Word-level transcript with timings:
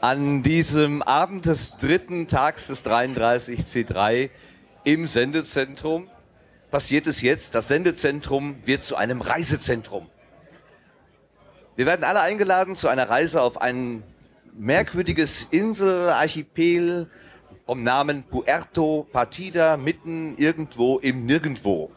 An 0.00 0.44
diesem 0.44 1.02
Abend 1.02 1.46
des 1.46 1.76
dritten 1.76 2.28
Tags 2.28 2.68
des 2.68 2.84
33C3 2.84 4.30
im 4.84 5.08
Sendezentrum 5.08 6.08
passiert 6.70 7.08
es 7.08 7.20
jetzt, 7.20 7.56
das 7.56 7.66
Sendezentrum 7.66 8.56
wird 8.64 8.84
zu 8.84 8.94
einem 8.94 9.20
Reisezentrum. 9.20 10.08
Wir 11.74 11.86
werden 11.86 12.04
alle 12.04 12.20
eingeladen 12.20 12.76
zu 12.76 12.86
einer 12.86 13.10
Reise 13.10 13.42
auf 13.42 13.60
ein 13.60 14.04
merkwürdiges 14.56 15.48
Inselarchipel 15.50 17.10
vom 17.66 17.82
Namen 17.82 18.22
Puerto 18.22 19.04
Partida 19.12 19.76
mitten 19.76 20.36
irgendwo 20.36 20.98
im 21.00 21.26
Nirgendwo. 21.26 21.90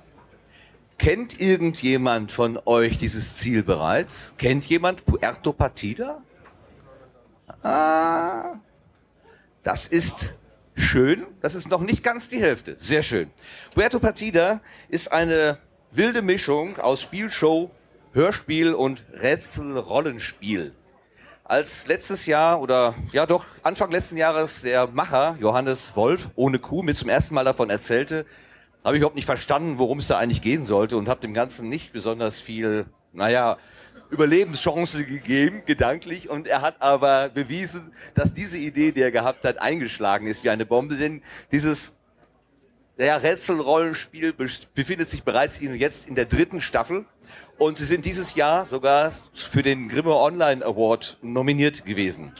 Kennt 0.97 1.39
irgendjemand 1.39 2.31
von 2.31 2.59
euch 2.65 2.97
dieses 2.97 3.37
Ziel 3.37 3.61
bereits? 3.61 4.33
Kennt 4.39 4.65
jemand 4.65 5.05
Puerto 5.05 5.53
Partida? 5.53 6.23
Ah, 7.63 8.55
das 9.63 9.87
ist 9.87 10.35
schön. 10.73 11.25
Das 11.41 11.55
ist 11.55 11.69
noch 11.69 11.81
nicht 11.81 12.03
ganz 12.03 12.29
die 12.29 12.41
Hälfte. 12.41 12.75
Sehr 12.79 13.03
schön. 13.03 13.29
Puerto 13.75 13.99
Partida 13.99 14.61
ist 14.89 15.11
eine 15.11 15.57
wilde 15.91 16.21
Mischung 16.21 16.79
aus 16.79 17.01
Spielshow, 17.01 17.71
Hörspiel 18.13 18.73
und 18.73 19.03
Rätsel-Rollenspiel. 19.13 20.73
Als 21.43 21.87
letztes 21.87 22.25
Jahr 22.25 22.61
oder 22.61 22.95
ja 23.11 23.25
doch 23.25 23.45
Anfang 23.61 23.91
letzten 23.91 24.17
Jahres 24.17 24.61
der 24.61 24.87
Macher 24.87 25.35
Johannes 25.39 25.95
Wolf 25.95 26.29
ohne 26.35 26.59
Kuh 26.59 26.81
mir 26.81 26.95
zum 26.95 27.09
ersten 27.09 27.35
Mal 27.35 27.43
davon 27.43 27.69
erzählte, 27.69 28.25
habe 28.83 28.95
ich 28.95 29.01
überhaupt 29.01 29.15
nicht 29.15 29.25
verstanden, 29.25 29.77
worum 29.77 29.99
es 29.99 30.07
da 30.07 30.17
eigentlich 30.17 30.41
gehen 30.41 30.63
sollte 30.63 30.97
und 30.97 31.07
habe 31.07 31.21
dem 31.21 31.33
Ganzen 31.33 31.69
nicht 31.69 31.93
besonders 31.93 32.39
viel, 32.39 32.85
naja, 33.11 33.57
Überlebenschance 34.11 35.05
gegeben, 35.05 35.63
gedanklich, 35.65 36.29
und 36.29 36.47
er 36.47 36.61
hat 36.61 36.81
aber 36.81 37.29
bewiesen, 37.29 37.93
dass 38.13 38.33
diese 38.33 38.57
Idee, 38.57 38.91
die 38.91 39.01
er 39.01 39.11
gehabt 39.11 39.45
hat, 39.45 39.61
eingeschlagen 39.61 40.27
ist 40.27 40.43
wie 40.43 40.49
eine 40.49 40.65
Bombe, 40.65 40.95
denn 40.95 41.21
dieses 41.51 41.95
ja, 42.97 43.15
Rätselrollenspiel 43.15 44.33
befindet 44.75 45.09
sich 45.09 45.23
bereits 45.23 45.59
jetzt 45.59 46.07
in 46.07 46.15
der 46.15 46.25
dritten 46.25 46.61
Staffel 46.61 47.05
und 47.57 47.77
sie 47.77 47.85
sind 47.85 48.05
dieses 48.05 48.35
Jahr 48.35 48.65
sogar 48.65 49.13
für 49.33 49.63
den 49.63 49.87
Grimme 49.87 50.15
Online 50.15 50.63
Award 50.65 51.17
nominiert 51.21 51.85
gewesen. 51.85 52.33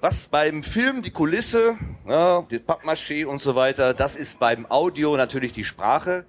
Was 0.00 0.28
beim 0.28 0.62
Film 0.62 1.02
die 1.02 1.10
Kulisse, 1.10 1.76
ja, 2.06 2.42
die 2.50 2.58
Pappmaché 2.58 3.26
und 3.26 3.40
so 3.40 3.54
weiter, 3.54 3.94
das 3.94 4.16
ist 4.16 4.38
beim 4.38 4.64
Audio 4.70 5.16
natürlich 5.16 5.52
die 5.52 5.64
Sprache. 5.64 6.24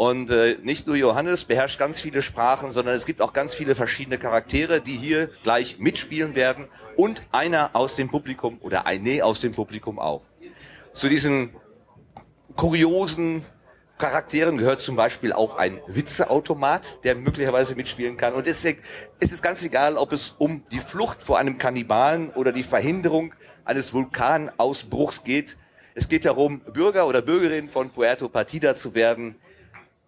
Und 0.00 0.30
äh, 0.30 0.56
nicht 0.62 0.86
nur 0.86 0.96
Johannes 0.96 1.44
beherrscht 1.44 1.78
ganz 1.78 2.00
viele 2.00 2.22
Sprachen, 2.22 2.72
sondern 2.72 2.94
es 2.94 3.04
gibt 3.04 3.20
auch 3.20 3.34
ganz 3.34 3.52
viele 3.52 3.74
verschiedene 3.74 4.16
Charaktere, 4.16 4.80
die 4.80 4.96
hier 4.96 5.28
gleich 5.42 5.78
mitspielen 5.78 6.34
werden. 6.34 6.68
Und 6.96 7.22
einer 7.32 7.68
aus 7.74 7.96
dem 7.96 8.08
Publikum 8.08 8.56
oder 8.62 8.86
eine 8.86 9.22
aus 9.22 9.42
dem 9.42 9.52
Publikum 9.52 9.98
auch. 9.98 10.22
Zu 10.94 11.10
diesen 11.10 11.50
kuriosen 12.56 13.44
Charakteren 13.98 14.56
gehört 14.56 14.80
zum 14.80 14.96
Beispiel 14.96 15.34
auch 15.34 15.56
ein 15.56 15.78
Witzeautomat, 15.86 17.04
der 17.04 17.16
möglicherweise 17.16 17.74
mitspielen 17.74 18.16
kann. 18.16 18.32
Und 18.32 18.46
deswegen 18.46 18.80
ist 19.18 19.34
es 19.34 19.42
ganz 19.42 19.62
egal, 19.62 19.98
ob 19.98 20.14
es 20.14 20.34
um 20.38 20.64
die 20.72 20.80
Flucht 20.80 21.22
vor 21.22 21.38
einem 21.38 21.58
Kannibalen 21.58 22.30
oder 22.30 22.52
die 22.52 22.62
Verhinderung 22.62 23.34
eines 23.66 23.92
Vulkanausbruchs 23.92 25.24
geht. 25.24 25.58
Es 25.94 26.08
geht 26.08 26.24
darum, 26.24 26.60
Bürger 26.60 27.06
oder 27.06 27.20
Bürgerin 27.20 27.68
von 27.68 27.90
Puerto 27.90 28.30
Partida 28.30 28.74
zu 28.74 28.94
werden, 28.94 29.36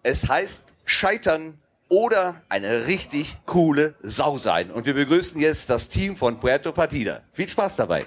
es 0.03 0.27
heißt 0.27 0.73
scheitern 0.83 1.57
oder 1.87 2.41
eine 2.49 2.87
richtig 2.87 3.37
coole 3.45 3.95
Sau 4.01 4.37
sein. 4.37 4.69
Und 4.69 4.85
wir 4.85 4.93
begrüßen 4.93 5.39
jetzt 5.39 5.69
das 5.69 5.87
Team 5.87 6.15
von 6.15 6.39
Puerto 6.39 6.71
Partida. 6.71 7.21
Viel 7.31 7.47
Spaß 7.47 7.77
dabei. 7.77 8.05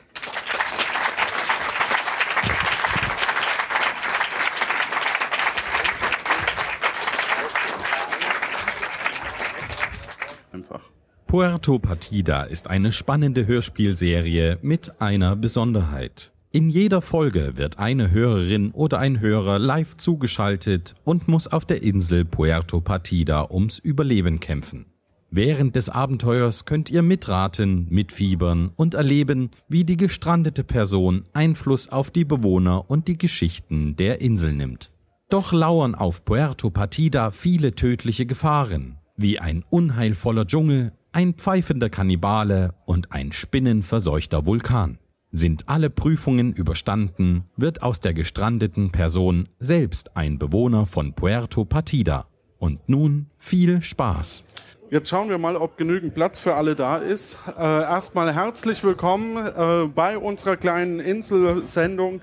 Puerto 11.27 11.79
Partida 11.79 12.45
ist 12.45 12.69
eine 12.69 12.93
spannende 12.93 13.47
Hörspielserie 13.47 14.59
mit 14.63 15.01
einer 15.01 15.37
Besonderheit. 15.37 16.33
In 16.53 16.71
jeder 16.71 17.03
Folge 17.03 17.53
wird 17.57 17.79
eine 17.79 18.13
Hörerin 18.13 18.71
oder 18.71 18.99
ein 18.99 19.21
Hörer 19.21 19.59
live 19.59 19.97
zugeschaltet 19.97 20.95
und 21.05 21.29
muss 21.29 21.49
auf 21.49 21.65
der 21.65 21.83
Insel 21.83 22.25
Puerto 22.25 22.81
Partida 22.81 23.51
ums 23.51 23.79
Überleben 23.79 24.41
kämpfen. 24.41 24.87
Während 25.31 25.75
des 25.77 25.89
Abenteuers 25.89 26.65
könnt 26.65 26.89
ihr 26.89 27.03
mitraten, 27.03 27.89
mitfiebern 27.91 28.71
und 28.77 28.95
erleben, 28.95 29.51
wie 29.69 29.85
die 29.85 29.97
gestrandete 29.97 30.63
Person 30.63 31.25
Einfluss 31.33 31.89
auf 31.89 32.11
die 32.11 32.25
Bewohner 32.25 32.89
und 32.89 33.09
die 33.09 33.19
Geschichten 33.19 33.97
der 33.97 34.21
Insel 34.21 34.53
nimmt. 34.53 34.93
Doch 35.29 35.53
lauern 35.53 35.97
auf 35.97 36.25
Puerto 36.25 36.71
Partida 36.71 37.33
viele 37.33 37.75
tödliche 37.75 38.25
Gefahren, 38.25 38.99
wie 39.17 39.41
ein 39.41 39.65
unheilvoller 39.69 40.47
Dschungel, 40.47 40.93
ein 41.11 41.35
pfeifender 41.35 41.91
Kannibale 41.91 42.75
und 42.87 43.11
ein 43.11 43.33
spinnenverseuchter 43.33 44.47
Vulkan. 44.47 44.99
Sind 45.39 45.69
alle 45.69 45.91
Prüfungen 45.91 46.55
überstanden, 46.55 47.45
wird 47.59 47.83
aus 47.83 48.01
der 48.01 48.15
gestrandeten 48.15 48.91
Person 48.91 49.51
selbst 49.59 50.17
ein 50.17 50.39
Bewohner 50.39 50.87
von 50.87 51.13
Puerto 51.13 51.67
Partida. 51.67 52.27
Und 52.57 52.89
nun 52.89 53.27
viel 53.37 53.83
Spaß. 53.83 54.45
Jetzt 54.91 55.11
schauen 55.11 55.29
wir 55.29 55.37
mal, 55.37 55.57
ob 55.57 55.77
genügend 55.77 56.15
Platz 56.15 56.39
für 56.39 56.55
alle 56.55 56.75
da 56.75 56.97
ist. 56.97 57.39
Äh, 57.49 57.61
erstmal 57.61 58.35
herzlich 58.35 58.83
willkommen 58.83 59.37
äh, 59.37 59.89
bei 59.95 60.17
unserer 60.17 60.57
kleinen 60.57 61.01
Inselsendung 61.01 62.23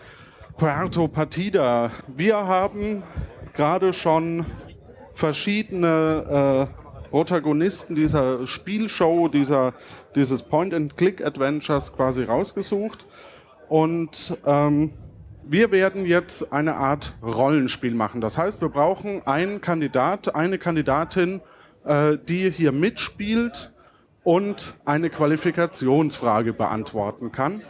Puerto 0.58 1.08
Partida. 1.08 1.92
Wir 2.08 2.38
haben 2.38 3.04
gerade 3.54 3.94
schon 3.94 4.44
verschiedene 5.14 6.68
äh, 6.68 6.83
Protagonisten 7.14 7.94
dieser 7.94 8.48
Spielshow, 8.48 9.28
dieser, 9.28 9.76
dieses 10.16 10.42
Point-and-Click-Adventures 10.42 11.94
quasi 11.94 12.24
rausgesucht. 12.24 13.06
Und 13.70 14.36
ähm, 14.48 14.94
wir 15.44 15.72
werden 15.72 16.08
jetzt 16.08 16.52
eine 16.52 16.74
Art 16.74 17.14
Rollenspiel 17.22 17.94
machen. 17.94 18.20
Das 18.20 18.40
heißt, 18.40 18.62
wir 18.62 18.70
brauchen 18.70 19.22
einen 19.28 19.62
Kandidat, 19.62 20.34
eine 20.34 20.58
Kandidatin, 20.58 21.42
äh, 21.86 22.18
die 22.18 22.50
hier 22.50 22.72
mitspielt 22.72 23.74
und 24.24 24.74
eine 24.84 25.12
Qualifikationsfrage 25.12 26.52
beantworten 26.52 27.32
kann. 27.32 27.62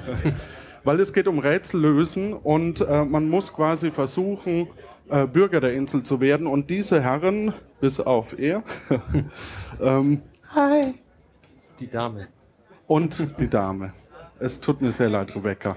Weil 0.84 1.00
es 1.00 1.14
geht 1.14 1.26
um 1.26 1.38
Rätsel 1.38 1.80
lösen 1.80 2.34
und 2.34 2.82
äh, 2.82 3.06
man 3.06 3.30
muss 3.30 3.50
quasi 3.50 3.90
versuchen, 3.90 4.68
äh, 5.10 5.26
Bürger 5.26 5.60
der 5.60 5.74
Insel 5.74 6.02
zu 6.02 6.20
werden. 6.20 6.46
Und 6.46 6.70
diese 6.70 7.02
Herren, 7.02 7.52
bis 7.80 8.00
auf 8.00 8.38
er, 8.38 8.62
ähm, 9.80 10.22
Hi. 10.54 10.94
Die 11.78 11.88
Dame. 11.88 12.28
Und 12.86 13.38
die 13.38 13.48
Dame. 13.48 13.92
Es 14.38 14.60
tut 14.60 14.80
mir 14.80 14.92
sehr 14.92 15.10
leid, 15.10 15.34
Rebecca. 15.36 15.76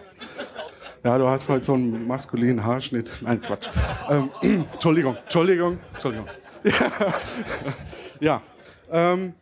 Ja, 1.04 1.18
du 1.18 1.28
hast 1.28 1.50
halt 1.50 1.66
so 1.66 1.74
einen 1.74 2.08
maskulinen 2.08 2.64
Haarschnitt. 2.64 3.12
Nein, 3.22 3.42
Quatsch. 3.42 3.70
Ähm, 4.10 4.30
Entschuldigung, 4.74 5.18
Entschuldigung, 5.18 5.80
Entschuldigung. 5.94 6.28
ja, 8.20 8.42
ähm, 8.90 9.34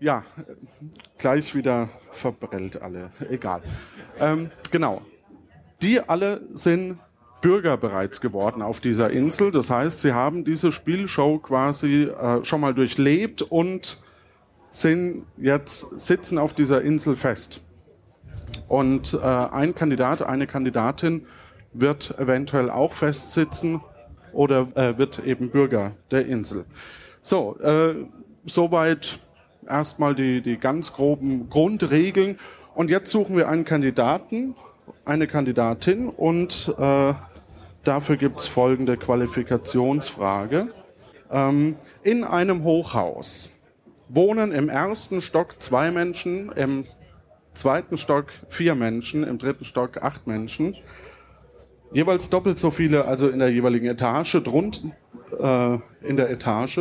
ja, 0.00 0.24
gleich 1.18 1.54
wieder 1.54 1.88
verbrellt 2.10 2.82
alle. 2.82 3.10
Egal. 3.28 3.62
Ähm, 4.18 4.50
genau. 4.70 5.02
Die 5.82 6.00
alle 6.00 6.40
sind 6.54 6.98
Bürger 7.40 7.76
bereits 7.76 8.20
geworden 8.20 8.62
auf 8.62 8.80
dieser 8.80 9.10
Insel. 9.10 9.52
Das 9.52 9.70
heißt, 9.70 10.00
sie 10.00 10.12
haben 10.12 10.44
diese 10.44 10.72
Spielshow 10.72 11.38
quasi 11.38 12.04
äh, 12.04 12.44
schon 12.44 12.60
mal 12.60 12.74
durchlebt 12.74 13.42
und 13.42 13.98
sind 14.70 15.24
jetzt 15.36 16.00
sitzen 16.00 16.38
auf 16.38 16.52
dieser 16.52 16.82
Insel 16.82 17.16
fest. 17.16 17.62
Und 18.68 19.14
äh, 19.14 19.26
ein 19.26 19.74
Kandidat, 19.74 20.22
eine 20.22 20.46
Kandidatin 20.46 21.26
wird 21.72 22.18
eventuell 22.18 22.70
auch 22.70 22.92
festsitzen 22.92 23.80
oder 24.32 24.68
äh, 24.74 24.98
wird 24.98 25.24
eben 25.24 25.50
Bürger 25.50 25.92
der 26.10 26.26
Insel. 26.26 26.64
So, 27.22 27.58
äh, 27.60 27.94
soweit 28.44 29.18
erstmal 29.66 30.14
die, 30.14 30.40
die 30.40 30.58
ganz 30.58 30.92
groben 30.92 31.48
Grundregeln. 31.48 32.38
Und 32.74 32.90
jetzt 32.90 33.10
suchen 33.10 33.36
wir 33.36 33.48
einen 33.48 33.64
Kandidaten, 33.64 34.54
eine 35.04 35.26
Kandidatin 35.26 36.08
und 36.08 36.74
äh, 36.78 37.14
Dafür 37.86 38.16
gibt 38.16 38.38
es 38.38 38.48
folgende 38.48 38.96
Qualifikationsfrage. 38.96 40.72
Ähm, 41.30 41.76
in 42.02 42.24
einem 42.24 42.64
Hochhaus 42.64 43.52
wohnen 44.08 44.50
im 44.50 44.68
ersten 44.68 45.22
Stock 45.22 45.62
zwei 45.62 45.92
Menschen, 45.92 46.50
im 46.50 46.84
zweiten 47.54 47.96
Stock 47.96 48.26
vier 48.48 48.74
Menschen, 48.74 49.22
im 49.22 49.38
dritten 49.38 49.64
Stock 49.64 50.02
acht 50.02 50.26
Menschen. 50.26 50.74
Jeweils 51.92 52.28
doppelt 52.28 52.58
so 52.58 52.72
viele, 52.72 53.04
also 53.04 53.28
in 53.28 53.38
der 53.38 53.50
jeweiligen 53.50 53.86
Etage, 53.86 54.42
drunten 54.42 54.92
äh, 55.38 55.78
in 56.02 56.16
der 56.16 56.28
Etage. 56.30 56.80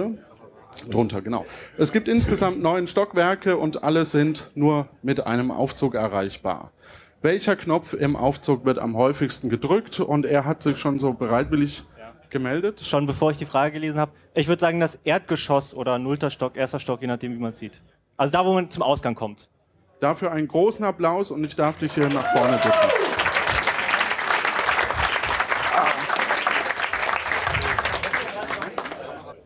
Drunter, 0.89 1.21
genau. 1.21 1.45
Es 1.77 1.93
gibt 1.93 2.07
insgesamt 2.07 2.63
neun 2.63 2.87
Stockwerke 2.87 3.57
und 3.57 3.83
alle 3.83 4.05
sind 4.05 4.49
nur 4.55 4.87
mit 5.03 5.25
einem 5.27 5.51
Aufzug 5.51 5.93
erreichbar. 5.93 6.71
Welcher 7.25 7.55
Knopf 7.55 7.93
im 7.93 8.15
Aufzug 8.15 8.65
wird 8.65 8.77
am 8.77 8.95
häufigsten 8.95 9.49
gedrückt? 9.49 9.99
Und 9.99 10.27
er 10.27 10.45
hat 10.45 10.61
sich 10.61 10.77
schon 10.77 10.99
so 10.99 11.13
bereitwillig 11.13 11.83
gemeldet. 12.29 12.81
Schon 12.81 13.07
bevor 13.07 13.31
ich 13.31 13.37
die 13.37 13.45
Frage 13.45 13.71
gelesen 13.71 13.99
habe. 13.99 14.11
Ich 14.35 14.47
würde 14.47 14.59
sagen, 14.59 14.79
das 14.79 14.93
Erdgeschoss 15.03 15.73
oder 15.73 15.97
nullter 15.97 16.29
Stock, 16.29 16.55
erster 16.55 16.77
Stock, 16.77 17.01
je 17.01 17.07
nachdem, 17.07 17.33
wie 17.33 17.39
man 17.39 17.53
sieht. 17.53 17.81
Also 18.15 18.31
da, 18.31 18.45
wo 18.45 18.53
man 18.53 18.69
zum 18.69 18.83
Ausgang 18.83 19.15
kommt. 19.15 19.49
Dafür 19.99 20.31
einen 20.33 20.47
großen 20.47 20.85
Applaus 20.85 21.31
und 21.31 21.43
ich 21.43 21.55
darf 21.55 21.79
dich 21.79 21.93
hier 21.93 22.09
nach 22.09 22.31
vorne 22.31 22.57
bitten. 22.57 22.77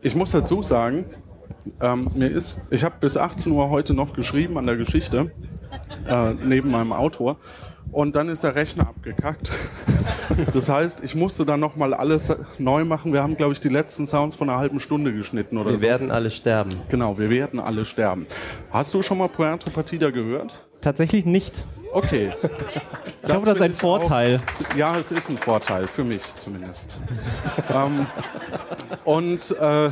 Ich 0.02 0.14
muss 0.14 0.32
dazu 0.32 0.62
sagen, 0.62 1.06
ähm, 1.80 2.10
mir 2.14 2.28
ist, 2.28 2.60
ich 2.68 2.84
habe 2.84 2.96
bis 3.00 3.16
18 3.16 3.50
Uhr 3.52 3.70
heute 3.70 3.94
noch 3.94 4.12
geschrieben 4.12 4.58
an 4.58 4.66
der 4.66 4.76
Geschichte, 4.76 5.32
äh, 6.06 6.34
neben 6.44 6.70
meinem 6.70 6.92
Autor. 6.92 7.38
Und 7.92 8.14
dann 8.16 8.28
ist 8.28 8.44
der 8.44 8.54
Rechner 8.54 8.88
abgekackt. 8.88 9.50
Das 10.54 10.68
heißt, 10.70 11.04
ich 11.04 11.14
musste 11.14 11.44
dann 11.44 11.60
nochmal 11.60 11.92
alles 11.92 12.34
neu 12.56 12.84
machen. 12.84 13.12
Wir 13.12 13.22
haben, 13.22 13.36
glaube 13.36 13.52
ich, 13.52 13.60
die 13.60 13.68
letzten 13.68 14.06
Sounds 14.06 14.36
von 14.36 14.48
einer 14.48 14.58
halben 14.58 14.80
Stunde 14.80 15.12
geschnitten 15.12 15.58
oder 15.58 15.72
Wir 15.72 15.78
so. 15.78 15.82
werden 15.82 16.10
alle 16.10 16.30
sterben. 16.30 16.70
Genau, 16.88 17.18
wir 17.18 17.28
werden 17.28 17.60
alle 17.60 17.84
sterben. 17.84 18.26
Hast 18.70 18.94
du 18.94 19.02
schon 19.02 19.18
mal 19.18 19.28
Puerto 19.28 19.70
Partida 19.70 20.10
gehört? 20.10 20.66
Tatsächlich 20.80 21.26
nicht. 21.26 21.64
Okay. 21.92 22.32
Ich 23.22 23.32
hoffe, 23.34 23.46
das 23.46 23.56
ist 23.56 23.62
ein 23.62 23.74
Vorteil. 23.74 24.40
Auch, 24.70 24.76
ja, 24.76 24.96
es 24.96 25.10
ist 25.12 25.28
ein 25.28 25.36
Vorteil, 25.36 25.86
für 25.86 26.04
mich 26.04 26.22
zumindest. 26.36 26.96
ähm, 27.74 28.06
und 29.04 29.50
äh, 29.58 29.90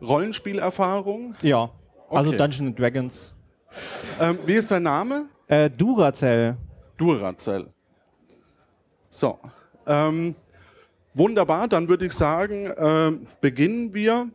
Rollenspielerfahrung. 0.00 1.34
Ja. 1.42 1.70
Also 2.10 2.30
Okay. 2.30 2.38
Dungeons 2.38 2.76
Dragons. 2.76 3.34
Ähm, 4.20 4.38
wie 4.46 4.54
ist 4.54 4.70
dein 4.70 4.84
Name? 4.84 5.26
Äh, 5.48 5.68
Duracell. 5.68 6.56
Duracell. 6.96 7.66
So. 9.10 9.38
Ähm, 9.86 10.34
wunderbar, 11.14 11.68
dann 11.68 11.88
würde 11.88 12.06
ich 12.06 12.12
sagen, 12.12 12.72
ähm, 12.76 13.26
beginnen 13.40 13.94
wir. 13.94 14.28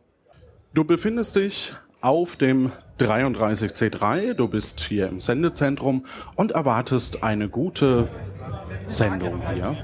Du 0.73 0.83
befindest 0.83 1.35
dich 1.35 1.75
auf 2.01 2.35
dem 2.35 2.71
33C3, 2.99 4.33
du 4.33 4.47
bist 4.47 4.81
hier 4.81 5.07
im 5.07 5.19
Sendezentrum 5.19 6.05
und 6.35 6.51
erwartest 6.51 7.23
eine 7.23 7.49
gute 7.49 8.07
Sendung 8.81 9.41
hier. 9.53 9.77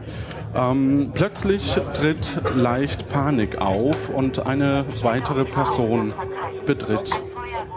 Ähm, 0.56 1.12
plötzlich 1.14 1.80
tritt 1.94 2.42
leicht 2.56 3.10
Panik 3.10 3.60
auf 3.60 4.10
und 4.10 4.46
eine 4.46 4.86
weitere 5.02 5.46
Person 5.46 6.14
betritt 6.66 7.12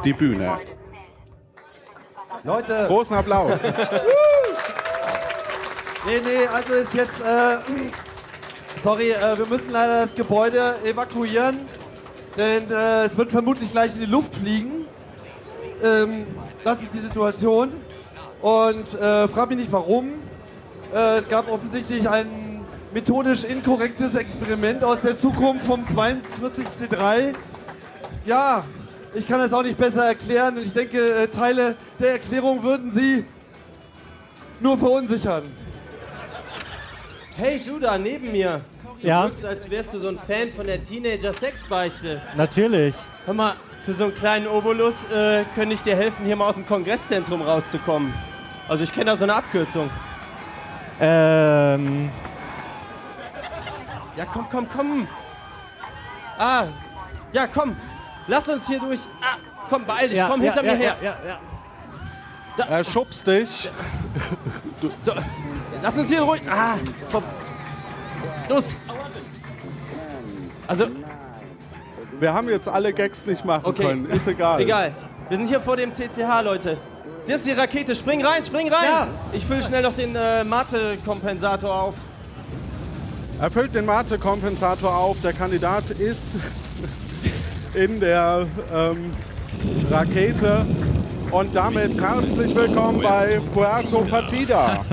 die 0.04 0.12
Bühne. 0.12 0.58
Leute, 2.44 2.84
Großen 2.86 3.16
Applaus. 3.16 3.60
nee, 6.06 6.20
nee, 6.24 6.46
also 6.46 6.72
ist 6.74 6.94
jetzt, 6.94 7.20
äh, 7.20 7.58
sorry, 8.82 9.10
äh, 9.10 9.36
wir 9.36 9.46
müssen 9.46 9.72
leider 9.72 10.06
das 10.06 10.14
Gebäude 10.14 10.76
evakuieren, 10.84 11.60
denn 12.36 12.70
äh, 12.70 13.04
es 13.04 13.16
wird 13.16 13.30
vermutlich 13.30 13.70
gleich 13.72 13.94
in 13.94 14.00
die 14.00 14.06
Luft 14.06 14.34
fliegen. 14.34 14.86
Ähm, 15.82 16.26
das 16.64 16.82
ist 16.82 16.94
die 16.94 16.98
Situation 16.98 17.72
und 18.40 18.94
äh, 18.94 19.28
frag 19.28 19.48
mich 19.48 19.58
nicht 19.58 19.72
warum. 19.72 20.12
Äh, 20.94 21.18
es 21.18 21.28
gab 21.28 21.50
offensichtlich 21.50 22.08
ein 22.08 22.64
methodisch 22.94 23.44
inkorrektes 23.44 24.14
Experiment 24.14 24.82
aus 24.84 25.00
der 25.00 25.16
Zukunft 25.16 25.66
vom 25.66 25.84
42C3. 25.84 27.34
Ja, 28.24 28.64
ich 29.14 29.26
kann 29.26 29.40
das 29.40 29.52
auch 29.52 29.62
nicht 29.62 29.76
besser 29.76 30.06
erklären 30.06 30.56
und 30.56 30.64
ich 30.64 30.72
denke, 30.72 30.98
äh, 30.98 31.28
Teile 31.28 31.76
der 31.98 32.12
Erklärung 32.12 32.62
würden 32.62 32.92
Sie 32.94 33.24
nur 34.60 34.78
verunsichern. 34.78 35.44
Hey, 37.36 37.60
du 37.64 37.78
da 37.78 37.98
neben 37.98 38.32
mir. 38.32 38.62
Du 39.00 39.06
Ja? 39.06 39.24
wirkst, 39.24 39.44
als 39.44 39.68
wärst 39.70 39.92
du 39.94 39.98
so 39.98 40.08
ein 40.08 40.18
Fan 40.18 40.50
von 40.54 40.66
der 40.66 40.82
Teenager-Sexbeichte. 40.82 42.22
Natürlich. 42.34 42.94
Hör 43.26 43.34
mal, 43.34 43.54
für 43.84 43.92
so 43.92 44.04
einen 44.04 44.14
kleinen 44.14 44.46
Obolus 44.46 45.04
äh, 45.12 45.44
könnte 45.54 45.74
ich 45.74 45.82
dir 45.82 45.96
helfen, 45.96 46.24
hier 46.24 46.34
mal 46.36 46.48
aus 46.48 46.54
dem 46.54 46.66
Kongresszentrum 46.66 47.42
rauszukommen. 47.42 48.12
Also 48.68 48.84
ich 48.84 48.92
kenne 48.92 49.06
da 49.06 49.16
so 49.16 49.24
eine 49.24 49.34
Abkürzung. 49.34 49.90
Ähm, 51.00 52.10
Ja, 54.16 54.24
komm, 54.32 54.46
komm, 54.50 54.66
komm. 54.74 55.08
Ah, 56.38 56.64
ja, 57.32 57.46
komm. 57.46 57.76
Lass 58.28 58.48
uns 58.48 58.66
hier 58.66 58.80
durch. 58.80 59.00
Ah, 59.20 59.36
komm, 59.68 59.84
beeil 59.84 60.08
dich, 60.08 60.16
ja, 60.16 60.28
komm 60.28 60.42
ja, 60.42 60.52
hinter 60.52 60.66
ja, 60.66 60.72
mir 60.72 60.78
her. 60.78 60.96
Ja, 61.02 61.16
ja, 62.58 62.64
Er 62.64 62.82
schubst 62.84 63.26
dich. 63.26 63.68
So, 65.00 65.12
lass 65.86 65.96
uns 65.96 66.08
hier 66.08 66.22
ruhig. 66.22 66.42
Ah, 66.50 66.78
vor, 67.08 67.22
los. 68.48 68.76
Also, 70.66 70.86
Wir 72.18 72.34
haben 72.34 72.48
jetzt 72.48 72.66
alle 72.68 72.92
Gags 72.92 73.24
nicht 73.26 73.44
machen 73.44 73.66
okay. 73.66 73.84
können. 73.84 74.06
Ist 74.06 74.26
egal. 74.26 74.60
Egal. 74.60 74.94
Wir 75.28 75.36
sind 75.36 75.48
hier 75.48 75.60
vor 75.60 75.76
dem 75.76 75.92
CCH, 75.92 76.42
Leute. 76.42 76.76
Das 77.26 77.36
ist 77.36 77.46
die 77.46 77.52
Rakete. 77.52 77.94
Spring 77.94 78.24
rein, 78.24 78.44
spring 78.44 78.68
rein. 78.68 78.84
Ja. 78.84 79.08
Ich 79.32 79.44
fülle 79.44 79.62
schnell 79.62 79.82
noch 79.82 79.94
den 79.94 80.16
äh, 80.16 80.42
Mate-Kompensator 80.44 81.72
auf. 81.72 81.94
Erfüllt 83.40 83.74
den 83.74 83.84
Mate-Kompensator 83.84 84.96
auf. 84.96 85.20
Der 85.20 85.34
Kandidat 85.34 85.90
ist 85.90 86.36
in 87.74 88.00
der 88.00 88.46
ähm, 88.72 89.12
Rakete. 89.90 90.64
Und 91.30 91.54
damit 91.54 92.00
herzlich 92.00 92.54
willkommen 92.54 93.02
bei 93.02 93.40
Puerto 93.52 94.00
Partida. 94.02 94.84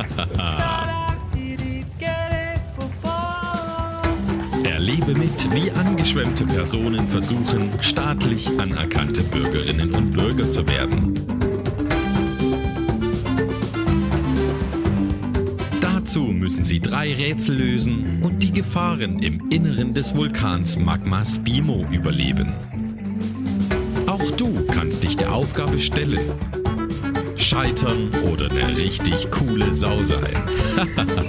Erlebe 4.64 5.14
mit, 5.14 5.54
wie 5.54 5.72
angeschwemmte 5.72 6.46
Personen 6.46 7.08
versuchen, 7.08 7.72
staatlich 7.82 8.50
anerkannte 8.60 9.22
Bürgerinnen 9.24 9.94
und 9.94 10.12
Bürger 10.14 10.50
zu 10.50 10.68
werden. 10.68 11.20
Dazu 15.82 16.24
müssen 16.24 16.64
sie 16.64 16.80
drei 16.80 17.14
Rätsel 17.14 17.56
lösen 17.56 18.22
und 18.22 18.40
die 18.40 18.52
Gefahren 18.52 19.20
im 19.20 19.50
Inneren 19.50 19.94
des 19.94 20.16
Vulkans 20.16 20.78
Magma 20.78 21.24
Spimo 21.26 21.86
überleben. 21.92 22.54
Aufgabe 25.34 25.80
stellen. 25.80 26.32
Scheitern 27.36 28.12
oder 28.32 28.52
eine 28.52 28.78
richtig 28.78 29.32
coole 29.32 29.74
Sau 29.74 29.98
sein. 30.04 30.44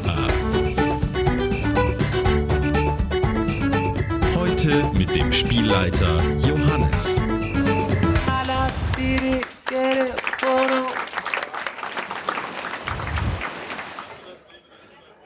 Heute 4.37 4.85
mit 4.95 5.17
dem 5.17 5.33
Spielleiter 5.33 6.23
Johannes. 6.47 7.17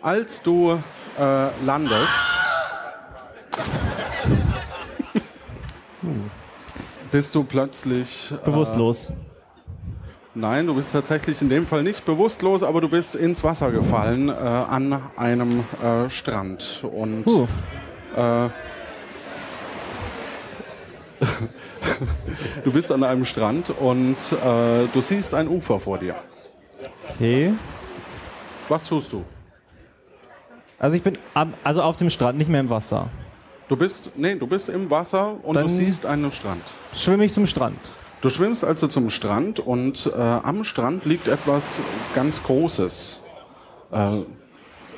Als 0.01 0.41
du 0.45 0.81
äh, 1.19 1.65
landest, 1.65 2.38
bist 7.11 7.35
du 7.35 7.45
plötzlich. 7.45 8.31
Äh, 8.33 8.45
Bewusstlos. 8.45 9.13
Nein, 10.35 10.67
du 10.67 10.75
bist 10.75 10.93
tatsächlich 10.93 11.43
in 11.43 11.49
dem 11.49 11.67
Fall 11.67 11.83
nicht 11.83 12.05
bewusstlos, 12.05 12.63
aber 12.63 12.81
du 12.81 12.89
bist 12.89 13.17
ins 13.17 13.43
Wasser 13.43 13.73
gefallen 13.73 14.29
äh, 14.29 14.33
an 14.33 15.01
einem 15.17 15.65
äh, 15.83 16.09
Strand. 16.09 16.85
Und 16.93 17.25
Puh. 17.25 17.49
äh, 18.15 18.49
du 22.65 22.73
bist 22.73 22.93
an 22.93 23.03
einem 23.03 23.25
Strand 23.25 23.71
und 23.71 24.17
äh, 24.33 24.87
du 24.93 25.01
siehst 25.01 25.35
ein 25.35 25.49
Ufer 25.49 25.81
vor 25.81 25.99
dir. 25.99 26.15
Okay. 27.15 27.53
Was 28.69 28.87
tust 28.87 29.13
du? 29.13 29.25
Also 30.79 30.95
ich 30.95 31.03
bin 31.03 31.19
am, 31.35 31.53
also 31.65 31.83
auf 31.83 31.97
dem 31.97 32.11
Strand, 32.11 32.39
nicht 32.39 32.49
mehr 32.49 32.61
im 32.61 32.71
Wasser. 32.71 33.09
Du 33.69 33.77
bist, 33.77 34.11
nee, 34.17 34.35
du 34.35 34.47
bist 34.47 34.69
im 34.71 34.91
Wasser 34.91 35.37
und 35.43 35.55
Dann- 35.57 35.67
du 35.67 35.73
siehst 35.73 36.07
einen 36.07 36.33
Strand. 36.33 36.63
Schwimme 36.95 37.25
ich 37.25 37.33
zum 37.33 37.47
Strand. 37.47 37.79
Du 38.21 38.31
schwimmst 38.31 38.65
also 38.65 38.89
zum 38.89 39.11
Strand 39.11 39.61
und 39.61 40.11
äh, 40.17 40.21
am 40.21 40.65
Strand 40.65 41.05
liegt 41.05 41.29
etwas 41.29 41.81
ganz 42.15 42.43
Großes. 42.43 43.21
Äh, 43.93 44.09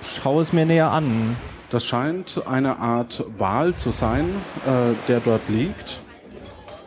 Schau 0.02 0.40
es 0.40 0.52
mir 0.54 0.64
näher 0.64 0.90
an. 0.90 1.36
das 1.68 1.84
scheint 1.84 2.40
eine 2.46 2.78
Art 2.78 3.24
Wal 3.36 3.74
zu 3.74 3.90
sein, 3.92 4.24
äh, 4.66 4.94
der 5.08 5.20
dort 5.20 5.46
liegt. 5.48 6.00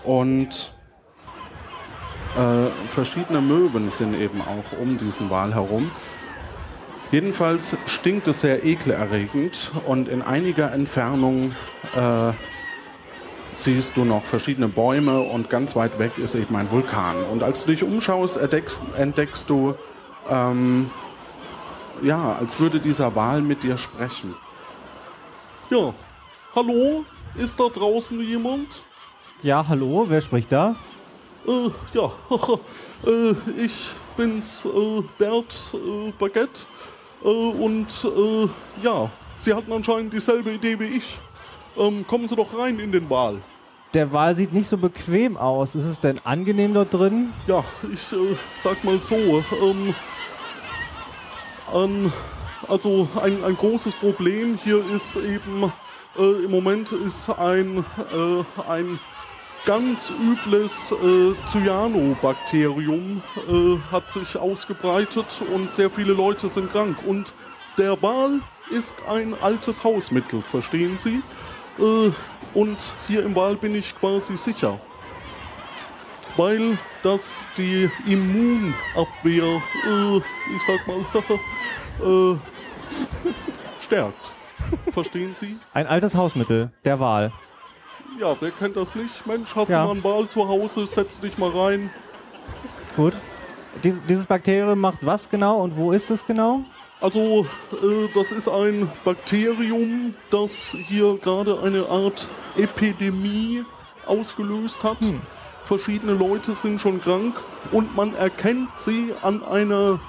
Und 0.04 0.72
äh, 2.36 2.88
verschiedene 2.88 3.40
Möwen 3.40 3.92
sind 3.92 4.16
eben 4.20 4.42
auch 4.42 4.78
um 4.82 4.98
diesen 4.98 5.30
Wal 5.30 5.54
herum. 5.54 5.92
Jedenfalls 7.14 7.78
stinkt 7.86 8.28
es 8.28 8.42
sehr 8.42 8.66
ekelerregend 8.66 9.70
und 9.86 10.10
in 10.10 10.24
einiger 10.24 10.72
Entfernung 10.72 11.52
äh, 11.96 12.32
siehst 13.54 13.96
du 13.98 14.04
noch 14.04 14.24
verschiedene 14.24 14.68
Bäume 14.68 15.20
und 15.20 15.48
ganz 15.48 15.76
weit 15.76 16.00
weg 16.00 16.18
ist 16.18 16.34
eben 16.34 16.56
ein 16.56 16.72
Vulkan. 16.72 17.24
Und 17.26 17.44
als 17.44 17.66
du 17.66 17.72
dich 17.72 17.84
umschaust, 17.84 18.38
entdeckst, 18.38 18.82
entdeckst 18.98 19.48
du, 19.48 19.76
ähm, 20.28 20.90
ja, 22.02 22.34
als 22.34 22.60
würde 22.60 22.80
dieser 22.80 23.16
Wal 23.16 23.42
mit 23.44 23.62
dir 23.62 23.78
sprechen. 23.78 24.34
Ja, 25.70 25.94
hallo? 26.56 27.06
Ist 27.36 27.60
da 27.60 27.70
draußen 27.70 28.20
jemand? 28.22 28.84
Ja, 29.44 29.68
hallo, 29.68 30.06
wer 30.08 30.20
spricht 30.20 30.52
da? 30.52 30.78
Äh, 31.48 31.70
ja, 31.94 32.12
äh, 33.06 33.36
ich 33.64 33.92
bin's, 34.18 34.66
äh, 34.66 35.04
Bert 35.20 35.56
äh, 35.76 36.12
Baguette. 36.18 36.62
Äh, 37.24 37.28
und 37.28 38.06
äh, 38.06 38.48
ja, 38.84 39.10
Sie 39.36 39.54
hatten 39.54 39.72
anscheinend 39.72 40.14
dieselbe 40.14 40.52
Idee 40.52 40.80
wie 40.80 40.98
ich. 40.98 41.20
Ähm, 41.78 42.06
kommen 42.06 42.28
Sie 42.28 42.36
doch 42.36 42.58
rein 42.58 42.80
in 42.80 42.92
den 42.92 43.10
Wal. 43.10 43.42
Der 43.94 44.12
Wal 44.12 44.36
sieht 44.36 44.54
nicht 44.54 44.68
so 44.68 44.78
bequem 44.78 45.38
aus. 45.38 45.76
Ist 45.76 45.86
es 45.86 46.00
denn 46.00 46.18
angenehm 46.24 46.74
dort 46.74 46.94
drin? 46.94 47.32
Ja, 47.48 47.64
ich 47.84 48.14
äh, 48.14 48.36
sag 48.52 48.84
mal 48.84 49.00
so. 49.02 49.16
Ähm, 49.16 49.96
ähm, 51.74 52.14
also 52.68 53.08
ein, 53.22 53.44
ein 53.44 53.56
großes 53.56 53.96
Problem 53.96 54.58
hier 54.64 54.84
ist 54.92 55.16
eben, 55.16 55.72
äh, 56.18 56.46
im 56.46 56.52
Moment 56.52 56.92
ist 56.92 57.30
ein, 57.30 57.80
äh, 57.80 58.62
ein 58.70 59.00
ganz 59.66 60.10
übles 60.10 60.92
äh, 60.92 61.34
Cyanobakterium 61.46 63.22
äh, 63.48 63.78
hat 63.92 64.12
sich 64.12 64.38
ausgebreitet 64.38 65.44
und 65.54 65.72
sehr 65.72 65.90
viele 65.90 66.14
Leute 66.14 66.50
sind 66.50 66.72
krank. 66.72 66.98
Und 67.06 67.34
der 67.78 68.02
Wal 68.02 68.40
ist 68.72 69.04
ein 69.08 69.36
altes 69.42 69.84
Hausmittel, 69.84 70.42
verstehen 70.42 70.98
Sie? 70.98 71.22
Äh, 71.80 72.12
und 72.54 72.94
hier 73.08 73.24
im 73.24 73.36
Wal 73.36 73.56
bin 73.56 73.76
ich 73.76 73.98
quasi 74.00 74.38
sicher. 74.38 74.80
Weil 76.36 76.78
das 77.04 77.44
die 77.58 77.90
Immunabwehr, 78.06 79.62
äh, 79.86 80.18
ich 80.18 80.64
sag 80.66 80.88
mal, 80.88 81.06
äh, 82.34 82.38
stärkt. 83.80 84.32
Verstehen 84.92 85.36
Sie? 85.36 85.58
Ein 85.74 85.88
altes 85.88 86.16
Hausmittel, 86.16 86.72
der 86.86 87.00
Wal. 87.00 87.32
Ja, 88.20 88.36
wer 88.40 88.52
kennt 88.52 88.76
das 88.78 88.96
nicht? 88.96 89.26
Mensch, 89.26 89.56
hast 89.56 89.70
Ja. 89.70 89.82
du 89.82 89.88
mal 89.88 89.92
einen 89.94 90.04
Wal 90.04 90.30
zu 90.30 90.48
Hause? 90.48 90.86
Setz 90.86 91.20
dich 91.20 91.38
mal 91.38 91.50
rein. 91.50 91.90
Gut. 92.96 93.14
Dies, 93.84 94.02
dieses 94.08 94.26
Bakterium 94.26 94.80
macht 94.80 95.00
was 95.06 95.30
genau 95.30 95.62
und 95.62 95.76
wo 95.76 95.92
ist 95.92 96.12
es 96.12 96.26
genau? 96.26 96.64
Also, 97.02 97.46
äh, 97.72 98.08
das 98.14 98.32
ist 98.32 98.48
ein 98.48 98.90
Bakterium, 99.04 100.14
das 100.30 100.78
hier 100.86 101.18
gerade 101.18 101.60
eine 101.62 101.88
Art 101.90 102.30
Epidemie 102.56 103.66
ausgelöst 104.06 104.84
hat. 104.84 104.98
Verschiedene 105.64 106.14
Leute 106.14 106.54
sind 106.54 106.80
schon 106.80 107.02
krank 107.02 107.36
und 107.72 107.96
man 107.96 108.14
erkennt 108.16 108.78
sie 108.78 109.14
an 109.22 109.44
einer, 109.44 110.00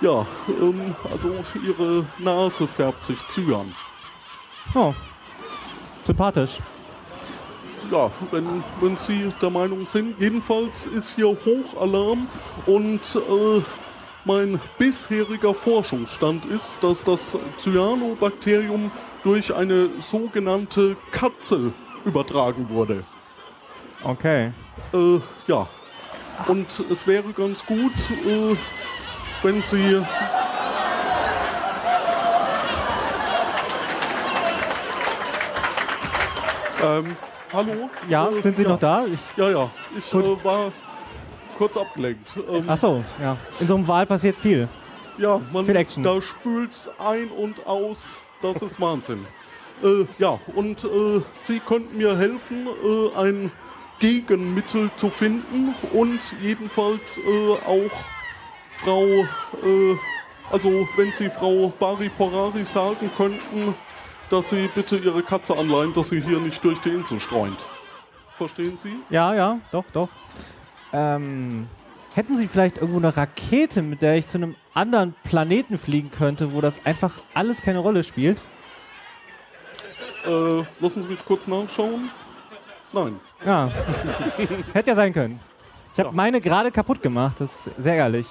ja, 0.00 0.26
ähm, 0.60 0.94
also 1.10 1.32
ihre 1.64 2.04
Nase 2.18 2.68
färbt 2.68 3.04
sich 3.04 3.18
Cyan. 3.28 3.74
Oh. 4.74 4.92
Sympathisch. 6.04 6.58
Ja, 7.90 8.10
wenn, 8.30 8.62
wenn 8.80 8.96
Sie 8.96 9.32
der 9.40 9.50
Meinung 9.50 9.86
sind. 9.86 10.18
Jedenfalls 10.18 10.86
ist 10.86 11.14
hier 11.14 11.28
Hochalarm 11.28 12.26
und 12.66 13.16
äh, 13.16 13.60
mein 14.24 14.60
bisheriger 14.78 15.54
Forschungsstand 15.54 16.46
ist, 16.46 16.82
dass 16.82 17.04
das 17.04 17.36
Cyanobakterium 17.58 18.90
durch 19.22 19.54
eine 19.54 19.90
sogenannte 19.98 20.96
Katze 21.10 21.72
übertragen 22.04 22.68
wurde. 22.70 23.04
Okay. 24.02 24.52
Äh, 24.92 25.20
ja. 25.46 25.66
Und 26.46 26.84
es 26.90 27.06
wäre 27.06 27.32
ganz 27.32 27.64
gut, 27.64 27.92
äh, 28.26 28.56
wenn 29.42 29.62
Sie. 29.62 30.02
Ähm, 36.82 37.14
hallo? 37.52 37.90
Ja, 38.08 38.28
Äh, 38.30 38.42
sind 38.42 38.56
Sie 38.56 38.62
ja. 38.62 38.68
noch 38.70 38.78
da? 38.78 39.04
Ich, 39.06 39.20
Ja, 39.36 39.50
ja. 39.50 39.70
Ich 39.96 40.12
äh, 40.14 40.44
war 40.44 40.72
kurz 41.56 41.76
abgelenkt. 41.76 42.34
Ähm, 42.50 42.64
ach 42.66 42.78
so, 42.78 43.04
ja. 43.20 43.36
In 43.60 43.66
so 43.66 43.74
einem 43.76 43.86
Wal 43.88 44.06
passiert 44.06 44.36
viel. 44.36 44.68
ja, 45.18 45.40
man, 45.52 45.64
viel 45.66 45.76
Action. 45.76 46.02
da 46.02 46.20
spült's 46.20 46.90
ein 46.98 47.28
und 47.30 47.66
aus. 47.66 48.18
Das 48.40 48.60
ist 48.62 48.80
Wahnsinn. 48.80 49.24
äh, 49.84 50.04
ja, 50.18 50.38
und 50.54 50.82
äh, 50.84 51.20
Sie 51.36 51.60
könnten 51.60 51.96
mir 51.96 52.16
helfen, 52.16 52.66
äh, 52.66 53.16
ein 53.18 53.52
Gegenmittel 54.00 54.90
zu 54.96 55.10
finden 55.10 55.74
und 55.92 56.34
jedenfalls 56.42 57.18
äh, 57.18 57.52
auch 57.64 57.90
Frau, 58.74 59.06
also 60.50 60.88
wenn 60.96 61.12
Sie 61.12 61.28
Frau 61.30 61.72
Bari 61.78 62.08
Porari 62.08 62.64
sagen 62.64 63.10
könnten, 63.16 63.74
dass 64.32 64.48
Sie 64.50 64.68
bitte 64.74 64.96
Ihre 64.96 65.22
Katze 65.22 65.56
anleihen, 65.56 65.92
dass 65.92 66.08
sie 66.08 66.20
hier 66.20 66.40
nicht 66.40 66.64
durch 66.64 66.78
die 66.80 66.88
Insel 66.90 67.20
streunt. 67.20 67.58
Verstehen 68.36 68.76
Sie? 68.76 68.96
Ja, 69.10 69.34
ja, 69.34 69.58
doch, 69.70 69.84
doch. 69.92 70.08
Ähm, 70.92 71.68
hätten 72.14 72.36
Sie 72.36 72.48
vielleicht 72.48 72.78
irgendwo 72.78 72.98
eine 72.98 73.14
Rakete, 73.16 73.82
mit 73.82 74.00
der 74.02 74.16
ich 74.16 74.26
zu 74.26 74.38
einem 74.38 74.56
anderen 74.74 75.14
Planeten 75.24 75.76
fliegen 75.76 76.10
könnte, 76.10 76.52
wo 76.54 76.60
das 76.60 76.84
einfach 76.86 77.20
alles 77.34 77.60
keine 77.60 77.80
Rolle 77.80 78.02
spielt? 78.04 78.42
Äh, 80.26 80.64
lassen 80.80 81.02
Sie 81.02 81.08
mich 81.08 81.24
kurz 81.24 81.46
nachschauen. 81.46 82.10
Nein. 82.92 83.20
Ja. 83.44 83.70
Hätte 84.72 84.90
ja 84.90 84.96
sein 84.96 85.12
können. 85.12 85.40
Ich 85.92 85.98
habe 85.98 86.08
Ja. 86.08 86.14
meine 86.14 86.40
gerade 86.40 86.70
kaputt 86.70 87.02
gemacht. 87.02 87.36
Das 87.40 87.66
ist 87.66 87.74
sehr 87.82 87.94
ärgerlich. 87.96 88.26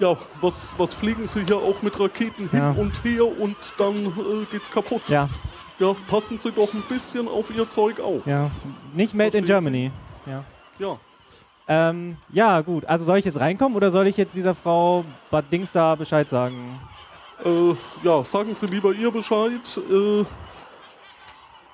Ja, 0.00 0.16
was, 0.40 0.74
was 0.78 0.94
fliegen 0.94 1.26
Sie 1.26 1.44
hier 1.44 1.56
auch 1.56 1.82
mit 1.82 1.98
Raketen 1.98 2.48
hin 2.50 2.58
Ja. 2.58 2.70
und 2.72 3.02
her 3.04 3.24
und 3.26 3.56
dann 3.78 3.94
äh, 3.96 4.44
geht's 4.50 4.70
kaputt? 4.70 5.02
Ja, 5.08 5.28
Ja, 5.80 5.92
passen 6.06 6.38
Sie 6.38 6.52
doch 6.52 6.72
ein 6.72 6.82
bisschen 6.88 7.26
auf 7.28 7.54
Ihr 7.54 7.68
Zeug 7.70 7.98
auf. 8.00 8.24
ja. 8.26 8.50
Nicht 8.94 9.14
made 9.14 9.36
in 9.36 9.44
Verstehen 9.44 9.44
Germany. 9.46 9.90
Ja. 10.26 10.44
Ja. 10.78 10.98
Ähm, 11.70 12.16
ja, 12.32 12.60
gut. 12.62 12.84
Also 12.86 13.04
soll 13.04 13.18
ich 13.18 13.24
jetzt 13.24 13.38
reinkommen 13.40 13.76
oder 13.76 13.90
soll 13.90 14.06
ich 14.06 14.16
jetzt 14.16 14.34
dieser 14.36 14.54
Frau 14.54 15.04
Bad 15.30 15.52
Dings 15.52 15.72
da 15.72 15.94
Bescheid 15.96 16.30
sagen? 16.30 16.80
Äh, 17.44 17.74
ja, 18.02 18.24
sagen 18.24 18.54
Sie 18.54 18.66
lieber 18.66 18.92
ihr 18.92 19.10
Bescheid. 19.10 19.80
Äh, 19.90 20.24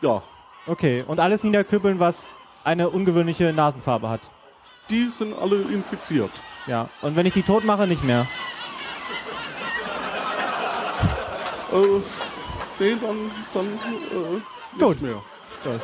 ja, 0.00 0.23
Okay. 0.66 1.04
Und 1.07 1.21
alles 1.21 1.45
niederknüppeln, 1.45 2.00
was 2.00 2.33
eine 2.64 2.88
ungewöhnliche 2.88 3.52
Nasenfarbe 3.52 4.09
hat. 4.09 4.21
die 4.88 5.11
sind 5.11 5.35
alle 5.38 5.57
infiziert. 5.57 6.31
Ja. 6.66 6.88
Und 7.02 7.16
wenn 7.16 7.26
ich 7.26 7.33
die 7.33 7.42
tot 7.42 7.64
mache, 7.64 7.87
nicht 7.87 8.04
mehr. 8.04 8.26
Äh, 11.73 11.76
nee, 12.78 12.97
dann, 13.00 13.30
dann 13.52 13.66
äh, 13.66 14.33
nicht 14.35 14.78
Gut. 14.78 15.02
mehr. 15.02 15.23
Gut. 15.62 15.80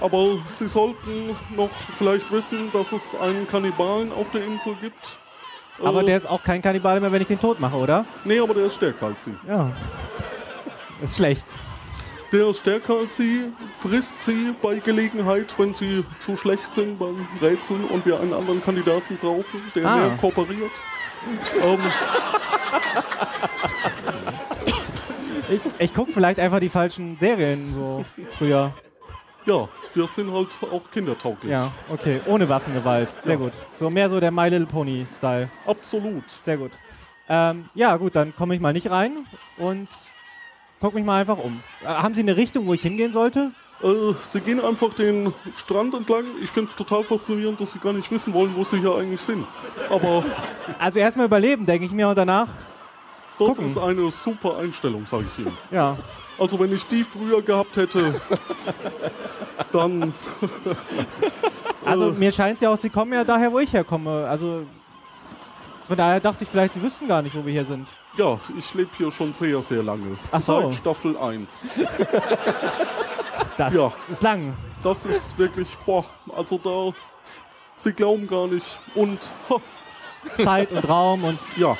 Aber 0.00 0.38
Sie 0.46 0.68
sollten 0.68 1.36
noch 1.54 1.70
vielleicht 1.96 2.30
wissen, 2.30 2.70
dass 2.72 2.92
es 2.92 3.14
einen 3.14 3.46
Kannibalen 3.48 4.12
auf 4.12 4.30
der 4.30 4.44
Insel 4.44 4.74
gibt. 4.80 5.18
Aber 5.82 6.02
Äh, 6.02 6.06
der 6.06 6.16
ist 6.16 6.26
auch 6.26 6.42
kein 6.42 6.62
Kannibale 6.62 7.00
mehr, 7.00 7.12
wenn 7.12 7.22
ich 7.22 7.28
den 7.28 7.40
tot 7.40 7.60
mache, 7.60 7.76
oder? 7.76 8.04
Nee, 8.24 8.40
aber 8.40 8.54
der 8.54 8.64
ist 8.64 8.76
stärker 8.76 9.06
als 9.06 9.24
Sie. 9.24 9.34
Ja. 9.48 9.70
Ist 11.02 11.16
schlecht. 11.16 11.44
Der 12.32 12.48
ist 12.48 12.58
stärker 12.60 12.94
als 12.98 13.16
Sie, 13.16 13.52
frisst 13.74 14.22
Sie 14.22 14.52
bei 14.60 14.76
Gelegenheit, 14.76 15.54
wenn 15.58 15.72
Sie 15.74 16.04
zu 16.18 16.36
schlecht 16.36 16.74
sind 16.74 16.98
beim 16.98 17.26
Rätseln 17.40 17.84
und 17.84 18.04
wir 18.04 18.18
einen 18.20 18.32
anderen 18.34 18.62
Kandidaten 18.62 19.16
brauchen, 19.16 19.62
der 19.74 19.86
Ah. 19.86 19.96
mehr 19.96 20.18
kooperiert. 20.20 20.72
ähm, 21.62 21.78
Ich, 25.48 25.60
ich 25.78 25.94
gucke 25.94 26.10
vielleicht 26.10 26.40
einfach 26.40 26.58
die 26.58 26.68
falschen 26.68 27.16
Serien 27.20 27.72
so 27.72 28.04
früher. 28.32 28.74
ja, 29.44 29.68
wir 29.94 30.06
sind 30.08 30.32
halt 30.32 30.48
auch 30.72 30.90
kindertauglich. 30.90 31.52
Ja, 31.52 31.70
okay. 31.88 32.20
Ohne 32.26 32.48
Waffengewalt. 32.48 33.08
Sehr 33.22 33.36
gut. 33.36 33.52
So 33.76 33.88
mehr 33.88 34.10
so 34.10 34.18
der 34.18 34.32
My 34.32 34.48
Little 34.48 34.66
Pony 34.66 35.06
Style. 35.16 35.48
Absolut. 35.64 36.28
Sehr 36.28 36.56
gut. 36.56 36.72
Ähm, 37.28 37.66
ja, 37.74 37.96
gut, 37.96 38.16
dann 38.16 38.34
komme 38.34 38.56
ich 38.56 38.60
mal 38.60 38.72
nicht 38.72 38.90
rein 38.90 39.24
und 39.58 39.88
guck 40.80 40.94
mich 40.94 41.04
mal 41.04 41.20
einfach 41.20 41.38
um. 41.38 41.62
Äh, 41.82 41.86
haben 41.86 42.14
Sie 42.14 42.20
eine 42.20 42.36
Richtung, 42.36 42.66
wo 42.66 42.74
ich 42.74 42.82
hingehen 42.82 43.12
sollte? 43.12 43.52
Äh, 43.82 43.88
Sie 44.22 44.40
gehen 44.40 44.60
einfach 44.64 44.92
den 44.94 45.32
Strand 45.56 45.94
entlang. 45.94 46.24
Ich 46.42 46.50
finde 46.50 46.70
es 46.70 46.76
total 46.76 47.04
faszinierend, 47.04 47.60
dass 47.60 47.72
Sie 47.72 47.78
gar 47.78 47.92
nicht 47.92 48.10
wissen 48.10 48.32
wollen, 48.32 48.52
wo 48.56 48.64
Sie 48.64 48.78
hier 48.78 48.94
eigentlich 48.94 49.20
sind. 49.20 49.46
Aber 49.90 50.24
Also 50.78 50.98
erstmal 50.98 51.26
überleben, 51.26 51.66
denke 51.66 51.84
ich 51.86 51.92
mir, 51.92 52.08
und 52.08 52.16
danach, 52.16 52.48
das 53.38 53.48
Gucken. 53.48 53.66
ist 53.66 53.76
eine 53.78 54.10
super 54.10 54.56
Einstellung, 54.58 55.04
sage 55.06 55.24
ich 55.32 55.38
Ihnen. 55.44 55.56
ja. 55.70 55.96
Also 56.38 56.60
wenn 56.60 56.70
ich 56.74 56.84
die 56.84 57.02
früher 57.02 57.40
gehabt 57.40 57.78
hätte, 57.78 58.20
dann 59.72 60.12
Also 61.84 62.08
Äh. 62.10 62.12
mir 62.12 62.30
scheint 62.30 62.56
es 62.56 62.60
ja 62.60 62.68
auch, 62.70 62.76
Sie 62.76 62.90
kommen 62.90 63.12
ja 63.14 63.24
daher, 63.24 63.50
wo 63.50 63.58
ich 63.58 63.72
herkomme. 63.72 64.26
Also 64.28 64.64
von 65.86 65.96
daher 65.96 66.20
dachte 66.20 66.44
ich 66.44 66.50
vielleicht, 66.50 66.74
Sie 66.74 66.82
wüssten 66.82 67.08
gar 67.08 67.22
nicht, 67.22 67.34
wo 67.34 67.44
wir 67.46 67.52
hier 67.52 67.64
sind. 67.64 67.88
Ja, 68.16 68.38
ich 68.58 68.72
lebe 68.74 68.90
hier 68.96 69.10
schon 69.10 69.32
sehr, 69.34 69.62
sehr 69.62 69.82
lange. 69.82 70.16
Ach 70.32 70.40
so. 70.40 70.62
Seit 70.62 70.74
Staffel 70.74 71.16
1. 71.16 71.80
Das 73.58 73.72
Ja. 73.72 73.90
ist 74.10 74.22
lang. 74.22 74.54
Das 74.82 75.06
ist 75.06 75.38
wirklich, 75.38 75.68
boah, 75.86 76.04
also 76.36 76.58
da, 76.58 76.94
Sie 77.76 77.92
glauben 77.92 78.26
gar 78.26 78.46
nicht. 78.48 78.66
Und, 78.94 79.18
ha, 79.48 79.56
Zeit 80.42 80.72
und 80.72 80.86
Raum 80.86 81.24
und 81.24 81.38
ja, 81.56 81.74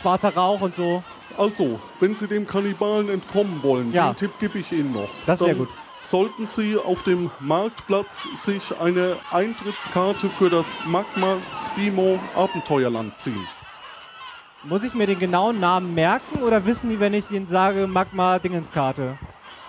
schwarzer 0.00 0.34
Rauch 0.34 0.60
und 0.62 0.74
so. 0.74 1.02
also, 1.36 1.78
wenn 2.00 2.16
Sie 2.16 2.26
dem 2.28 2.46
Kannibalen 2.46 3.10
entkommen 3.10 3.62
wollen, 3.62 3.92
Ja. 3.92 4.10
den 4.12 4.16
Tipp 4.16 4.30
gebe 4.40 4.58
ich 4.58 4.72
Ihnen 4.72 4.92
noch. 4.94 5.08
Das 5.26 5.40
ist 5.40 5.44
sehr 5.44 5.54
Dann 5.54 5.66
gut. 5.66 5.74
Sollten 6.00 6.46
Sie 6.46 6.76
auf 6.78 7.02
dem 7.02 7.30
Marktplatz 7.40 8.26
sich 8.34 8.62
eine 8.80 9.16
Eintrittskarte 9.30 10.30
für 10.30 10.48
das 10.48 10.76
Magma 10.86 11.36
Spimo 11.54 12.18
Abenteuerland 12.36 13.20
ziehen. 13.20 13.46
Muss 14.64 14.82
ich 14.82 14.92
mir 14.92 15.06
den 15.06 15.20
genauen 15.20 15.60
Namen 15.60 15.94
merken 15.94 16.42
oder 16.42 16.66
wissen 16.66 16.90
die, 16.90 16.98
wenn 16.98 17.14
ich 17.14 17.30
ihnen 17.30 17.46
sage, 17.46 17.86
Magma 17.86 18.40
Dingenskarte? 18.40 19.16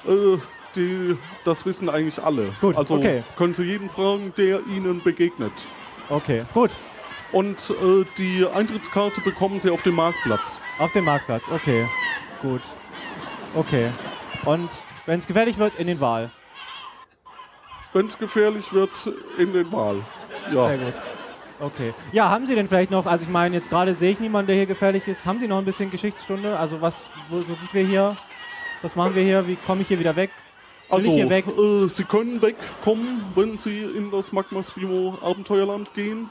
Äh, 0.08 0.38
die, 0.76 1.16
das 1.44 1.64
wissen 1.66 1.90
eigentlich 1.90 2.22
alle. 2.22 2.54
Gut, 2.60 2.76
also 2.76 2.96
okay. 2.96 3.24
können 3.38 3.54
Sie 3.54 3.64
jeden 3.64 3.90
fragen, 3.90 4.34
der 4.36 4.66
Ihnen 4.66 5.04
begegnet. 5.04 5.54
Okay, 6.10 6.44
gut. 6.56 6.72
Und 7.32 7.70
äh, 7.70 8.04
die 8.18 8.48
Eintrittskarte 8.52 9.22
bekommen 9.22 9.60
Sie 9.60 9.70
auf 9.70 9.84
dem 9.84 9.94
Marktplatz. 9.94 10.60
Auf 10.80 10.92
dem 10.92 11.06
Marktplatz, 11.06 11.44
okay. 11.54 11.88
Gut. 12.42 12.62
Okay. 13.54 13.90
Und 14.46 14.70
wenn 15.06 15.20
es 15.20 15.28
gefährlich 15.28 15.60
wird, 15.60 15.76
in 15.76 15.86
den 15.86 16.02
Wal. 16.02 16.32
Wenn 17.94 18.08
es 18.08 18.18
gefährlich 18.18 18.74
wird, 18.74 19.12
in 19.38 19.54
den 19.54 19.72
Wal. 19.72 20.02
Ja. 20.52 20.68
Sehr 20.68 20.78
gut. 20.80 20.94
Okay. 21.60 21.94
Ja, 22.12 22.30
haben 22.30 22.48
Sie 22.48 22.56
denn 22.56 22.68
vielleicht 22.68 22.92
noch, 22.92 23.06
also 23.06 23.24
ich 23.24 23.30
meine, 23.30 23.56
jetzt 23.56 23.70
gerade 23.70 23.94
sehe 23.94 24.12
ich 24.12 24.20
niemanden, 24.20 24.48
der 24.48 24.56
hier 24.56 24.66
gefährlich 24.66 25.08
ist. 25.08 25.26
Haben 25.26 25.40
Sie 25.40 25.48
noch 25.48 25.58
ein 25.58 25.66
bisschen 25.66 25.92
Geschichtsstunde? 25.92 26.58
Also 26.58 26.82
was, 26.82 27.02
wo, 27.30 27.38
wo 27.40 27.44
sind 27.44 27.74
wir 27.74 27.86
hier? 27.86 28.18
Was 28.82 28.96
machen 28.96 29.14
wir 29.14 29.24
hier? 29.24 29.46
Wie 29.46 29.58
komme 29.58 29.82
ich 29.82 29.90
hier 29.90 30.00
wieder 30.00 30.16
weg? 30.16 30.32
Will 30.90 30.98
Also, 30.98 31.10
ich 31.10 31.16
hier 31.18 31.30
weg? 31.30 31.46
Äh, 31.48 31.88
Sie 31.90 32.06
können 32.06 32.42
wegkommen, 32.42 33.22
wenn 33.36 33.58
Sie 33.58 33.82
in 33.82 34.10
das 34.10 34.32
Magma 34.32 34.64
Spimo 34.64 35.18
Abenteuerland 35.22 35.94
gehen. 35.94 36.30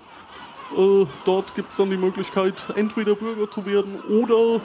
Äh, 0.76 1.06
dort 1.25 1.54
gibt 1.54 1.70
es 1.70 1.76
dann 1.76 1.90
die 1.90 1.97
Möglichkeit, 1.97 2.54
entweder 2.75 3.14
Bürger 3.14 3.50
zu 3.50 3.64
werden 3.66 4.00
oder 4.08 4.61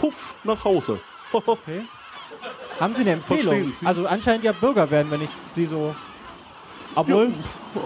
puff, 0.00 0.34
nach 0.44 0.64
Hause. 0.64 1.00
Okay. 1.32 1.84
Haben 2.80 2.92
Sie 2.96 3.02
eine 3.02 3.12
Empfehlung? 3.12 3.54
Verstehen 3.54 3.72
Sie? 3.72 3.86
Also 3.86 4.04
anscheinend 4.06 4.42
ja 4.42 4.50
Bürger 4.50 4.90
werden, 4.90 5.12
wenn 5.12 5.22
ich 5.22 5.28
Sie 5.54 5.66
so... 5.66 5.94
Obwohl? 6.94 7.32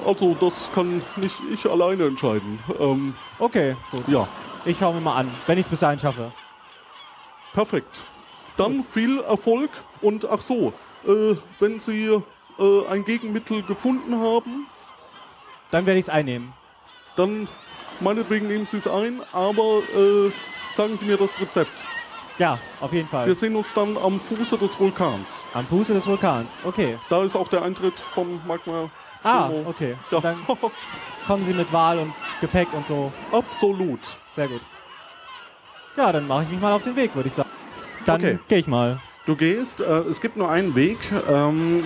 also, 0.07 0.35
das 0.41 0.71
kann 0.75 1.03
nicht 1.17 1.37
ich 1.53 1.71
alleine 1.71 2.07
entscheiden. 2.07 2.59
Ähm, 2.79 3.15
Okay, 3.39 3.77
gut. 3.91 4.07
ja, 4.09 4.27
Ich 4.65 4.79
schaue 4.79 4.95
mir 4.95 5.01
mal 5.01 5.17
an, 5.17 5.31
wenn 5.47 5.59
ich 5.59 5.67
es 5.67 5.71
bis 5.71 5.81
dahin 5.81 5.99
schaffe. 5.99 6.33
perfekt. 7.53 8.05
Dann 8.57 8.85
viel 8.85 9.21
Erfolg 9.21 9.71
und 10.01 10.25
ach 10.31 10.41
so, 10.41 10.73
äh, 11.07 11.35
wenn 11.61 11.81
Sie 11.81 12.07
äh, 12.59 12.87
ein 12.89 13.05
Gegenmittel 13.05 13.63
gefunden 13.63 14.15
haben, 14.21 14.67
Dann 15.71 15.87
werde 15.87 15.99
ich 15.99 16.07
es 16.07 16.11
einnehmen. 16.11 16.53
dann 17.17 17.49
meinetwegen 18.01 18.47
nehmen 18.47 18.65
Sie 18.67 18.77
es 18.77 18.87
ein, 18.87 19.21
aber 19.33 19.83
äh, 19.97 20.31
sagen 20.73 20.97
Sie 20.97 21.05
mir 21.05 21.17
das 21.17 21.41
Rezept. 21.41 21.73
Ja, 22.39 22.59
auf 22.81 22.93
jeden 22.93 23.09
Fall. 23.09 23.27
Wir 23.27 23.35
sehen 23.35 23.55
uns 23.55 23.73
dann 23.73 23.97
am 23.97 24.19
Fuße 24.19 24.59
des 24.59 24.79
Vulkans. 24.79 25.45
Am 25.55 25.65
Fuße 25.67 25.95
des 25.95 26.07
Vulkans. 26.07 26.51
Okay. 26.65 26.99
Da 27.09 27.23
ist 27.23 27.37
auch 27.37 27.47
der 27.49 27.63
Eintritt 27.63 27.99
vom 28.01 28.41
Magma. 28.47 28.91
Ah, 29.23 29.49
okay. 29.67 29.97
Ja, 30.11 30.21
Dann 30.21 30.39
kommen 31.27 31.45
Sie 31.45 31.55
mit 31.55 31.73
Wahl 31.73 31.99
und 31.99 32.13
Gepäck 32.41 32.69
und 32.73 32.87
so. 32.87 33.13
absolut. 33.33 34.01
Sehr 34.35 34.49
gut. 34.49 34.61
Ja, 35.97 36.11
dann 36.11 36.27
mache 36.27 36.43
ich 36.43 36.49
mich 36.51 36.61
mal 36.61 36.73
auf 36.73 36.83
den 36.83 36.97
Weg, 36.97 37.15
würde 37.15 37.29
ich 37.29 37.35
sagen. 37.35 37.49
Dann 38.05 38.21
Okay. 38.21 38.39
gehe 38.49 38.59
ich 38.59 38.67
mal. 38.67 39.01
Du 39.27 39.37
gehst, 39.37 39.81
äh, 39.81 39.85
es 40.01 40.21
gibt 40.21 40.37
nur 40.37 40.51
einen 40.51 40.75
Weg, 40.75 40.99
ähm, 41.31 41.83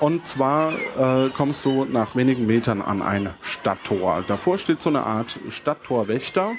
und 0.00 0.26
zwar 0.26 0.72
äh, 0.72 1.30
kommst 1.30 1.64
du 1.64 1.84
nach 1.84 2.16
wenigen 2.16 2.46
Metern 2.46 2.82
an 2.82 3.02
ein 3.02 3.34
Stadttor. 3.40 4.24
Davor 4.26 4.58
steht 4.58 4.80
so 4.82 4.90
eine 4.90 5.04
Art 5.04 5.38
Stadttorwächter. 5.48 6.52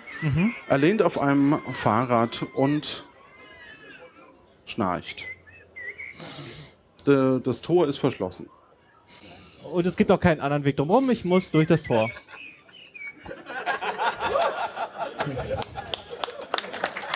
Er 0.68 0.78
lehnt 0.78 1.02
auf 1.02 1.20
einem 1.20 1.60
Fahrrad 1.74 2.46
und 2.54 3.06
schnarcht. 4.66 5.24
De, 7.06 7.40
das 7.42 7.62
Tor 7.62 7.88
ist 7.88 7.98
verschlossen. 7.98 8.50
Und 9.72 9.86
es 9.86 9.98
gibt 9.98 10.12
auch 10.12 10.20
keinen 10.20 10.42
anderen 10.42 10.64
Weg 10.64 10.78
drumherum. 10.78 11.10
Ich 11.10 11.26
muss 11.26 11.52
durch 11.52 11.68
das 11.68 11.84
Tor. 11.84 12.10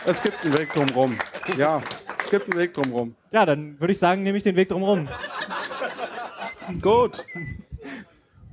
Es 0.06 0.22
gibt 0.24 0.44
einen 0.44 0.58
Weg 0.58 0.74
drumherum. 0.74 1.18
Ja, 1.58 1.82
es 2.18 2.30
gibt 2.30 2.50
einen 2.50 2.60
Weg 2.60 2.74
drumherum. 2.74 3.16
Ja, 3.32 3.46
dann 3.46 3.80
würde 3.80 3.94
ich 3.94 4.00
sagen, 4.00 4.24
nehme 4.24 4.38
ich 4.38 4.44
den 4.44 4.56
Weg 4.56 4.70
drumherum. 4.70 5.08
Gut. 6.82 7.26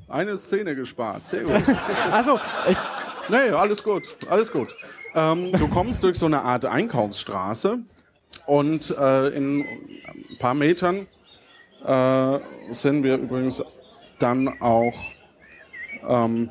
Eine 0.09 0.38
Szene 0.38 0.74
gespart. 0.74 1.26
Sehr 1.26 1.42
gut. 1.42 1.62
Also, 2.12 2.38
ich, 2.68 2.79
Nee, 3.29 3.50
alles 3.50 3.83
gut, 3.83 4.16
alles 4.31 4.52
gut. 4.52 4.76
Ähm, 5.14 5.50
du 5.52 5.66
kommst 5.68 6.05
durch 6.05 6.16
so 6.18 6.26
eine 6.26 6.42
Art 6.42 6.64
Einkaufsstraße 6.64 7.81
und 8.46 8.96
äh, 8.96 9.29
in 9.29 9.61
ein 9.62 10.38
paar 10.38 10.55
Metern 10.55 11.07
äh, 11.85 12.38
sind 12.70 13.02
wir 13.02 13.16
übrigens 13.16 13.64
dann 14.20 14.61
auch 14.61 14.94
ähm, 16.07 16.50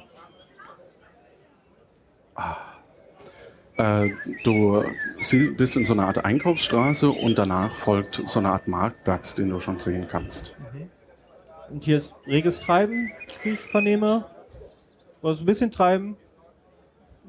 ah, 2.35 2.57
äh, 3.77 4.09
du 4.43 4.83
bist 5.55 5.77
in 5.77 5.85
so 5.85 5.93
einer 5.93 6.07
Art 6.07 6.25
Einkaufsstraße 6.25 7.09
und 7.09 7.37
danach 7.37 7.73
folgt 7.73 8.21
so 8.25 8.39
eine 8.39 8.49
Art 8.49 8.67
Marktplatz, 8.67 9.35
den 9.35 9.49
du 9.49 9.61
schon 9.61 9.79
sehen 9.79 10.07
kannst. 10.09 10.57
Und 11.69 11.83
hier 11.83 11.97
ist 11.97 12.15
reges 12.27 12.59
Treiben, 12.59 13.11
wie 13.43 13.51
ich 13.51 13.59
vernehme. 13.59 14.25
Also 15.21 15.43
ein 15.43 15.45
bisschen 15.45 15.71
Treiben. 15.71 16.17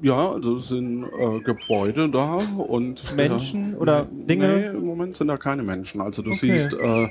Ja, 0.01 0.31
also 0.31 0.57
es 0.57 0.67
sind 0.67 1.03
äh, 1.05 1.39
Gebäude 1.39 2.07
da 2.09 2.35
und 2.57 3.15
Menschen 3.15 3.71
ja, 3.71 3.77
oder 3.79 4.05
Dinge? 4.11 4.47
Nee, 4.47 4.65
im 4.77 4.85
Moment 4.85 5.15
sind 5.17 5.27
da 5.27 5.37
keine 5.37 5.63
Menschen. 5.63 6.01
Also 6.01 6.21
du 6.21 6.29
Okay. 6.29 6.51
siehst 6.51 6.73
äh, 6.73 7.07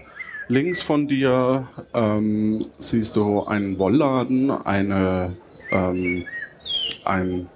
links 0.47 0.83
von 0.83 1.09
dir 1.09 1.67
ähm, 1.93 2.65
siehst 2.79 3.17
du 3.17 3.43
einen 3.45 3.79
Wollladen, 3.81 4.51
eine 4.53 5.33
ähm, 5.73 6.25
ein 7.05 7.49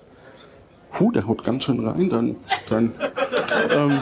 Puh, 0.91 1.13
der 1.13 1.29
haut 1.29 1.45
ganz 1.45 1.65
schön 1.65 1.87
rein, 1.87 2.11
dann, 2.11 2.37
dann 2.69 2.93
ähm, 3.73 4.01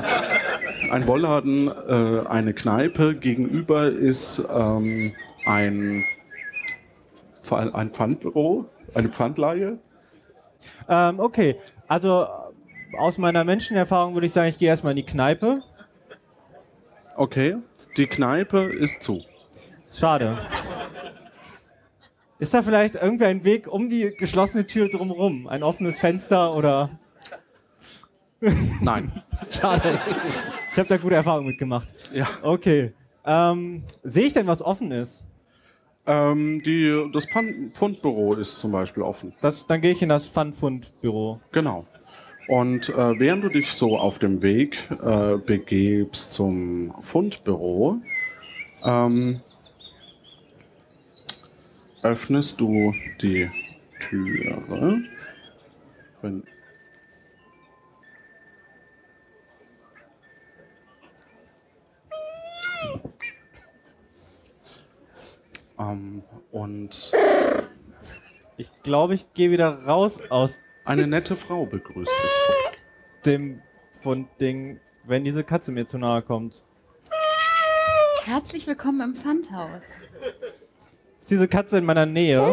ein 0.91 1.07
Wollladen, 1.07 1.71
äh, 1.87 2.27
eine 2.27 2.55
Kneipe. 2.55 3.15
Gegenüber 3.15 3.91
ist 3.91 4.43
ähm, 4.51 5.13
ein, 5.49 6.05
ein 7.51 7.91
Pfandbüro, 7.91 8.67
eine 8.95 9.09
Pfandleihe. 9.09 9.79
Ähm, 10.89 11.21
okay, 11.21 11.57
also 11.87 12.27
aus 12.99 13.17
meiner 13.17 13.45
Menschenerfahrung 13.45 14.15
würde 14.15 14.27
ich 14.27 14.33
sagen, 14.33 14.49
ich 14.49 14.59
gehe 14.59 14.69
erstmal 14.69 14.93
in 14.93 14.99
die 14.99 15.07
Kneipe. 15.07 15.63
Okay, 17.17 17.57
die 17.97 18.07
Kneipe 18.07 18.59
ist 18.59 19.03
zu. 19.03 19.25
Schade. 19.91 20.39
Ist 22.39 22.55
da 22.55 22.63
vielleicht 22.63 22.95
irgendwie 22.95 23.25
ein 23.25 23.43
Weg 23.43 23.67
um 23.67 23.89
die 23.89 24.15
geschlossene 24.17 24.67
Tür 24.67 24.89
drumherum? 24.89 25.49
Ein 25.49 25.63
offenes 25.63 25.99
Fenster 25.99 26.55
oder. 26.55 26.91
Nein. 28.81 29.23
Schade. 29.51 29.99
Ich 30.71 30.79
habe 30.79 30.89
da 30.89 30.97
gute 30.99 31.17
Erfahrungen 31.17 31.49
mitgemacht. 31.49 31.89
Ja. 32.13 32.29
Okay. 32.43 32.93
Ähm, 33.25 33.83
Sehe 34.05 34.27
ich 34.27 34.35
denn, 34.35 34.47
was 34.47 34.63
offen 34.63 34.93
ist? 34.93 35.28
Ähm, 36.09 36.63
die, 36.63 37.11
das 37.13 37.27
Pfand, 37.27 37.77
Pfundbüro 37.77 38.35
ist 38.35 38.59
zum 38.59 38.73
Beispiel 38.73 39.03
offen. 39.03 39.35
Das, 39.43 39.67
dann 39.67 39.83
gehe 39.83 39.93
ich 39.93 40.01
in 40.01 40.09
das 40.09 40.27
Pfandfundbüro. 40.27 41.39
Genau. 41.53 41.87
Und 42.49 42.89
äh, 42.89 43.19
während 43.21 43.45
du 43.45 43.51
dich 43.51 43.73
so 43.73 43.99
auf 43.99 44.19
dem 44.19 44.41
Weg 44.41 44.79
äh, 44.91 45.37
begebst 45.37 46.33
zum 46.33 46.95
Fundbüro, 46.99 47.99
ähm, 48.87 49.43
öffnest 52.03 52.59
du 52.63 52.95
die 53.21 53.51
Türe. 54.01 55.03
Wenn, 56.23 56.43
ähm, 65.79 66.23
und 66.53 67.13
Ich 68.57 68.71
glaube, 68.83 69.15
ich 69.15 69.33
gehe 69.35 69.51
wieder 69.51 69.85
raus 69.85 70.21
aus 70.31 70.59
eine 70.85 71.07
nette 71.07 71.37
Frau 71.37 71.67
begrüßt 71.67 72.11
dich. 72.11 73.31
dem 73.33 73.61
Fundding, 73.93 74.81
wenn 75.05 75.25
diese 75.25 75.45
Katze 75.45 75.71
mir 75.73 75.87
zu 75.87 75.99
nahe 75.99 76.23
kommt. 76.23 76.65
Herzlich 78.25 78.67
willkommen 78.67 79.01
im 79.01 79.15
Pfandhaus. 79.15 79.85
Ist 81.19 81.31
diese 81.31 81.49
Katze 81.49 81.79
in 81.79 81.85
meiner 81.85 82.07
Nähe? 82.07 82.53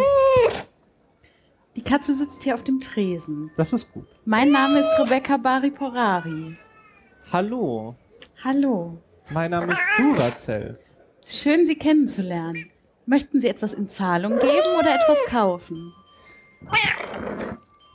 Die 1.76 1.84
Katze 1.84 2.14
sitzt 2.16 2.44
hier 2.44 2.56
auf 2.56 2.64
dem 2.64 2.80
Tresen. 2.80 3.52
Das 3.58 3.74
ist 3.74 3.92
gut. 3.92 4.08
Mein 4.26 4.52
Name 4.52 4.80
ist 4.80 4.90
Rebecca 5.00 5.38
Bariporari. 5.38 6.58
Hallo, 7.32 7.96
Hallo. 8.44 8.98
mein 9.32 9.52
Name 9.52 9.74
ist 9.74 9.82
Duracell. 9.98 10.80
Schön, 11.26 11.66
Sie 11.66 11.76
kennenzulernen. 11.76 12.70
Möchten 13.06 13.40
Sie 13.40 13.48
etwas 13.48 13.74
in 13.74 13.88
Zahlung 13.88 14.40
geben 14.40 14.76
oder 14.80 14.96
etwas 14.96 15.20
kaufen? 15.30 15.94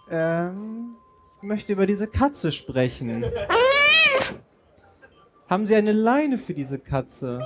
Ähm, 0.09 0.95
ich 1.43 1.49
möchte 1.49 1.73
über 1.73 1.87
diese 1.87 2.07
Katze 2.07 2.53
sprechen. 2.53 3.25
Haben 5.49 5.67
Sie 5.67 5.75
eine 5.75 5.93
Leine 5.93 6.39
für 6.39 6.55
diese 6.55 6.79
Katze? 6.79 7.41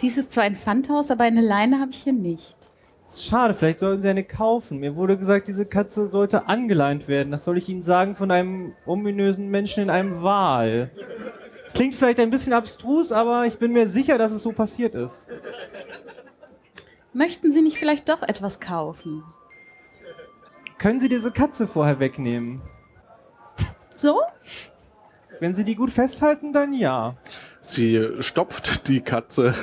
Dies 0.00 0.16
ist 0.16 0.32
zwar 0.32 0.44
ein 0.44 0.56
Pfandhaus, 0.56 1.10
aber 1.10 1.24
eine 1.24 1.42
Leine 1.42 1.78
habe 1.78 1.90
ich 1.90 2.04
hier 2.04 2.14
nicht. 2.14 2.56
Schade, 3.14 3.52
vielleicht 3.52 3.80
sollten 3.80 4.00
Sie 4.02 4.08
eine 4.08 4.24
kaufen. 4.24 4.78
Mir 4.78 4.96
wurde 4.96 5.18
gesagt, 5.18 5.48
diese 5.48 5.66
Katze 5.66 6.06
sollte 6.06 6.48
angeleint 6.48 7.06
werden. 7.06 7.32
Das 7.32 7.44
soll 7.44 7.58
ich 7.58 7.68
Ihnen 7.68 7.82
sagen 7.82 8.16
von 8.16 8.30
einem 8.30 8.72
ominösen 8.86 9.50
Menschen 9.50 9.82
in 9.82 9.90
einem 9.90 10.22
Wal. 10.22 10.90
Das 11.64 11.74
klingt 11.74 11.94
vielleicht 11.94 12.20
ein 12.20 12.30
bisschen 12.30 12.52
abstrus, 12.52 13.12
aber 13.12 13.46
ich 13.46 13.58
bin 13.58 13.72
mir 13.72 13.88
sicher, 13.88 14.16
dass 14.16 14.32
es 14.32 14.42
so 14.42 14.52
passiert 14.52 14.94
ist. 14.94 15.26
Möchten 17.12 17.52
Sie 17.52 17.62
nicht 17.62 17.78
vielleicht 17.78 18.08
doch 18.08 18.22
etwas 18.22 18.60
kaufen? 18.60 19.24
Können 20.78 21.00
Sie 21.00 21.08
diese 21.08 21.32
Katze 21.32 21.66
vorher 21.66 21.98
wegnehmen? 21.98 22.62
So? 23.96 24.22
Wenn 25.40 25.54
Sie 25.54 25.64
die 25.64 25.74
gut 25.74 25.90
festhalten, 25.90 26.52
dann 26.52 26.72
ja. 26.72 27.16
Sie 27.60 28.08
stopft 28.20 28.88
die 28.88 29.00
Katze 29.00 29.54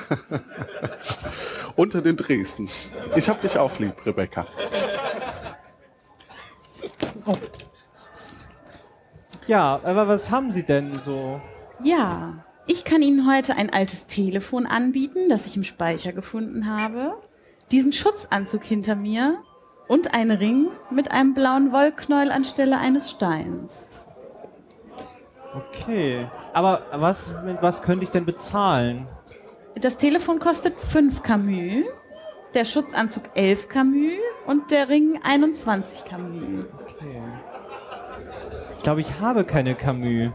unter 1.76 2.02
den 2.02 2.18
Dresden. 2.18 2.70
Ich 3.16 3.30
hab 3.30 3.42
dich 3.42 3.58
auch 3.58 3.80
lieb, 3.80 4.06
Rebecca. 4.06 4.46
Ja, 9.48 9.80
aber 9.84 10.08
was 10.08 10.30
haben 10.30 10.52
Sie 10.52 10.64
denn 10.64 10.94
so? 11.04 11.42
Ja. 11.84 12.44
Ich 12.70 12.84
kann 12.84 13.02
Ihnen 13.02 13.32
heute 13.32 13.56
ein 13.56 13.72
altes 13.72 14.08
Telefon 14.08 14.66
anbieten, 14.66 15.30
das 15.30 15.46
ich 15.46 15.56
im 15.56 15.64
Speicher 15.64 16.12
gefunden 16.12 16.70
habe, 16.70 17.16
diesen 17.72 17.94
Schutzanzug 17.94 18.64
hinter 18.64 18.96
mir 18.96 19.38
und 19.88 20.14
einen 20.14 20.38
Ring 20.38 20.68
mit 20.90 21.12
einem 21.12 21.34
blauen 21.34 21.72
Wollknäuel 21.72 22.32
anstelle 22.32 22.78
eines 22.78 23.12
Steins. 23.12 24.06
Okay. 25.56 26.28
Aber 26.54 26.84
was, 26.92 27.34
was 27.62 27.82
könnte 27.82 28.04
ich 28.04 28.12
denn 28.12 28.26
bezahlen? 28.26 29.08
Das 29.76 29.98
Telefon 29.98 30.40
kostet 30.40 30.80
5 30.80 31.24
Camus, 31.24 31.86
der 32.54 32.66
Schutzanzug 32.66 33.24
11 33.36 33.70
Camus 33.70 34.14
und 34.46 34.72
der 34.72 34.90
Ring 34.90 35.20
21 35.24 36.06
Camus. 36.06 36.44
Okay. 36.82 37.22
Ich 38.78 38.84
glaube, 38.84 39.02
ich 39.02 39.20
habe 39.20 39.44
keine 39.44 39.76
Camus. 39.76 40.32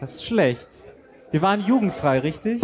Das 0.00 0.16
ist 0.16 0.24
schlecht. 0.24 0.68
Wir 1.30 1.42
waren 1.42 1.60
jugendfrei, 1.64 2.18
richtig? 2.18 2.62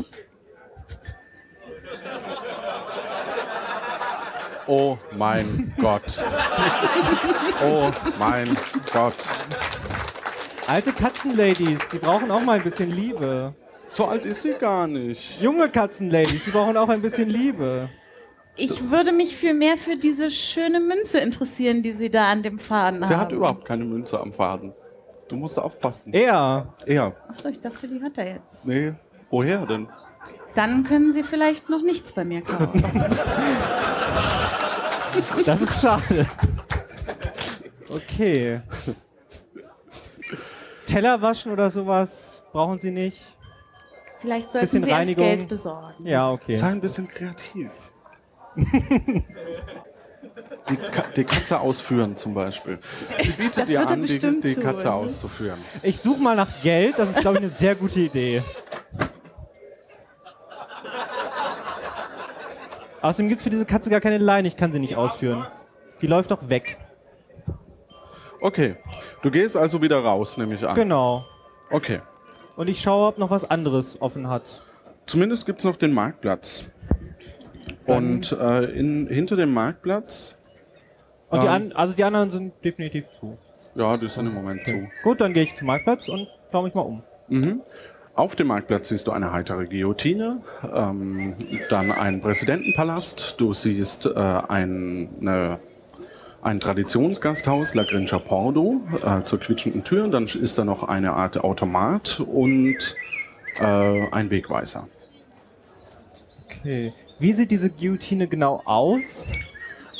Oh 4.69 4.99
mein 5.17 5.73
Gott. 5.81 6.23
Oh 7.67 7.91
mein 8.19 8.55
Gott. 8.93 9.15
Alte 10.67 10.93
Katzenladies, 10.93 11.79
die 11.91 11.99
brauchen 11.99 12.31
auch 12.31 12.43
mal 12.45 12.59
ein 12.59 12.63
bisschen 12.63 12.91
Liebe. 12.91 13.55
So 13.89 14.05
alt 14.05 14.27
ist 14.27 14.43
sie 14.43 14.53
gar 14.53 14.87
nicht. 14.87 15.41
Junge 15.41 15.71
Katzenladies, 15.71 16.45
die 16.45 16.51
brauchen 16.51 16.77
auch 16.77 16.91
ein 16.91 17.01
bisschen 17.01 17.31
Liebe. 17.31 17.89
Ich 18.57 18.91
würde 18.91 19.13
mich 19.13 19.35
viel 19.35 19.55
mehr 19.55 19.79
für 19.79 19.97
diese 19.97 20.31
schöne 20.31 20.81
Münze 20.81 21.21
interessieren, 21.21 21.83
die 21.83 21.93
Sie 21.93 22.11
da 22.11 22.29
an 22.29 22.43
dem 22.43 22.59
Faden 22.59 23.03
Sie 23.03 23.15
haben. 23.15 23.21
hat 23.21 23.33
überhaupt 23.33 23.65
keine 23.65 23.85
Münze 23.85 24.21
am 24.21 24.33
Faden. 24.33 24.75
Du 25.29 25.37
musst 25.37 25.59
aufpassen. 25.59 26.13
Er. 26.13 26.75
Er. 26.85 27.15
Achso, 27.29 27.49
ich 27.49 27.61
dachte, 27.61 27.89
die 27.89 28.03
hat 28.03 28.19
er 28.19 28.35
jetzt. 28.35 28.67
Nee. 28.67 28.93
Woher 29.31 29.65
denn? 29.65 29.89
Dann 30.59 30.83
können 30.83 31.13
Sie 31.13 31.23
vielleicht 31.23 31.71
noch 31.71 31.83
nichts 31.83 32.11
bei 32.11 32.25
mir 32.25 32.41
kaufen. 32.41 32.83
Das 35.47 35.61
ist 35.61 35.81
schade. 35.81 36.27
Okay. 37.89 38.61
Teller 40.85 41.23
waschen 41.23 41.53
oder 41.53 41.71
sowas 41.71 42.43
brauchen 42.51 42.81
Sie 42.81 42.91
nicht? 42.91 43.23
Vielleicht 44.19 44.51
sollten 44.51 44.67
Bisschen 44.67 44.83
Sie 44.83 44.89
erst 44.89 45.01
Reinigung. 45.01 45.25
Geld 45.27 45.49
besorgen. 45.49 46.05
Ja, 46.05 46.33
okay. 46.33 46.55
Sei 46.55 46.67
ein 46.67 46.81
bisschen 46.81 47.07
kreativ. 47.07 47.71
Die, 48.57 50.77
Ka 50.77 51.05
die 51.17 51.25
Katze 51.25 51.61
ausführen 51.61 52.17
zum 52.17 52.35
Beispiel. 52.35 52.81
Sie 53.23 53.31
bietet 53.31 53.59
Das 53.59 53.69
dir 53.69 53.79
wird 53.79 53.93
an, 53.93 54.03
die, 54.03 54.09
bestimmt 54.09 54.43
die 54.45 54.57
Katze 54.57 54.87
tun. 54.87 54.93
auszuführen. 54.93 55.59
Ich 55.83 56.01
suche 56.01 56.21
mal 56.21 56.35
nach 56.35 56.49
Geld, 56.65 56.99
das 56.99 57.11
ist, 57.11 57.21
glaube 57.21 57.37
ich, 57.39 57.45
eine 57.45 57.53
sehr 57.53 57.77
gute 57.77 58.01
Idee. 58.01 58.43
Außerdem 63.09 63.31
gibt 63.31 63.41
es 63.41 63.45
für 63.45 63.51
diese 63.51 63.65
Katze 63.65 63.89
gar 63.89 64.01
keine 64.01 64.19
Leine, 64.19 64.47
ich 64.49 64.57
kann 64.57 64.71
sie 64.71 64.79
nicht 64.79 64.97
ausführen. 64.97 65.47
Die 66.03 66.07
läuft 66.07 66.31
doch 66.31 66.51
weg. 66.51 66.77
Okay. 68.43 68.77
Du 69.23 69.31
gehst 69.31 69.57
also 69.57 69.81
wieder 69.81 69.99
raus, 70.01 70.37
nehme 70.37 70.55
ich 70.55 70.69
an. 70.69 70.75
Genau. 70.75 71.25
Okay. 71.71 72.03
Und 72.57 72.69
ich 72.69 72.83
schaue, 72.83 73.09
ob 73.09 73.17
noch 73.17 73.31
was 73.31 73.51
anderes 73.51 74.03
offen 74.03 74.29
hat. 74.29 74.63
Zumindest 75.07 75.47
gibt 75.47 75.61
es 75.61 75.65
noch 75.65 75.77
den 75.77 75.95
Marktplatz. 75.95 76.71
Und 77.87 78.33
äh, 78.33 78.65
in, 78.65 79.07
hinter 79.07 79.37
dem 79.37 79.55
Marktplatz, 79.55 80.39
Und 81.31 81.41
die, 81.43 81.47
Ähm. 81.47 81.53
an, 81.53 81.73
also 81.73 81.95
die 81.95 82.05
anderen 82.05 82.31
sind 82.31 82.53
definitiv 82.63 83.07
zu. 83.19 83.39
ja, 83.75 83.97
die 83.97 84.09
sind 84.09 84.27
im 84.27 84.35
Moment 84.35 84.67
zu. 84.67 84.87
Gut, 85.03 85.23
dann 85.23 85.33
gehe 85.33 85.45
ich 85.45 85.55
zum 85.55 85.69
Marktplatz 85.69 86.09
und 86.09 86.29
schaue 86.53 86.65
mich 86.65 86.75
mal 86.75 86.83
um. 86.83 87.03
Auf 88.19 88.35
dem 88.35 88.49
Marktplatz 88.49 88.89
siehst 88.89 89.07
du 89.07 89.13
eine 89.13 89.31
heitere 89.33 89.67
Guillotine, 89.67 90.43
ähm, 90.75 91.35
dann 91.71 91.93
einen 91.93 92.21
Präsidentenpalast, 92.21 93.37
du 93.41 93.53
siehst 93.53 94.07
äh, 94.07 94.19
ein, 94.19 95.09
eine, 95.21 95.61
ein 96.43 96.59
Traditionsgasthaus, 96.59 97.75
La 97.75 97.85
Grincha 97.85 98.19
Pordo, 98.19 98.81
äh, 99.07 99.23
zur 99.23 99.39
quietschenden 99.39 99.85
Tür, 99.85 100.09
dann 100.09 100.25
ist 100.25 100.59
da 100.59 100.65
noch 100.65 100.83
eine 100.83 101.13
Art 101.13 101.39
Automat 101.45 102.19
und 102.19 102.97
äh, 103.61 104.09
ein 104.11 104.31
Wegweiser. 104.31 104.89
Okay. 106.45 106.93
Wie 107.21 107.33
sieht 107.33 107.53
diese 107.53 107.71
Guillotine 107.71 108.27
genau 108.27 108.63
aus? 108.65 109.29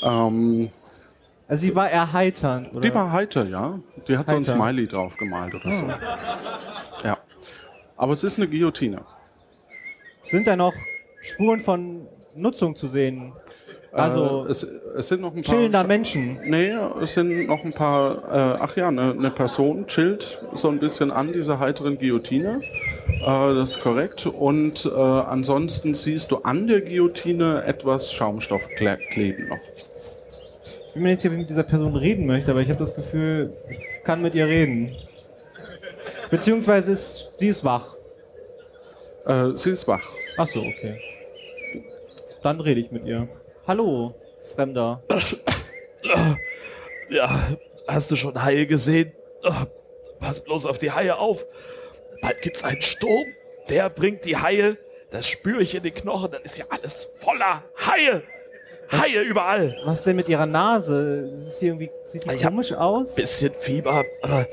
Ähm, 0.03 0.71
Also 1.47 1.67
sie 1.67 1.77
war 1.77 1.89
erheiternd, 1.89 2.71
oder? 2.73 2.81
die 2.81 2.93
war 2.93 3.13
heiter, 3.13 3.47
ja. 3.47 3.79
Die 4.09 4.19
hat 4.19 4.29
so 4.29 4.35
ein 4.35 4.43
Heiter. 4.43 4.55
Smiley 4.57 4.89
drauf 4.89 5.17
gemalt 5.17 5.55
oder 5.55 5.71
so. 5.71 5.87
Ja. 7.05 7.17
Aber 7.99 8.13
es 8.13 8.25
ist 8.25 8.39
eine 8.39 8.49
Guillotine. 8.49 9.03
Sind 10.23 10.47
da 10.47 10.57
noch 10.57 10.75
Spuren 11.21 11.61
von 11.61 12.07
Nutzung 12.35 12.75
zu 12.77 12.87
sehen? 12.87 13.33
Also 13.91 14.45
äh, 14.47 14.51
es, 14.51 14.63
es 14.97 15.09
sind 15.09 15.23
noch 15.23 15.35
ein 15.35 15.43
paar 15.43 15.55
chillender 15.55 15.81
Sch- 15.81 15.87
Menschen. 15.87 16.39
Nee, 16.45 16.73
es 17.03 17.15
sind 17.15 17.47
noch 17.49 17.65
ein 17.65 17.73
paar, 17.73 18.17
äh, 18.57 18.59
ach 18.61 18.77
ja, 18.77 18.89
eine 18.89 19.15
ne 19.15 19.31
Person 19.31 19.87
chillt 19.87 20.39
so 20.55 20.69
ein 20.69 20.79
bisschen 20.79 21.11
an 21.11 21.33
dieser 21.33 21.59
heiteren 21.59 21.99
Guillotine. 21.99 22.61
Äh, 23.21 23.25
das 23.25 23.71
ist 23.77 23.81
korrekt. 23.81 24.27
Und 24.27 24.85
äh, 24.87 24.91
ansonsten 24.99 25.95
siehst 25.95 26.31
du 26.31 26.37
an 26.39 26.67
der 26.69 26.83
Guillotine 26.83 27.65
etwas 27.65 28.13
Schaumstoff 28.13 28.69
kle 28.77 28.99
kleben 29.11 29.49
noch. 29.49 29.59
Ich 30.89 30.93
bin 30.95 31.03
mir 31.03 31.09
nicht 31.11 31.21
sicher, 31.23 31.33
ob 31.33 31.35
ich 31.35 31.41
mit 31.41 31.51
dieser 31.51 31.63
Person 31.63 31.97
reden 31.97 32.27
möchte, 32.27 32.51
aber 32.51 32.61
ich 32.61 32.69
habe 32.69 32.79
das 32.79 32.95
Gefühl, 32.95 33.53
ich 33.71 33.79
kann 34.05 34.21
mit 34.23 34.35
ihr 34.35 34.47
reden. 34.47 34.95
Beziehungsweise 36.31 36.93
ist, 36.93 37.33
sie 37.39 37.49
ist 37.49 37.65
wach. 37.65 37.97
Äh, 39.27 39.51
sie 39.55 39.71
ist 39.71 39.89
wach. 39.89 40.13
Ach 40.37 40.47
so, 40.47 40.61
okay. 40.61 41.01
Dann 42.43 42.61
rede 42.61 42.81
ich 42.81 42.91
mit 42.91 43.07
ihr. 43.07 43.29
Hallo, 43.67 44.15
Fremder. 44.41 45.03
Ja, 47.11 47.31
hast 47.87 48.11
du 48.11 48.17
schon 48.17 48.43
Haie 48.43 48.67
gesehen? 48.67 49.13
Pass 50.21 50.41
bloß 50.43 50.67
auf 50.67 50.79
die 50.79 50.93
Haie 50.93 51.17
auf. 51.17 51.47
Bald 52.21 52.41
gibt's 52.43 52.65
einen 52.65 52.83
Sturm, 52.83 53.27
der 53.71 53.89
bringt 53.89 54.25
die 54.25 54.37
Haie. 54.37 54.77
Das 55.11 55.27
spüre 55.27 55.63
ich 55.63 55.75
in 55.75 55.83
den 55.83 55.95
Knochen, 55.95 56.31
dann 56.31 56.43
ist 56.43 56.59
ja 56.59 56.67
alles 56.69 57.11
voller 57.15 57.65
Haie. 57.87 58.23
Haie 58.91 59.21
überall. 59.23 59.77
Was 59.85 59.99
ist 60.01 60.07
denn 60.07 60.17
mit 60.17 60.29
ihrer 60.29 60.47
Nase? 60.47 61.31
Ist 61.35 61.59
sie 61.61 61.67
irgendwie, 61.67 61.91
sieht 62.07 62.25
die 62.25 62.35
Ich 62.35 62.43
komisch 62.43 62.73
aus? 62.73 63.15
Bisschen 63.15 63.53
Fieber, 63.55 64.05
aber 64.23 64.47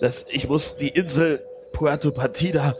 das, 0.00 0.26
ich 0.28 0.48
muss 0.48 0.76
die 0.76 0.88
Insel 0.88 1.44
Puerto 1.72 2.10
Partida 2.10 2.74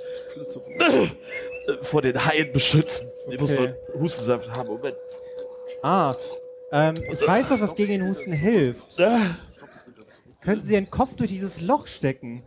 äh, 0.78 1.82
vor 1.82 2.02
den 2.02 2.24
Haien 2.24 2.52
beschützen. 2.52 3.08
Ich 3.30 3.38
muss 3.38 3.54
so 3.54 3.62
einen 3.62 3.74
Hustensaft 3.98 4.50
haben. 4.50 4.68
Moment. 4.68 4.96
Ah, 5.82 6.14
ähm, 6.72 6.94
ich 7.12 7.26
weiß 7.26 7.50
was, 7.50 7.60
was 7.60 7.74
gegen 7.76 7.92
den 7.92 8.08
Husten 8.08 8.32
hilft. 8.32 8.98
Äh, 8.98 9.18
Könnten 10.42 10.64
Sie 10.64 10.74
Ihren 10.74 10.90
Kopf 10.90 11.16
durch 11.16 11.30
dieses 11.30 11.60
Loch 11.60 11.86
stecken? 11.86 12.42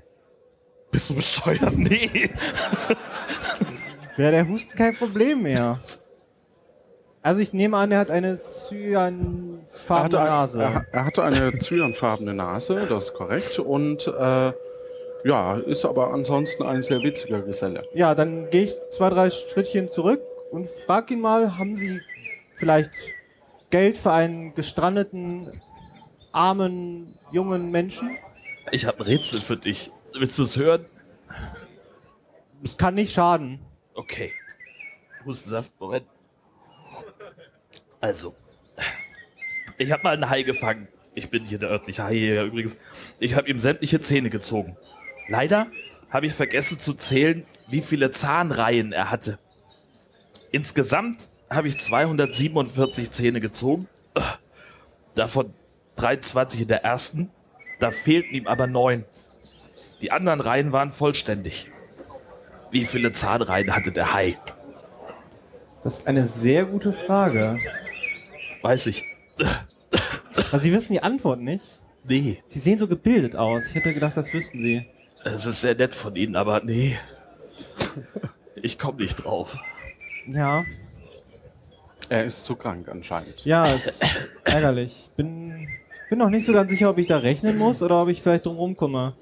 bist 0.91 1.09
du 1.09 1.15
bescheuert? 1.15 1.77
Nee. 1.77 2.29
Wäre 4.17 4.31
der 4.31 4.47
Husten 4.47 4.75
kein 4.75 4.95
Problem 4.95 5.43
mehr. 5.43 5.79
Also 7.21 7.41
ich 7.41 7.53
nehme 7.53 7.75
an, 7.77 7.91
er 7.91 7.99
hat 7.99 8.11
eine 8.11 8.37
cyanfarbene 8.37 10.23
Nase. 10.23 10.61
er, 10.61 10.85
er 10.91 11.05
hatte 11.05 11.23
eine 11.23 11.57
zyanfarbene 11.59 12.33
Nase, 12.33 12.85
das 12.87 13.09
ist 13.09 13.13
korrekt. 13.13 13.59
Und 13.59 14.07
äh, 14.07 14.53
ja, 15.25 15.57
ist 15.57 15.83
aber 15.85 16.13
ansonsten 16.13 16.63
ein 16.63 16.81
sehr 16.81 17.03
witziger 17.03 17.41
Geselle. 17.41 17.83
Ja, 17.93 18.15
dann 18.15 18.49
gehe 18.49 18.63
ich 18.63 18.75
zwei, 18.91 19.09
drei 19.09 19.29
Schrittchen 19.29 19.91
zurück 19.91 20.21
und 20.51 20.69
frag 20.69 21.11
ihn 21.11 21.19
mal, 21.19 21.57
haben 21.57 21.75
Sie 21.75 21.99
vielleicht 22.55 22.91
Geld 23.69 23.97
für 23.97 24.11
einen 24.11 24.55
gestrandeten, 24.55 25.61
armen, 26.31 27.17
jungen 27.31 27.69
Menschen? 27.69 28.17
Ich 28.71 28.85
habe 28.85 28.99
ein 28.99 29.03
Rätsel 29.03 29.41
für 29.41 29.57
dich. 29.57 29.91
Willst 30.17 30.39
du 30.39 30.43
es 30.43 30.57
hören? 30.57 30.85
Es 32.63 32.77
kann 32.77 32.95
nicht 32.95 33.13
schaden. 33.13 33.59
Okay. 33.93 34.31
Hustensaft, 35.25 35.71
Moment. 35.79 36.05
Also, 38.01 38.35
ich 39.77 39.91
habe 39.91 40.03
mal 40.03 40.13
einen 40.13 40.29
Hai 40.29 40.43
gefangen. 40.43 40.87
Ich 41.15 41.29
bin 41.29 41.45
hier 41.45 41.59
der 41.59 41.69
örtliche 41.69 42.03
Haijäger 42.03 42.43
übrigens. 42.43 42.77
Ich 43.19 43.35
habe 43.35 43.49
ihm 43.49 43.59
sämtliche 43.59 43.99
Zähne 43.99 44.29
gezogen. 44.29 44.77
Leider 45.27 45.67
habe 46.09 46.25
ich 46.25 46.33
vergessen 46.33 46.79
zu 46.79 46.93
zählen, 46.93 47.45
wie 47.67 47.81
viele 47.81 48.11
Zahnreihen 48.11 48.93
er 48.93 49.11
hatte. 49.11 49.37
Insgesamt 50.51 51.29
habe 51.49 51.67
ich 51.67 51.77
247 51.77 53.11
Zähne 53.11 53.41
gezogen. 53.41 53.87
Davon 55.15 55.53
23 55.97 56.61
in 56.61 56.67
der 56.67 56.83
ersten. 56.83 57.31
Da 57.79 57.91
fehlten 57.91 58.33
ihm 58.33 58.47
aber 58.47 58.67
neun. 58.67 59.05
Die 60.01 60.11
anderen 60.11 60.41
Reihen 60.41 60.71
waren 60.71 60.91
vollständig. 60.91 61.69
Wie 62.71 62.85
viele 62.85 63.11
Zahnreihen 63.11 63.75
hatte 63.75 63.91
der 63.91 64.13
Hai? 64.13 64.37
Das 65.83 65.99
ist 65.99 66.07
eine 66.07 66.23
sehr 66.23 66.65
gute 66.65 66.93
Frage. 66.93 67.59
Weiß 68.61 68.87
ich. 68.87 69.03
Also 70.51 70.57
Sie 70.59 70.73
wissen 70.73 70.93
die 70.93 71.01
Antwort 71.03 71.39
nicht. 71.41 71.63
Nee. 72.03 72.41
Sie 72.47 72.59
sehen 72.59 72.79
so 72.79 72.87
gebildet 72.87 73.35
aus. 73.35 73.67
Ich 73.67 73.75
hätte 73.75 73.93
gedacht, 73.93 74.17
das 74.17 74.33
wüssten 74.33 74.61
Sie. 74.63 74.85
Es 75.23 75.45
ist 75.45 75.61
sehr 75.61 75.75
nett 75.75 75.93
von 75.93 76.15
Ihnen, 76.15 76.35
aber 76.35 76.61
nee. 76.63 76.97
Ich 78.61 78.79
komme 78.79 79.01
nicht 79.01 79.15
drauf. 79.23 79.57
Ja, 80.27 80.63
Er 82.09 82.25
ist 82.25 82.45
zu 82.45 82.55
krank 82.55 82.87
anscheinend. 82.89 83.43
ja, 83.45 83.65
ist 83.65 84.01
ärgerlich. 84.43 85.09
Bin, 85.17 85.67
bin 86.09 86.19
noch 86.19 86.29
nicht 86.29 86.45
so 86.45 86.53
ganz 86.53 86.71
sicher, 86.71 86.89
ob 86.89 86.97
ich 86.97 87.07
da 87.07 87.17
rechnen 87.17 87.57
muss 87.57 87.81
oder 87.81 88.01
ob 88.01 88.09
ich 88.09 88.21
vielleicht 88.21 88.45
drum 88.45 88.57
rumkomme. 88.57 89.15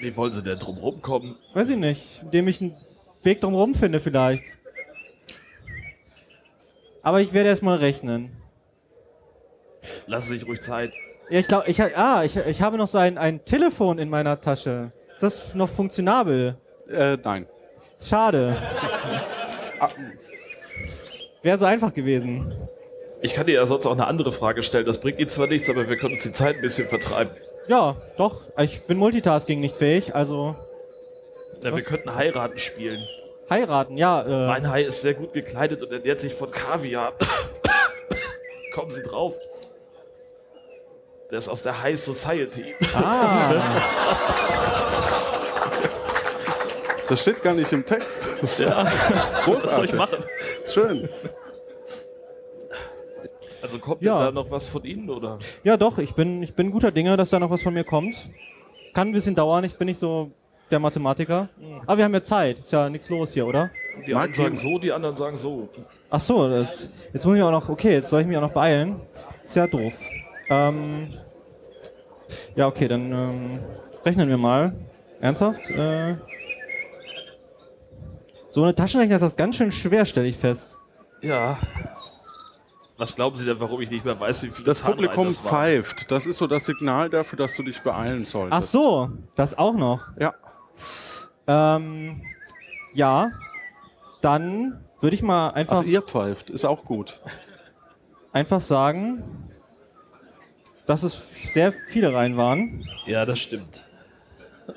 Wie 0.00 0.16
wollen 0.16 0.32
Sie 0.32 0.42
denn 0.42 0.58
drum 0.58 0.78
rumkommen? 0.78 1.36
Weiß 1.52 1.68
ich 1.68 1.76
nicht, 1.76 2.22
indem 2.22 2.48
ich 2.48 2.60
einen 2.60 2.74
Weg 3.22 3.40
drum 3.40 3.54
rum 3.54 3.74
finde 3.74 4.00
vielleicht. 4.00 4.44
Aber 7.02 7.20
ich 7.20 7.32
werde 7.32 7.48
erstmal 7.48 7.78
rechnen. 7.78 8.30
Lassen 10.06 10.28
Sie 10.28 10.38
sich 10.38 10.46
ruhig 10.48 10.60
Zeit. 10.62 10.92
Ja, 11.28 11.38
ich 11.40 11.48
glaube, 11.48 11.68
ich, 11.68 11.80
ha- 11.80 11.90
ah, 11.96 12.22
ich, 12.24 12.36
ich 12.36 12.62
habe 12.62 12.76
noch 12.78 12.88
so 12.88 12.98
ein, 12.98 13.18
ein 13.18 13.44
Telefon 13.44 13.98
in 13.98 14.08
meiner 14.10 14.40
Tasche. 14.40 14.92
Ist 15.14 15.22
das 15.22 15.54
noch 15.54 15.68
funktionabel? 15.68 16.56
Äh, 16.90 17.16
nein. 17.22 17.46
Schade. 18.00 18.56
Wäre 21.42 21.58
so 21.58 21.64
einfach 21.64 21.92
gewesen. 21.94 22.54
Ich 23.20 23.34
kann 23.34 23.46
dir 23.46 23.54
ja 23.54 23.66
sonst 23.66 23.86
auch 23.86 23.92
eine 23.92 24.06
andere 24.06 24.32
Frage 24.32 24.62
stellen. 24.62 24.86
Das 24.86 24.98
bringt 25.00 25.18
Ihnen 25.18 25.28
zwar 25.28 25.46
nichts, 25.46 25.68
aber 25.70 25.88
wir 25.88 25.96
können 25.96 26.14
uns 26.14 26.22
die 26.24 26.32
Zeit 26.32 26.56
ein 26.56 26.60
bisschen 26.62 26.88
vertreiben. 26.88 27.30
Ja, 27.68 27.96
doch. 28.16 28.42
Ich 28.58 28.82
bin 28.86 28.98
Multitasking 28.98 29.60
nicht 29.60 29.76
fähig, 29.76 30.14
also 30.14 30.56
Ja, 31.62 31.74
wir 31.74 31.82
könnten 31.82 32.14
heiraten 32.14 32.58
spielen. 32.58 33.06
Heiraten, 33.52 33.96
ja. 33.96 34.22
Äh, 34.22 34.46
Mein 34.46 34.68
Hai 34.70 34.82
ist 34.82 35.02
sehr 35.02 35.14
gut 35.14 35.32
gekleidet 35.32 35.82
und 35.82 35.92
ernährt 35.92 36.20
sich 36.20 36.34
von 36.34 36.50
Kaviar. 36.50 37.12
Kommen 38.74 38.90
Sie 38.90 39.02
drauf. 39.02 39.36
Der 41.30 41.38
ist 41.38 41.48
aus 41.48 41.62
der 41.62 41.80
High 41.82 41.98
Society. 41.98 42.74
ah, 42.94 43.54
Das 47.08 47.20
steht 47.20 47.42
gar 47.42 47.54
nicht 47.54 47.72
im 47.72 47.84
Text. 47.84 48.26
Ja, 48.58 48.84
Großartig. 49.44 49.64
was 49.64 49.74
soll 49.76 49.84
ich 49.86 49.92
machen? 49.94 50.18
Schön. 50.66 51.08
Also 53.60 53.78
kommt 53.78 54.02
Ja. 54.02 54.16
denn 54.18 54.26
da 54.34 54.42
noch 54.42 54.50
was 54.50 54.66
von 54.66 54.82
Ihnen 54.84 55.08
oder? 55.10 55.38
ja, 55.62 55.76
doch. 55.76 55.98
Ich 55.98 56.14
bin, 56.14 56.42
ich 56.42 56.54
bin 56.54 56.70
guter 56.70 56.90
Dinge, 56.90 57.16
dass 57.16 57.30
da 57.30 57.38
noch 57.38 57.50
was 57.50 57.62
von 57.62 57.74
mir 57.74 57.84
kommt. 57.84 58.16
Kann 58.94 59.08
ein 59.08 59.12
bisschen 59.12 59.34
dauern. 59.34 59.64
Ich 59.64 59.76
bin 59.76 59.86
nicht 59.86 59.98
so 60.00 60.30
der 60.72 60.80
Mathematiker. 60.80 61.48
Aber 61.86 61.98
wir 61.98 62.04
haben 62.04 62.14
ja 62.14 62.22
Zeit. 62.22 62.58
Ist 62.58 62.72
ja 62.72 62.88
nichts 62.88 63.08
los 63.08 63.32
hier, 63.32 63.46
oder? 63.46 63.70
Die 64.06 64.14
einen 64.14 64.32
sagen 64.32 64.56
so, 64.56 64.78
die 64.78 64.90
anderen 64.90 65.14
sagen 65.14 65.36
so. 65.36 65.68
Ach 66.10 66.20
so, 66.20 66.48
das, 66.48 66.88
jetzt 67.12 67.24
muss 67.26 67.36
ich 67.36 67.42
auch 67.42 67.50
noch, 67.50 67.68
okay, 67.68 67.92
jetzt 67.92 68.08
soll 68.10 68.22
ich 68.22 68.26
mich 68.26 68.36
auch 68.36 68.42
noch 68.42 68.52
beeilen. 68.52 69.00
Ist 69.44 69.56
ja 69.56 69.66
doof. 69.66 69.94
Ähm, 70.48 71.12
ja, 72.56 72.66
okay, 72.66 72.88
dann 72.88 73.12
ähm, 73.12 73.64
rechnen 74.04 74.28
wir 74.28 74.38
mal. 74.38 74.72
Ernsthaft? 75.20 75.70
Äh, 75.70 76.16
so 78.50 78.64
eine 78.64 78.74
Taschenrechner 78.74 79.16
ist 79.16 79.22
das 79.22 79.36
ganz 79.36 79.56
schön 79.56 79.72
schwer, 79.72 80.04
stelle 80.04 80.26
ich 80.26 80.36
fest. 80.36 80.78
Ja. 81.20 81.56
Was 82.98 83.14
glauben 83.14 83.36
Sie 83.36 83.44
denn, 83.44 83.58
warum 83.58 83.80
ich 83.80 83.90
nicht 83.90 84.04
mehr 84.04 84.18
weiß, 84.18 84.42
wie 84.44 84.48
viele 84.48 84.66
Das 84.66 84.80
Zahnreihen 84.80 84.96
Publikum 84.98 85.26
das 85.26 85.44
waren? 85.44 85.50
pfeift. 85.50 86.10
Das 86.10 86.26
ist 86.26 86.38
so 86.38 86.46
das 86.46 86.64
Signal 86.66 87.08
dafür, 87.08 87.38
dass 87.38 87.56
du 87.56 87.62
dich 87.62 87.80
beeilen 87.82 88.24
solltest. 88.24 88.52
Ach 88.52 88.62
so, 88.62 89.10
das 89.34 89.56
auch 89.56 89.74
noch. 89.74 90.08
Ja. 90.18 90.34
Ähm, 91.46 92.22
ja, 92.94 93.30
dann 94.20 94.84
würde 95.00 95.14
ich 95.14 95.22
mal 95.22 95.50
einfach, 95.50 95.82
Ach, 95.82 95.86
ihr 95.86 96.02
pfeift. 96.02 96.50
Ist 96.50 96.64
auch 96.64 96.84
gut. 96.84 97.20
einfach 98.32 98.60
sagen, 98.60 99.50
dass 100.86 101.02
es 101.02 101.52
sehr 101.52 101.72
viele 101.72 102.12
Reihen 102.12 102.36
waren. 102.36 102.84
Ja, 103.06 103.24
das 103.26 103.38
stimmt. 103.38 103.84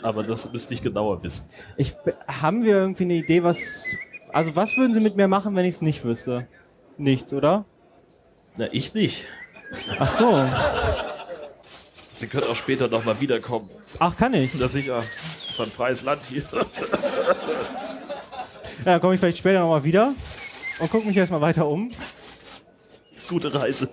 Aber 0.02 0.24
das 0.24 0.52
müsste 0.52 0.74
ich 0.74 0.82
genauer 0.82 1.22
wissen. 1.24 1.48
Ich, 1.78 1.96
haben 2.28 2.64
wir 2.64 2.76
irgendwie 2.76 3.04
eine 3.04 3.14
Idee, 3.14 3.44
was. 3.44 3.86
Also, 4.34 4.56
was 4.56 4.76
würden 4.78 4.94
Sie 4.94 5.00
mit 5.00 5.16
mir 5.16 5.28
machen, 5.28 5.56
wenn 5.56 5.66
ich 5.66 5.76
es 5.76 5.82
nicht 5.82 6.04
wüsste? 6.04 6.48
Nichts, 6.98 7.34
oder? 7.34 7.66
Na, 8.58 8.68
ich 8.72 8.94
nicht. 8.94 9.26
Ach 10.00 10.10
so. 10.10 10.46
Sie 12.14 12.28
können 12.28 12.44
auch 12.44 12.56
später 12.56 12.88
noch 12.88 13.06
mal 13.06 13.20
wiederkommen. 13.20 13.70
Ach, 14.00 14.16
kann 14.18 14.34
ich. 14.34 14.52
Na 14.56 14.68
sicher. 14.68 15.04
Ist 15.56 15.62
ein 15.62 15.72
freies 15.72 16.02
Land 16.04 16.22
hier. 16.28 16.44
Ja, 16.52 16.60
dann 18.84 19.00
komme 19.00 19.14
ich 19.14 19.20
vielleicht 19.22 19.38
später 19.38 19.62
nochmal 19.62 19.86
wieder 19.86 20.14
und 20.80 20.92
gucke 20.92 21.08
mich 21.08 21.16
erstmal 21.16 21.40
weiter 21.40 21.66
um. 21.66 21.92
Gute 23.30 23.54
Reise. 23.54 23.90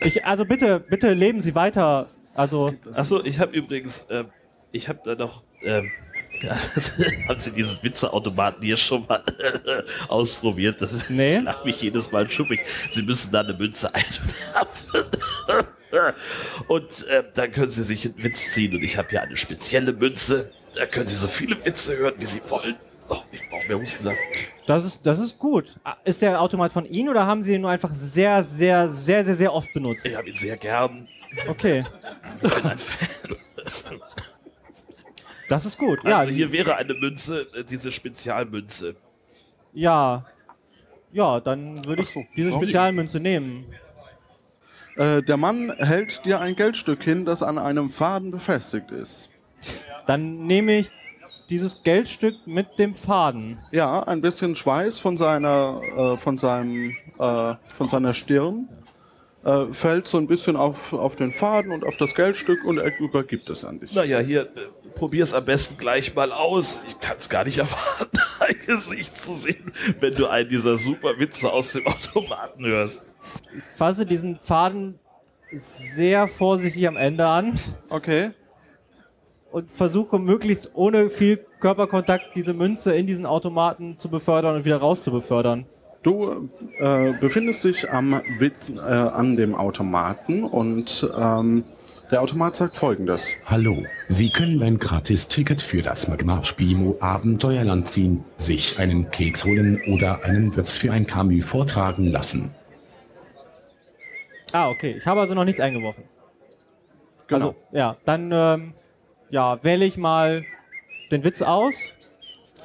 Ich, 0.00 0.22
also 0.26 0.44
bitte, 0.44 0.80
bitte 0.80 1.14
leben 1.14 1.40
Sie 1.40 1.54
weiter. 1.54 2.08
Also, 2.34 2.74
Achso, 2.94 3.24
ich 3.24 3.38
habe 3.40 3.56
übrigens, 3.56 4.04
ähm, 4.10 4.26
ich 4.70 4.86
habe 4.88 5.00
da 5.02 5.14
noch, 5.14 5.42
ähm, 5.62 5.90
haben 7.28 7.38
Sie 7.38 7.50
diesen 7.52 7.82
Witzeautomaten 7.82 8.62
hier 8.62 8.76
schon 8.76 9.06
mal 9.06 9.24
ausprobiert? 10.08 10.82
Das 10.82 10.92
ist, 10.92 11.08
Nee. 11.08 11.38
ich 11.38 11.42
lach 11.42 11.64
mich 11.64 11.80
jedes 11.80 12.12
Mal 12.12 12.28
schuppig. 12.28 12.60
Sie 12.90 13.00
müssen 13.02 13.32
da 13.32 13.40
eine 13.40 13.54
Münze 13.54 13.90
einwerfen. 13.94 15.06
Und 16.68 17.06
ähm, 17.10 17.24
dann 17.34 17.50
können 17.52 17.68
Sie 17.68 17.82
sich 17.82 18.06
einen 18.06 18.22
Witz 18.22 18.52
ziehen. 18.52 18.74
Und 18.74 18.82
ich 18.82 18.96
habe 18.96 19.08
hier 19.10 19.22
eine 19.22 19.36
spezielle 19.36 19.92
Münze. 19.92 20.52
Da 20.76 20.86
können 20.86 21.06
Sie 21.06 21.16
so 21.16 21.26
viele 21.26 21.62
Witze 21.64 21.96
hören, 21.96 22.14
wie 22.18 22.26
Sie 22.26 22.40
wollen. 22.48 22.76
Oh, 23.08 23.16
ich 23.32 23.40
brauche 23.50 23.66
mehr 23.66 23.78
Hustensaft. 23.80 24.18
das 24.68 24.84
ist, 24.84 25.04
das 25.04 25.18
ist 25.18 25.36
gut. 25.38 25.76
Ist 26.04 26.22
der 26.22 26.40
Automat 26.40 26.72
von 26.72 26.84
Ihnen 26.84 27.08
oder 27.08 27.26
haben 27.26 27.42
Sie 27.42 27.54
ihn 27.54 27.60
nur 27.62 27.70
einfach 27.70 27.90
sehr, 27.92 28.44
sehr, 28.44 28.88
sehr, 28.88 29.24
sehr, 29.24 29.34
sehr 29.34 29.52
oft 29.52 29.72
benutzt? 29.74 30.06
Ich 30.06 30.16
habe 30.16 30.28
ihn 30.30 30.36
sehr 30.36 30.56
gern. 30.56 31.08
Okay, 31.48 31.84
Ich 32.42 32.54
bin 32.54 32.64
ein 32.70 32.78
Fan. 32.78 33.30
das 35.48 35.64
ist 35.66 35.76
gut. 35.78 35.98
Ja, 36.04 36.18
Also 36.18 36.30
hier 36.30 36.52
wäre 36.52 36.76
eine 36.76 36.94
Münze, 36.94 37.46
äh, 37.54 37.64
diese 37.64 37.90
Spezialmünze. 37.92 38.94
ja. 39.72 40.24
Ja, 41.12 41.40
dann 41.40 41.84
würde 41.86 42.02
ich 42.02 42.08
so. 42.08 42.24
diese 42.36 42.52
Spezialmünze 42.52 43.18
nehmen. 43.18 43.64
Äh, 44.96 45.22
der 45.22 45.36
Mann 45.36 45.72
hält 45.78 46.24
dir 46.24 46.40
ein 46.40 46.56
Geldstück 46.56 47.02
hin, 47.02 47.24
das 47.24 47.42
an 47.42 47.58
einem 47.58 47.90
Faden 47.90 48.30
befestigt 48.30 48.90
ist. 48.90 49.30
Dann 50.06 50.46
nehme 50.46 50.78
ich 50.78 50.90
dieses 51.50 51.82
Geldstück 51.82 52.46
mit 52.46 52.78
dem 52.78 52.94
Faden. 52.94 53.58
Ja, 53.72 54.02
ein 54.04 54.20
bisschen 54.20 54.54
Schweiß 54.54 54.98
von 54.98 55.16
seiner, 55.16 55.80
äh, 55.96 56.16
von 56.16 56.38
seinem, 56.38 56.96
äh, 57.18 57.54
von 57.68 57.88
seiner 57.88 58.14
Stirn 58.14 58.68
äh, 59.44 59.66
fällt 59.72 60.06
so 60.06 60.18
ein 60.18 60.26
bisschen 60.26 60.56
auf, 60.56 60.92
auf 60.92 61.16
den 61.16 61.32
Faden 61.32 61.72
und 61.72 61.84
auf 61.84 61.96
das 61.96 62.14
Geldstück 62.14 62.64
und 62.64 62.78
er 62.78 62.98
übergibt 62.98 63.48
es 63.50 63.64
an 63.64 63.80
dich. 63.80 63.94
Naja, 63.94 64.20
hier, 64.20 64.42
äh, 64.42 64.79
probier's 64.94 65.34
am 65.34 65.44
besten 65.44 65.78
gleich 65.78 66.14
mal 66.14 66.32
aus. 66.32 66.80
Ich 66.86 67.00
kann's 67.00 67.28
gar 67.28 67.44
nicht 67.44 67.58
erwarten, 67.58 68.18
dein 68.38 68.56
Gesicht 68.66 69.16
zu 69.16 69.34
sehen, 69.34 69.72
wenn 70.00 70.12
du 70.12 70.26
einen 70.26 70.48
dieser 70.48 70.76
super 70.76 71.18
Witze 71.18 71.50
aus 71.52 71.72
dem 71.72 71.86
Automaten 71.86 72.64
hörst. 72.66 73.04
Ich 73.56 73.64
fasse 73.64 74.06
diesen 74.06 74.38
Faden 74.38 74.98
sehr 75.52 76.28
vorsichtig 76.28 76.86
am 76.86 76.96
Ende 76.96 77.26
an. 77.26 77.54
Okay. 77.88 78.30
und 79.50 79.70
versuche 79.70 80.18
möglichst 80.18 80.72
ohne 80.74 81.10
viel 81.10 81.44
Körperkontakt 81.58 82.36
diese 82.36 82.54
Münze 82.54 82.94
in 82.94 83.06
diesen 83.06 83.26
Automaten 83.26 83.98
zu 83.98 84.08
befördern 84.08 84.56
und 84.56 84.64
wieder 84.64 84.78
raus 84.78 85.02
zu 85.02 85.10
befördern. 85.10 85.66
Du 86.02 86.48
äh, 86.78 87.12
befindest 87.20 87.64
dich 87.64 87.90
am 87.90 88.22
Witz, 88.38 88.70
äh, 88.70 88.80
an 88.80 89.36
dem 89.36 89.54
Automaten 89.54 90.44
und 90.44 91.10
ähm, 91.14 91.64
der 92.10 92.20
Automat 92.22 92.56
sagt 92.56 92.76
folgendes. 92.76 93.30
Hallo, 93.46 93.84
Sie 94.08 94.30
können 94.30 94.62
ein 94.62 94.78
Gratis-Ticket 94.78 95.62
für 95.62 95.82
das 95.82 96.08
Magmar 96.08 96.44
Spimo 96.44 96.96
Abenteuerland 97.00 97.86
ziehen, 97.86 98.24
sich 98.36 98.78
einen 98.78 99.10
Keks 99.10 99.44
holen 99.44 99.80
oder 99.92 100.24
einen 100.24 100.54
Witz 100.56 100.74
für 100.74 100.92
ein 100.92 101.06
Camus 101.06 101.44
vortragen 101.44 102.10
lassen. 102.10 102.54
Ah, 104.52 104.68
okay. 104.68 104.96
Ich 104.98 105.06
habe 105.06 105.20
also 105.20 105.34
noch 105.34 105.44
nichts 105.44 105.60
eingeworfen. 105.60 106.04
Genau. 107.28 107.48
Also, 107.48 107.56
ja, 107.70 107.96
dann 108.04 108.30
ähm, 108.32 108.74
ja, 109.30 109.62
wähle 109.62 109.84
ich 109.84 109.96
mal 109.96 110.44
den 111.12 111.22
Witz 111.22 111.42
aus, 111.42 111.74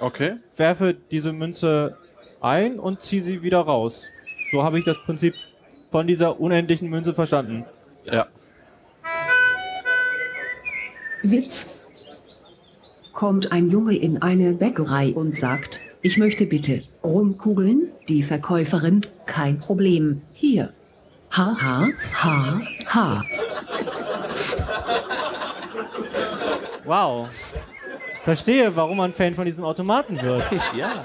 Okay. 0.02 0.38
werfe 0.58 0.96
diese 1.12 1.32
Münze 1.32 1.98
ein 2.42 2.80
und 2.80 3.02
ziehe 3.02 3.22
sie 3.22 3.44
wieder 3.44 3.60
raus. 3.60 4.08
So 4.52 4.64
habe 4.64 4.80
ich 4.80 4.86
das 4.86 4.98
Prinzip 5.04 5.36
von 5.92 6.08
dieser 6.08 6.40
unendlichen 6.40 6.90
Münze 6.90 7.14
verstanden. 7.14 7.66
Ja. 8.06 8.28
Witz. 11.32 11.78
Kommt 13.14 13.52
ein 13.52 13.70
Junge 13.70 13.96
in 13.96 14.22
eine 14.22 14.54
Bäckerei 14.54 15.14
und 15.14 15.36
sagt, 15.36 15.80
ich 16.02 16.18
möchte 16.18 16.46
bitte 16.46 16.84
Rumkugeln, 17.04 17.90
die 18.10 18.24
Verkäuferin, 18.24 19.02
kein 19.26 19.60
Problem, 19.60 20.22
hier. 20.34 20.74
Ha 21.36 21.58
ha, 21.62 21.88
ha, 22.24 22.62
ha. 22.88 23.24
Wow. 26.84 27.28
Verstehe, 28.24 28.76
warum 28.76 28.98
man 28.98 29.14
Fan 29.14 29.34
von 29.36 29.46
diesem 29.46 29.64
Automaten 29.64 30.22
wird. 30.22 30.44
Ja. 30.78 31.04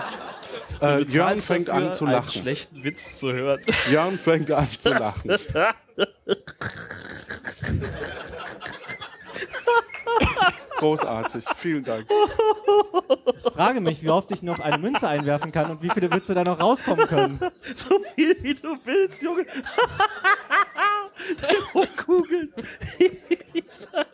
Äh, 0.81 1.03
Jörn 1.03 1.39
fängt 1.41 1.69
an 1.69 1.93
zu 1.93 2.07
einen 2.07 2.15
lachen. 2.15 2.31
schlechten 2.41 2.83
Witz 2.83 3.19
zu 3.19 3.33
hören. 3.33 3.61
Jörn 3.91 4.17
fängt 4.17 4.51
an 4.51 4.67
zu 4.79 4.89
lachen. 4.91 5.31
Großartig. 10.81 11.45
Vielen 11.59 11.85
Dank. 11.85 12.07
Ich 13.37 13.53
frage 13.53 13.81
mich, 13.83 14.03
wie 14.03 14.09
oft 14.09 14.33
ich 14.33 14.43
noch 14.43 14.61
eine 14.61 14.79
Münze 14.79 15.07
einwerfen 15.09 15.53
kann 15.53 15.71
und 15.71 15.83
wie 15.83 15.91
viele 15.91 16.11
Witze 16.11 16.33
da 16.35 16.43
noch 16.43 16.59
rauskommen 16.59 17.07
können. 17.07 17.39
So 17.77 18.01
viel 18.15 18.35
wie 18.43 18.55
du 18.55 18.77
willst, 18.85 19.23
Junge. 19.23 19.45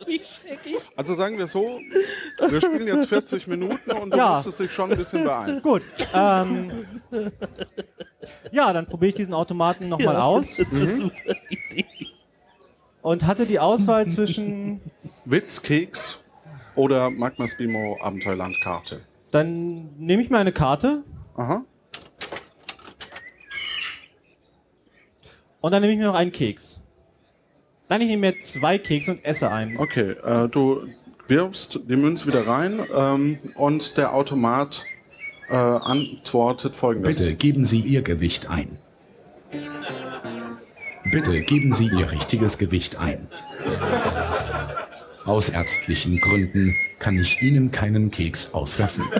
Schrecklich. 0.07 0.77
Also 0.95 1.15
sagen 1.15 1.37
wir 1.37 1.47
so, 1.47 1.79
wir 2.39 2.61
spielen 2.61 2.87
jetzt 2.87 3.07
40 3.07 3.47
Minuten 3.47 3.91
und 3.91 4.11
du 4.13 4.17
Ja. 4.17 4.33
musstest 4.33 4.59
dich 4.59 4.71
schon 4.73 4.91
ein 4.91 4.97
bisschen 4.97 5.23
beeilen. 5.23 5.61
Gut. 5.61 5.81
Ähm, 6.13 6.85
ja, 8.51 8.73
dann 8.73 8.85
probiere 8.87 9.09
ich 9.09 9.15
diesen 9.15 9.33
Automaten 9.33 9.89
nochmal 9.89 10.15
Ja, 10.15 10.23
aus 10.23 10.57
Das 10.57 10.67
ist 10.67 10.73
eine 10.73 10.85
super 10.87 11.35
Idee. 11.49 11.85
und 13.01 13.25
hatte 13.25 13.45
die 13.45 13.59
Auswahl 13.59 14.07
zwischen. 14.07 14.81
Witz, 15.25 15.61
Keks 15.61 16.19
oder 16.77 17.09
Magma 17.09 17.47
Spimo 17.47 17.97
Abenteuerlandkarte. 18.01 19.01
Dann 19.31 19.97
nehme 19.97 20.21
ich 20.21 20.29
mir 20.29 20.37
eine 20.37 20.53
Karte 20.53 21.03
Aha. 21.35 21.65
und 25.59 25.71
dann 25.71 25.81
nehme 25.81 25.93
ich 25.93 25.99
mir 25.99 26.05
noch 26.05 26.15
einen 26.15 26.31
Keks. 26.31 26.81
Nein, 27.89 28.01
ich 28.01 28.07
nehme 28.07 28.31
mir 28.31 28.39
zwei 28.41 28.77
Kekse 28.77 29.11
und 29.11 29.25
esse 29.25 29.51
einen. 29.51 29.77
Okay, 29.77 30.11
äh, 30.11 30.47
du 30.47 30.87
wirfst 31.27 31.81
die 31.89 31.95
Münze 31.95 32.27
wieder 32.27 32.47
rein 32.47 32.79
ähm, 32.93 33.37
und 33.55 33.97
der 33.97 34.13
Automat 34.13 34.85
äh, 35.49 35.55
antwortet 35.55 36.75
folgendes. 36.75 37.19
Bitte 37.19 37.35
geben 37.35 37.65
Sie 37.65 37.81
Ihr 37.81 38.01
Gewicht 38.01 38.49
ein. 38.49 38.77
Bitte 41.11 41.41
geben 41.41 41.71
Sie 41.71 41.85
Ihr 41.85 42.11
richtiges 42.11 42.57
Gewicht 42.57 42.97
ein. 42.97 43.27
Aus 45.27 45.49
ärztlichen 45.49 46.21
Gründen 46.21 46.73
kann 46.99 47.17
ich 47.19 47.41
Ihnen 47.41 47.71
keinen 47.71 48.09
Keks 48.09 48.53
auswerfen. 48.53 49.03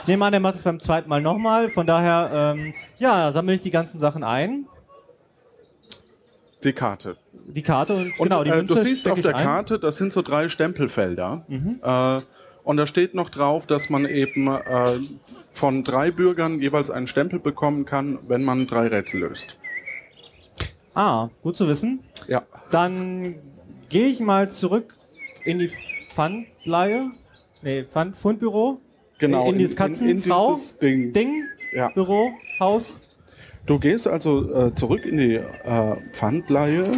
Ich 0.00 0.08
nehme 0.08 0.26
an, 0.26 0.32
der 0.32 0.40
macht 0.40 0.56
es 0.56 0.62
beim 0.62 0.80
zweiten 0.80 1.08
Mal 1.08 1.22
nochmal. 1.22 1.70
Von 1.70 1.86
daher, 1.86 2.54
ähm, 2.54 2.74
ja, 2.98 3.32
sammle 3.32 3.54
ich 3.54 3.62
die 3.62 3.70
ganzen 3.70 3.98
Sachen 3.98 4.22
ein. 4.22 4.66
Die 6.62 6.74
Karte. 6.74 7.16
Die 7.32 7.62
Karte 7.62 7.94
und, 7.94 8.20
Und 8.20 8.28
genau, 8.28 8.44
die 8.44 8.50
äh, 8.50 8.56
Münze 8.56 8.74
du 8.74 8.80
siehst 8.80 9.08
auf 9.08 9.22
der 9.22 9.34
ein. 9.34 9.40
Mhm. 9.40 9.46
Karte, 9.46 9.78
das 9.78 9.96
sind 9.96 10.12
so 10.12 10.20
drei 10.20 10.48
Stempelfelder. 10.50 11.46
Äh, 11.48 12.20
und 12.64 12.76
da 12.76 12.84
steht 12.84 13.14
noch 13.14 13.30
drauf, 13.30 13.66
dass 13.66 13.88
man 13.88 14.04
eben 14.04 14.46
äh, 14.46 14.98
von 15.50 15.84
drei 15.84 16.10
Bürgern 16.10 16.60
jeweils 16.60 16.90
einen 16.90 17.06
Stempel 17.06 17.38
bekommen 17.38 17.86
kann, 17.86 18.18
wenn 18.28 18.44
man 18.44 18.66
drei 18.66 18.88
Rätsel 18.88 19.20
löst. 19.20 19.56
Ah, 20.94 21.30
gut 21.42 21.56
zu 21.56 21.66
wissen. 21.66 22.00
Ja. 22.28 22.42
Dann 22.70 23.36
gehe 23.94 24.08
ich 24.08 24.18
mal 24.18 24.50
zurück 24.50 24.92
in 25.44 25.60
die 25.60 25.70
Pfandleihe. 26.12 27.10
Nee, 27.62 27.84
Pfand, 27.84 28.16
Fundbüro. 28.16 28.80
Genau, 29.20 29.44
In, 29.46 29.52
in 29.52 29.58
dieses 29.60 29.74
in- 29.76 29.84
in- 29.86 29.92
in 29.92 30.16
Katzenfrau. 30.16 30.52
dieses 30.54 30.78
Ding. 30.78 31.12
Ding. 31.12 31.44
Ja. 31.72 31.90
Büro, 31.90 32.32
Haus. 32.58 33.02
Du 33.66 33.78
gehst 33.78 34.08
also 34.08 34.52
äh, 34.52 34.74
zurück 34.74 35.06
in 35.06 35.18
die 35.18 35.34
äh, 35.36 35.96
Pfandleihe. 36.12 36.90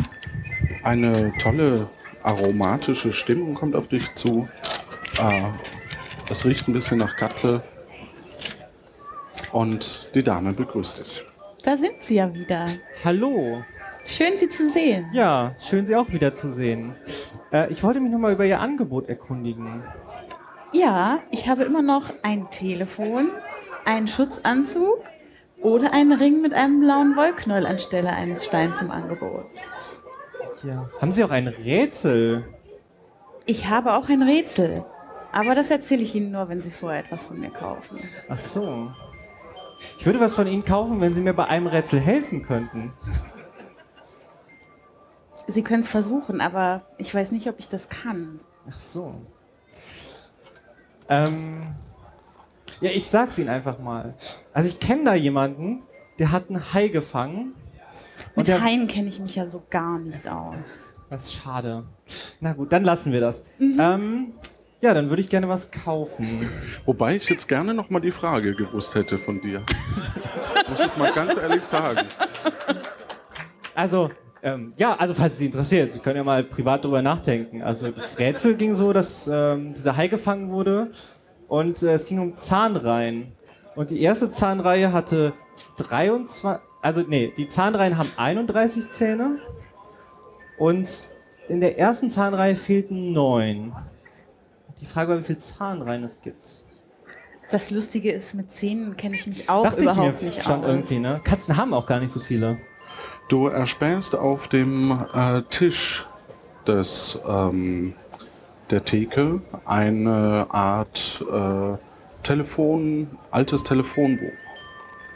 Eine 0.85 1.35
tolle 1.39 1.91
aromatische 2.23 3.13
Stimmung 3.13 3.53
kommt 3.53 3.77
auf 3.77 3.89
dich 3.89 4.15
zu. 4.15 4.49
Äh, 5.21 5.43
es 6.31 6.47
riecht 6.47 6.67
ein 6.67 6.73
bisschen 6.73 6.97
nach 6.99 7.15
Katze. 7.17 7.63
Und 9.53 10.11
die 10.15 10.23
Dame 10.23 10.55
begrüßt 10.55 10.99
dich. 11.01 11.27
Da 11.63 11.77
sind 11.77 11.97
Sie 12.03 12.15
ja 12.15 12.33
wieder. 12.33 12.67
Hallo. 13.05 13.63
Schön, 14.07 14.39
Sie 14.39 14.49
zu 14.49 14.71
sehen. 14.71 15.09
Ja, 15.13 15.57
schön 15.59 15.85
Sie 15.85 15.97
auch 15.97 16.09
wieder 16.11 16.33
zu 16.33 16.49
sehen. 16.49 16.95
Äh, 17.53 17.73
ich 17.73 17.83
wollte 17.83 17.99
mich 17.99 18.13
nochmal 18.13 18.33
über 18.33 18.45
Ihr 18.45 18.61
Angebot 18.61 19.09
erkundigen. 19.09 19.83
Ja, 20.73 21.19
ich 21.33 21.49
habe 21.49 21.65
immer 21.65 21.83
noch 21.83 22.13
ein 22.23 22.49
Telefon, 22.51 23.31
einen 23.85 24.07
Schutzanzug 24.07 25.03
oder 25.61 25.93
einen 25.93 26.13
Ring 26.13 26.41
mit 26.41 26.55
einem 26.55 26.79
blauen 26.79 27.17
Wollknäuel 27.17 27.67
anstelle 27.67 28.11
eines 28.11 28.45
Steins 28.45 28.81
im 28.81 28.93
Angebot. 28.93 29.47
Ja. 30.63 30.89
Haben 31.01 31.11
Sie 31.11 31.25
auch 31.25 31.31
ein 31.31 31.49
Rätsel? 31.49 32.45
Ich 33.45 33.69
habe 33.69 33.95
auch 33.95 34.09
ein 34.09 34.23
Rätsel, 34.23 34.85
aber 35.33 35.57
das 35.57 35.69
erzähle 35.69 36.03
ich 36.03 36.15
Ihnen 36.15 36.31
nur, 36.31 36.49
wenn 36.49 36.63
Sie 36.63 36.71
vorher 36.71 37.01
etwas 37.01 37.25
von 37.25 37.41
mir 37.41 37.51
kaufen. 37.51 37.99
Ach 38.29 38.39
so. 38.39 38.93
Ich 39.99 40.07
würde 40.07 40.21
was 40.21 40.35
von 40.35 40.47
Ihnen 40.47 40.65
kaufen, 40.65 41.01
wenn 41.01 41.13
Sie 41.13 41.23
mir 41.23 41.35
bei 41.35 41.47
einem 41.47 41.67
Rätsel 41.67 41.99
helfen 41.99 42.45
könnten. 42.45 42.93
Sie 45.47 45.63
können 45.63 45.83
es 45.83 45.89
versuchen, 45.89 46.41
aber 46.41 46.83
ich 46.99 47.15
weiß 47.15 47.33
nicht, 47.33 47.49
ob 47.49 47.59
ich 47.59 47.69
das 47.69 47.89
kann. 47.89 48.41
Ach 48.69 48.79
so. 48.79 49.15
Ähm, 51.09 51.75
ja, 52.81 52.91
ich 52.91 53.09
sag's 53.09 53.39
Ihnen 53.39 53.49
einfach 53.49 53.79
mal. 53.79 54.15
Also 54.53 54.69
ich 54.69 54.81
kenne 54.81 55.05
da 55.05 55.15
jemanden, 55.15 55.83
der 56.19 56.33
hat 56.33 56.49
einen 56.49 56.73
Hai 56.73 56.89
gefangen. 56.89 57.55
Mit 58.35 58.49
der, 58.49 58.63
Haien 58.63 58.87
kenne 58.87 59.09
ich 59.09 59.21
mich 59.21 59.37
ja 59.37 59.47
so 59.47 59.63
gar 59.71 59.99
nicht 59.99 60.29
aus. 60.29 60.95
Das 61.09 61.25
ist 61.25 61.35
schade. 61.35 61.85
Na 62.41 62.53
gut, 62.53 62.73
dann 62.73 62.85
lassen 62.85 63.13
wir 63.13 63.21
das. 63.21 63.45
Ähm, 63.61 64.33
ja, 64.81 64.93
dann 64.93 65.09
würde 65.09 65.23
ich 65.23 65.29
gerne 65.29 65.49
was 65.49 65.71
kaufen. 65.71 66.51
Wobei 66.85 67.17
ich 67.17 67.29
jetzt 67.29 67.49
gerne 67.49 67.73
noch 67.73 67.89
mal 67.89 68.01
die 68.01 68.11
Frage 68.11 68.55
gewusst 68.55 68.95
hätte 68.95 69.17
von 69.19 69.41
dir. 69.41 69.61
Muss 70.69 70.81
ich 70.81 70.97
mal 70.97 71.13
ganz 71.13 71.37
ehrlich 71.37 71.65
sagen. 71.65 72.07
Also, 73.75 74.11
ähm, 74.43 74.73
ja, 74.77 74.95
also 74.97 75.15
falls 75.15 75.35
es 75.35 75.39
Sie 75.39 75.47
interessiert, 75.47 75.93
Sie 75.93 75.99
können 75.99 76.17
ja 76.17 76.25
mal 76.25 76.43
privat 76.43 76.85
drüber 76.85 77.03
nachdenken. 77.03 77.63
Also 77.63 77.91
das 77.91 78.19
Rätsel 78.19 78.55
ging 78.57 78.75
so, 78.75 78.93
dass 78.93 79.29
ähm, 79.33 79.75
dieser 79.75 79.97
Hai 79.97 80.09
gefangen 80.09 80.51
wurde 80.51 80.91
und 81.49 81.83
äh, 81.83 81.95
es 81.95 82.07
ging 82.07 82.19
um 82.19 82.37
Zahnreihen. 82.37 83.33
Und 83.75 83.91
die 83.91 84.01
erste 84.03 84.31
Zahnreihe 84.31 84.93
hatte 84.93 85.33
23, 85.79 86.61
also 86.83 87.03
nee, 87.03 87.33
die 87.37 87.49
Zahnreihen 87.49 87.99
haben 87.99 88.11
31 88.17 88.91
Zähne 88.91 89.39
und 90.59 90.89
in 91.49 91.61
der 91.61 91.79
ersten 91.79 92.11
Zahnreihe 92.11 92.57
fehlten 92.57 93.13
neun. 93.13 93.73
Die 94.81 94.87
Frage 94.87 95.11
war, 95.11 95.19
wie 95.19 95.23
viele 95.23 95.39
Zahnreihen 95.39 96.05
es 96.05 96.21
gibt. 96.21 96.63
Das 97.51 97.71
Lustige 97.71 98.11
ist, 98.11 98.35
mit 98.35 98.51
Zähnen 98.51 98.97
kenne 98.97 99.15
ich 99.17 99.27
mich 99.27 99.49
auch 99.49 99.63
Dachte 99.63 99.79
ich 99.79 99.83
überhaupt 99.85 100.21
mir 100.21 100.27
nicht 100.29 100.43
schon 100.43 100.65
aus. 100.65 100.69
irgendwie, 100.69 100.99
ne? 100.99 101.21
Katzen 101.23 101.57
haben 101.57 101.73
auch 101.75 101.87
gar 101.87 102.01
nicht 102.01 102.11
so 102.11 102.19
viele. 102.21 102.59
Du 103.29 103.49
erspähst 103.49 104.15
auf 104.15 104.49
dem 104.49 105.05
äh, 105.13 105.43
Tisch 105.51 106.07
des, 106.67 107.21
ähm, 107.27 107.95
der 108.71 108.85
Theke 108.85 109.41
eine 109.65 110.47
Art 110.51 111.25
äh, 111.31 111.77
Telefon, 112.23 113.09
altes 113.31 113.65
Telefonbuch. 113.65 114.33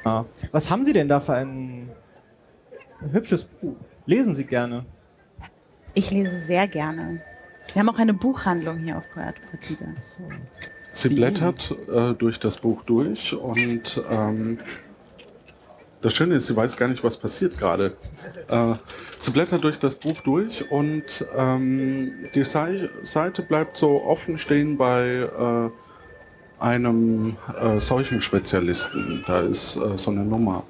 Ah. 0.04 0.24
Was 0.50 0.70
haben 0.70 0.84
Sie 0.84 0.92
denn 0.92 1.08
da 1.08 1.20
für 1.20 1.34
ein 1.34 1.90
hübsches 3.12 3.44
Buch? 3.44 3.76
Lesen 4.06 4.34
Sie 4.34 4.44
gerne. 4.44 4.84
Ich 5.94 6.10
lese 6.10 6.36
sehr 6.40 6.66
gerne. 6.66 7.20
Wir 7.72 7.80
haben 7.80 7.88
auch 7.88 7.98
eine 7.98 8.14
Buchhandlung 8.14 8.78
hier 8.78 8.98
auf 8.98 9.08
Puerto 9.12 9.40
Partida. 9.50 9.86
Sie 10.92 11.08
blättert 11.10 11.76
äh, 11.92 12.14
durch 12.14 12.40
das 12.40 12.56
Buch 12.56 12.82
durch 12.82 13.34
und 13.34 14.02
ähm, 14.10 14.58
das 16.00 16.14
Schöne 16.14 16.36
ist, 16.36 16.46
sie 16.46 16.56
weiß 16.56 16.76
gar 16.76 16.88
nicht, 16.88 17.04
was 17.04 17.16
passiert 17.16 17.58
gerade. 17.58 17.96
Äh, 18.48 18.74
sie 19.18 19.30
blättert 19.30 19.64
durch 19.64 19.78
das 19.78 19.94
Buch 19.94 20.20
durch 20.22 20.70
und 20.70 21.26
ähm, 21.36 22.12
die 22.34 22.44
Sei 22.44 22.88
Seite 23.02 23.42
bleibt 23.42 23.76
so 23.76 24.02
offen 24.02 24.38
stehen 24.38 24.78
bei 24.78 25.28
äh, 26.60 26.62
einem 26.62 27.36
äh, 27.58 27.80
Seuchenspezialisten. 27.80 29.24
Da 29.26 29.40
ist 29.40 29.76
äh, 29.76 29.96
so 29.98 30.10
eine 30.10 30.24
Nummer. 30.24 30.64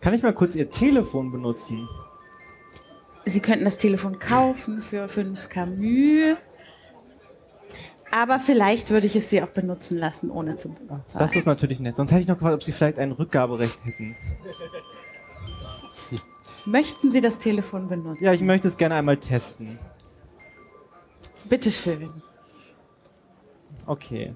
Kann 0.00 0.14
ich 0.14 0.22
mal 0.22 0.32
kurz 0.32 0.54
Ihr 0.54 0.70
Telefon 0.70 1.30
benutzen? 1.30 1.88
Sie 3.24 3.40
könnten 3.40 3.64
das 3.64 3.76
Telefon 3.76 4.18
kaufen 4.18 4.80
für 4.80 5.08
5 5.08 5.48
Camus. 5.48 6.36
Aber 8.12 8.40
vielleicht 8.40 8.90
würde 8.90 9.06
ich 9.06 9.16
es 9.16 9.30
Sie 9.30 9.42
auch 9.42 9.48
benutzen 9.48 9.96
lassen, 9.96 10.30
ohne 10.30 10.56
zu 10.56 10.70
bezahlen. 10.70 11.02
Das 11.18 11.36
ist 11.36 11.46
natürlich 11.46 11.80
nett. 11.80 11.96
Sonst 11.96 12.10
hätte 12.10 12.22
ich 12.22 12.28
noch 12.28 12.36
gefragt, 12.36 12.54
ob 12.54 12.62
Sie 12.62 12.72
vielleicht 12.72 12.98
ein 12.98 13.12
Rückgaberecht 13.12 13.84
hätten. 13.84 14.16
Möchten 16.66 17.12
Sie 17.12 17.20
das 17.20 17.38
Telefon 17.38 17.88
benutzen? 17.88 18.24
Ja, 18.24 18.32
ich 18.32 18.40
möchte 18.42 18.66
es 18.68 18.76
gerne 18.76 18.96
einmal 18.96 19.16
testen. 19.16 19.78
Bitteschön. 21.48 22.10
Okay. 23.86 24.34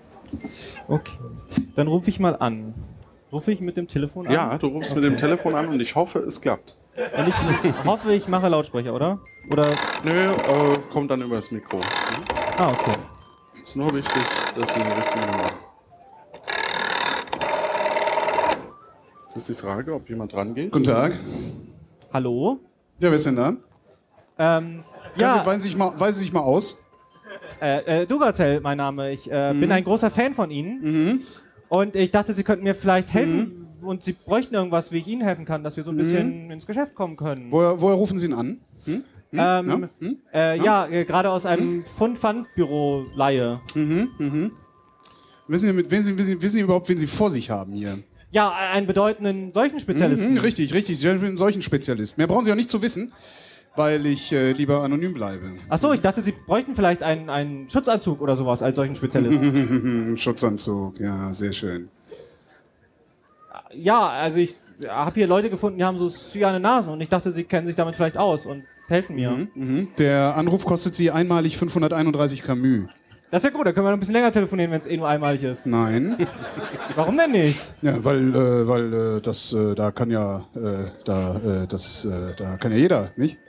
Okay. 0.87 1.17
Dann 1.75 1.87
rufe 1.87 2.09
ich 2.09 2.19
mal 2.19 2.35
an. 2.35 2.73
Rufe 3.31 3.51
ich 3.51 3.61
mit 3.61 3.77
dem 3.77 3.87
Telefon 3.87 4.27
an? 4.27 4.33
Ja, 4.33 4.57
du 4.57 4.67
rufst 4.67 4.93
mit 4.95 5.03
dem 5.03 5.17
Telefon 5.17 5.55
an 5.55 5.67
und 5.69 5.79
ich 5.79 5.95
hoffe, 5.95 6.19
es 6.19 6.39
klappt. 6.41 6.75
Und 7.17 7.27
ich 7.27 7.35
hoffe, 7.85 8.13
ich 8.13 8.27
mache 8.27 8.47
Lautsprecher, 8.47 8.93
oder? 8.93 9.19
Oder? 9.51 9.67
Nö, 10.03 10.11
äh, 10.11 10.77
kommt 10.91 11.09
dann 11.09 11.21
über 11.21 11.37
das 11.37 11.49
Mikro. 11.51 11.79
Ah, 12.57 12.69
okay. 12.71 12.91
Ist 13.61 13.75
nur 13.75 13.93
wichtig, 13.93 14.21
dass 14.55 14.73
die 14.73 14.81
eine 14.81 14.95
richtige 14.97 15.25
Nummer. 15.25 15.47
Jetzt 19.25 19.35
ist 19.37 19.49
die 19.49 19.55
Frage, 19.55 19.93
ob 19.95 20.07
jemand 20.09 20.33
dran 20.33 20.53
geht. 20.53 20.71
Guten 20.71 20.85
Tag. 20.85 21.17
Hallo? 22.11 22.59
Ja, 22.99 23.09
wer 23.09 23.13
ist 23.13 23.25
denn 23.25 23.35
da? 23.35 23.53
Ähm, 24.37 24.83
Ja. 25.15 25.37
ja, 25.37 25.45
Weisen 25.45 25.61
Sie 25.61 25.69
sich 25.69 25.77
mal, 25.77 25.91
weisen 25.99 26.17
Sie 26.19 26.25
sich 26.25 26.33
mal 26.33 26.41
aus. 26.41 26.82
Äh, 27.61 28.01
äh, 28.03 28.05
Duracell, 28.07 28.59
mein 28.61 28.77
Name. 28.77 29.11
Ich 29.11 29.31
äh, 29.31 29.53
Mhm. 29.53 29.59
bin 29.59 29.71
ein 29.71 29.83
großer 29.83 30.09
Fan 30.09 30.33
von 30.33 30.51
Ihnen. 30.51 31.21
Und 31.69 31.95
ich 31.95 32.11
dachte, 32.11 32.33
Sie 32.33 32.43
könnten 32.43 32.63
mir 32.63 32.75
vielleicht 32.75 33.13
helfen. 33.13 33.67
Und 33.81 34.03
Sie 34.03 34.13
bräuchten 34.13 34.55
irgendwas, 34.55 34.91
wie 34.91 34.99
ich 34.99 35.07
Ihnen 35.07 35.21
helfen 35.23 35.45
kann, 35.45 35.63
dass 35.63 35.75
wir 35.77 35.83
so 35.83 35.91
ein 35.91 35.95
Mhm. 35.95 35.97
bisschen 35.97 36.51
ins 36.51 36.65
Geschäft 36.65 36.95
kommen 36.95 37.17
können. 37.17 37.51
Woher, 37.51 37.79
woher 37.81 37.95
rufen 37.95 38.17
Sie 38.17 38.27
ihn 38.27 38.33
an? 38.33 38.59
Hm? 38.85 38.93
Hm? 38.93 39.03
Ähm, 39.39 39.39
Ja? 39.39 39.89
Hm? 39.99 40.17
Äh, 40.33 40.63
ja, 40.63 40.87
äh, 40.87 41.05
gerade 41.05 41.31
aus 41.31 41.45
einem 41.45 41.83
Fund-Pfand-Büro 41.97 43.05
Laie. 43.15 43.59
Mhm, 43.75 44.09
mhm. 44.19 44.51
Wissen 45.47 45.67
Sie, 45.67 45.73
mit, 45.73 45.91
wissen, 45.91 46.05
Sie, 46.05 46.17
wissen, 46.17 46.27
Sie, 46.27 46.41
wissen 46.41 46.55
Sie 46.55 46.61
überhaupt, 46.61 46.87
wen 46.87 46.97
Sie 46.97 47.07
vor 47.07 47.29
sich 47.31 47.49
haben 47.49 47.73
hier? 47.73 47.99
Ja, 48.31 48.51
einen 48.71 48.87
bedeutenden 48.87 49.51
solchen 49.53 49.79
Spezialisten. 49.79 50.31
Mhm, 50.33 50.37
richtig, 50.39 50.73
richtig. 50.73 50.97
Sie 50.97 51.07
sind 51.07 51.23
ein 51.23 51.37
solchen 51.37 51.61
Spezialist. 51.61 52.17
Mehr 52.17 52.27
brauchen 52.27 52.45
Sie 52.45 52.51
auch 52.51 52.55
nicht 52.55 52.69
zu 52.69 52.81
wissen, 52.81 53.11
weil 53.75 54.05
ich 54.05 54.31
äh, 54.31 54.51
lieber 54.51 54.83
anonym 54.83 55.13
bleibe. 55.13 55.53
Achso, 55.69 55.93
ich 55.93 56.01
dachte, 56.01 56.21
Sie 56.21 56.33
bräuchten 56.45 56.75
vielleicht 56.75 57.03
einen, 57.03 57.29
einen 57.29 57.69
Schutzanzug 57.69 58.21
oder 58.21 58.35
sowas 58.35 58.61
als 58.61 58.75
solchen 58.75 58.95
Spezialisten. 58.95 60.15
Schutzanzug, 60.17 60.99
ja, 60.99 61.31
sehr 61.33 61.53
schön. 61.53 61.89
ja, 63.73 64.09
also 64.09 64.37
ich 64.37 64.55
habe 64.87 65.15
hier 65.15 65.27
Leute 65.27 65.49
gefunden, 65.49 65.77
die 65.77 65.83
haben 65.83 65.97
so 65.97 66.09
cyane 66.09 66.59
Nasen 66.59 66.91
und 66.91 67.01
ich 67.01 67.09
dachte, 67.09 67.31
Sie 67.31 67.43
kennen 67.43 67.67
sich 67.67 67.75
damit 67.75 67.95
vielleicht 67.95 68.17
aus 68.17 68.45
und 68.45 68.63
helfen 68.87 69.15
mir. 69.15 69.31
Mhm, 69.31 69.49
mhm. 69.55 69.87
Der 69.97 70.35
Anruf 70.35 70.65
kostet 70.65 70.95
Sie 70.95 71.11
einmalig 71.11 71.57
531 71.57 72.43
Camus. 72.43 72.89
Das 73.31 73.43
ist 73.43 73.49
ja 73.49 73.57
gut, 73.57 73.65
da 73.65 73.71
können 73.71 73.87
wir 73.87 73.89
noch 73.89 73.97
ein 73.97 73.99
bisschen 73.99 74.13
länger 74.13 74.31
telefonieren, 74.31 74.71
wenn 74.71 74.81
es 74.81 74.85
eh 74.85 74.95
nur 74.95 75.07
einmalig 75.07 75.43
ist. 75.43 75.65
Nein. 75.65 76.15
Warum 76.95 77.17
denn 77.17 77.31
nicht? 77.31 77.59
Ja, 77.81 78.03
weil, 78.03 78.35
äh, 78.35 78.67
weil 78.67 78.93
äh, 78.93 79.21
das, 79.21 79.51
äh, 79.53 79.73
da 79.73 79.89
kann 79.89 80.11
ja, 80.11 80.45
äh, 80.55 80.91
da, 81.03 81.37
äh, 81.37 81.67
das, 81.67 82.05
äh, 82.05 82.35
da 82.37 82.57
kann 82.57 82.71
ja 82.73 82.77
jeder, 82.77 83.11
nicht? 83.15 83.39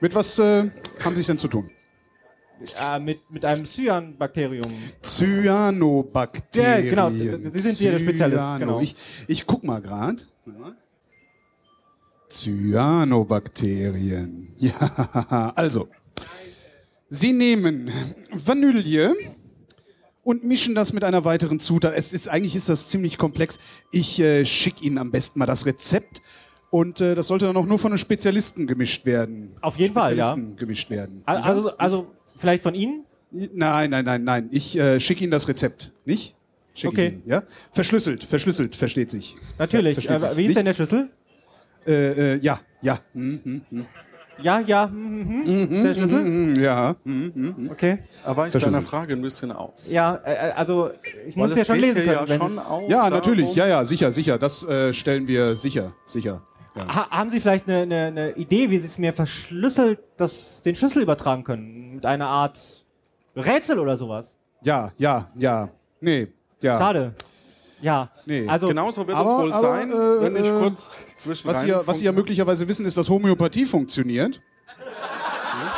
Mit 0.00 0.14
was 0.14 0.38
äh, 0.38 0.70
haben 1.04 1.14
Sie 1.14 1.20
es 1.20 1.26
denn 1.26 1.38
zu 1.38 1.48
tun? 1.48 1.70
Äh, 2.90 2.98
mit, 2.98 3.30
mit 3.30 3.44
einem 3.44 3.64
Cyan-Bakterium. 3.64 4.72
Cyanobakterien. 5.02 6.84
Ja, 6.84 6.90
genau, 6.90 7.10
Sie 7.10 7.58
sind 7.58 7.76
hier 7.76 7.92
der 7.92 7.98
Spezialist, 7.98 8.44
genau. 8.58 8.80
Ich, 8.80 8.96
ich 9.26 9.46
guck 9.46 9.64
mal 9.64 9.80
gerade. 9.80 10.22
Cyanobakterien. 12.28 14.46
Ja, 14.58 15.52
also. 15.54 15.88
Sie 17.08 17.32
nehmen 17.32 17.92
Vanille 18.32 19.14
und 20.24 20.42
mischen 20.44 20.74
das 20.74 20.92
mit 20.92 21.04
einer 21.04 21.24
weiteren 21.24 21.60
Zutat. 21.60 21.94
Es 21.96 22.12
ist, 22.12 22.28
eigentlich 22.28 22.56
ist 22.56 22.68
das 22.68 22.88
ziemlich 22.88 23.18
komplex. 23.18 23.60
Ich 23.92 24.18
äh, 24.18 24.44
schicke 24.44 24.82
Ihnen 24.84 24.98
am 24.98 25.12
besten 25.12 25.38
mal 25.38 25.46
das 25.46 25.64
Rezept. 25.64 26.20
Und 26.70 27.00
äh, 27.00 27.14
das 27.14 27.28
sollte 27.28 27.46
dann 27.46 27.56
auch 27.56 27.64
nur 27.66 27.78
von 27.78 27.92
einem 27.92 27.98
Spezialisten 27.98 28.66
gemischt 28.66 29.06
werden. 29.06 29.52
Auf 29.62 29.76
jeden 29.76 29.94
Fall, 29.94 30.16
ja. 30.16 30.24
Spezialisten 30.26 30.56
gemischt 30.56 30.90
werden. 30.90 31.22
Al- 31.24 31.38
Also, 31.38 31.76
also 31.78 32.06
vielleicht 32.36 32.62
von 32.62 32.74
Ihnen? 32.74 33.04
Nein, 33.30 33.90
nein, 33.90 34.04
nein, 34.04 34.24
nein. 34.24 34.48
Ich 34.52 34.76
äh, 34.78 35.00
schicke 35.00 35.22
Ihnen 35.24 35.30
das 35.30 35.48
Rezept, 35.48 35.92
nicht? 36.04 36.34
Schick 36.74 36.90
Okay. 36.90 37.08
Ihnen, 37.08 37.22
ja? 37.26 37.42
Verschlüsselt, 37.72 38.22
verschlüsselt, 38.24 38.76
versteht 38.76 39.10
sich. 39.10 39.36
Natürlich. 39.58 39.94
Versteht 39.94 40.16
Äh, 40.16 40.20
sich, 40.20 40.36
wie 40.36 40.42
ist 40.42 40.48
nicht? 40.48 40.58
denn 40.58 40.64
der 40.66 40.74
Schlüssel? 40.74 41.10
Äh, 41.86 42.34
äh, 42.34 42.36
ja, 42.36 42.60
ja. 42.82 43.00
Hm, 43.14 43.40
hm, 43.42 43.62
hm. 43.70 43.86
Ja, 44.40 44.60
ja. 44.60 44.88
hm, 44.88 45.28
hm, 45.28 45.46
hm. 45.46 45.72
Ist 45.74 45.84
der 45.84 45.94
Schlüssel? 45.94 46.24
Hm, 46.24 46.54
hm, 46.54 46.62
ja. 46.62 46.94
Okay. 47.70 47.98
Aber 48.24 48.46
ich 48.46 48.52
deiner 48.54 48.82
Frage 48.82 49.14
ein 49.14 49.22
bisschen 49.22 49.50
aus. 49.50 49.90
Ja, 49.90 50.20
äh, 50.24 50.52
also 50.54 50.90
ich 51.26 51.36
Weil 51.36 51.48
muss 51.48 51.56
ja 51.56 51.64
schon 51.64 51.78
lesen 51.80 51.96
können. 51.96 52.08
ja 52.12 52.28
wenn 52.28 52.40
schon 52.40 52.58
auch 52.58 52.88
Ja, 52.88 53.10
natürlich. 53.10 53.54
Ja, 53.56 53.66
ja, 53.66 53.84
sicher, 53.84 54.12
sicher. 54.12 54.38
Das 54.38 54.62
äh, 54.68 54.92
stellen 54.92 55.26
wir 55.26 55.56
sicher, 55.56 55.92
sicher. 56.06 56.42
Ja. 56.78 56.94
Ha 56.94 57.10
haben 57.10 57.30
Sie 57.30 57.40
vielleicht 57.40 57.68
eine, 57.68 57.82
eine, 57.82 58.06
eine 58.06 58.30
Idee, 58.36 58.70
wie 58.70 58.78
Sie 58.78 58.86
es 58.86 58.98
mir 58.98 59.12
verschlüsselt 59.12 59.98
das, 60.16 60.62
den 60.62 60.74
Schlüssel 60.74 61.02
übertragen 61.02 61.44
können? 61.44 61.94
Mit 61.96 62.06
einer 62.06 62.26
Art 62.28 62.84
Rätsel 63.36 63.78
oder 63.78 63.96
sowas? 63.96 64.36
ja, 64.62 64.92
ja, 64.98 65.30
ja. 65.36 65.68
Nee, 66.00 66.28
ja. 66.60 66.78
Schade. 66.78 67.14
Ja. 67.80 68.10
Nee. 68.26 68.46
Also, 68.48 68.68
Genauso 68.68 69.06
wird 69.06 69.16
Aber- 69.16 69.30
es 69.30 69.36
wohl 69.36 69.52
aber, 69.52 69.60
sein, 69.60 69.90
äh, 69.90 69.94
wenn 69.94 70.36
ich 70.36 70.46
äh, 70.46 70.58
kurz 70.58 70.90
zwischen 71.16 71.46
Was 71.48 71.60
Sie, 71.60 71.68
ja, 71.68 71.86
was 71.86 71.98
Sie 71.98 72.04
ja 72.04 72.12
möglicherweise 72.12 72.66
wissen, 72.66 72.84
ist, 72.86 72.96
dass 72.96 73.08
Homöopathie 73.08 73.64
funktioniert. 73.64 74.40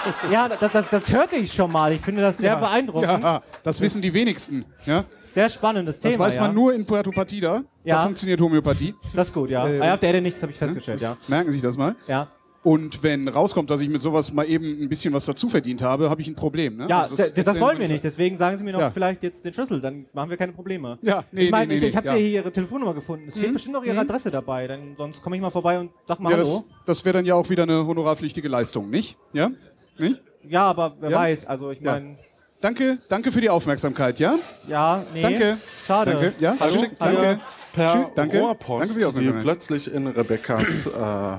ja, 0.31 0.49
das, 0.49 0.73
das, 0.73 0.89
das 0.91 1.13
hörte 1.13 1.37
ich 1.37 1.53
schon 1.53 1.71
mal. 1.73 1.93
Ich 1.93 2.01
finde 2.01 2.21
das 2.23 2.39
sehr 2.39 2.53
ja, 2.53 2.61
beeindruckend. 2.61 3.23
Ja, 3.23 3.43
das 3.63 3.81
wissen 3.81 4.03
die 4.03 4.13
wenigsten. 4.13 4.65
Ja? 4.87 5.05
Sehr 5.33 5.49
spannendes 5.49 6.01
Das 6.01 6.13
Thema. 6.13 6.25
weiß 6.25 6.37
man 6.37 6.47
ja. 6.47 6.53
nur 6.53 6.75
in 6.75 6.85
Puerto 6.87 7.11
Partida. 7.11 7.59
Da 7.59 7.65
Ja. 7.85 8.03
funktioniert 8.03 8.41
Homöopathie. 8.41 8.95
Das 9.15 9.29
ist 9.29 9.35
gut, 9.35 9.49
ja. 9.51 9.67
Äh, 9.67 9.81
ah, 9.81 9.95
auf 9.95 10.01
der 10.01 10.09
Erde 10.11 10.21
nichts, 10.23 10.43
habe 10.43 10.53
ich 10.53 10.59
festgestellt, 10.59 11.01
ja. 11.01 11.17
Merken 11.29 11.51
Sie 11.51 11.55
sich 11.59 11.63
das 11.63 11.77
mal. 11.77 11.95
Ja, 12.09 12.29
Und 12.63 13.03
wenn 13.03 13.27
rauskommt, 13.27 13.71
dass 13.71 13.81
ich 13.81 13.89
mit 13.89 14.03
sowas 14.03 14.35
mal 14.35 14.45
eben 14.45 14.83
ein 14.83 14.89
bisschen 14.91 15.15
was 15.15 15.25
dazu 15.25 15.49
verdient 15.49 15.81
habe, 15.81 16.11
habe 16.11 16.21
ich 16.21 16.29
ein 16.29 16.35
Problem. 16.35 16.77
Ne? 16.77 16.87
ja 16.91 17.01
Also 17.03 17.17
das, 17.17 17.33
das, 17.33 17.59
wollen 17.59 17.79
wir 17.79 17.89
nicht. 17.89 18.05
Deswegen 18.05 18.37
sagen 18.37 18.59
Sie 18.59 18.65
mir 18.65 18.73
noch 18.73 18.81
Ja. 18.81 18.91
vielleicht 18.91 19.23
jetzt 19.23 19.47
den 19.47 19.55
Schlüssel, 19.55 19.81
dann 19.81 20.05
machen 20.13 20.29
wir 20.29 20.37
keine 20.37 20.53
Probleme. 20.53 20.99
Ja, 21.01 21.25
nee, 21.33 21.45
ich 21.45 21.51
meine, 21.51 21.69
nee, 21.69 21.77
ich, 21.77 21.81
nee, 21.83 21.89
ich 21.89 21.97
habe 21.97 22.09
ja. 22.09 22.13
hier 22.15 22.27
Ihre 22.27 22.53
Telefonnummer 22.53 22.93
gefunden. 22.93 23.29
Es 23.29 23.39
steht 23.39 23.49
Mhm. 23.49 23.53
bestimmt 23.55 23.75
noch 23.77 23.85
Ihre 23.85 23.95
Mhm. 23.95 24.01
Adresse 24.01 24.31
dabei. 24.31 24.67
Dann, 24.67 24.95
sonst 24.99 25.23
komme 25.23 25.37
ich 25.37 25.43
mal 25.43 25.49
vorbei 25.51 25.79
und 25.81 25.91
sag 26.07 26.21
mal 26.21 26.31
Ja, 26.33 26.37
Hallo. 26.37 26.45
das, 26.45 26.65
das 26.85 27.05
wäre 27.07 27.15
dann 27.19 27.25
ja 27.25 27.35
auch 27.35 27.49
wieder 27.49 27.63
eine 27.63 27.87
honorarpflichtige 27.87 28.49
Leistung, 28.49 28.91
nicht? 28.91 29.17
Ja? 29.33 29.53
Nicht? 30.01 30.23
Ja, 30.49 30.65
aber 30.65 30.97
wer 31.01 31.11
Ja? 31.11 31.17
weiß. 31.19 31.47
Also 31.47 31.71
ich 31.71 31.81
Ja. 31.81 31.93
meine, 31.93 32.17
Danke, 32.63 32.99
danke 33.09 33.33
für 33.33 33.41
die 33.41 33.49
Aufmerksamkeit, 33.49 34.19
ja? 34.19 34.35
ja, 34.69 35.03
nee. 35.15 35.23
Danke. 35.23 35.57
Schade. 35.87 36.11
Danke. 36.13 36.33
Ja, 36.41 36.55
Hallo? 36.61 36.75
tschüss, 36.77 36.93
Hallo? 37.01 37.23
danke. 37.23 37.41
per 37.73 37.93
Tschüss, 37.93 38.07
danke. 38.15 38.39
Rohrpost, 38.41 38.97
Danke 38.97 39.13
für 39.17 39.21
die 39.23 39.33
die 39.33 39.43
plötzlich 39.43 39.95
in 39.95 40.07
Rebekkas, 40.09 40.87
äh, 40.87 40.91
äh, 40.91 41.39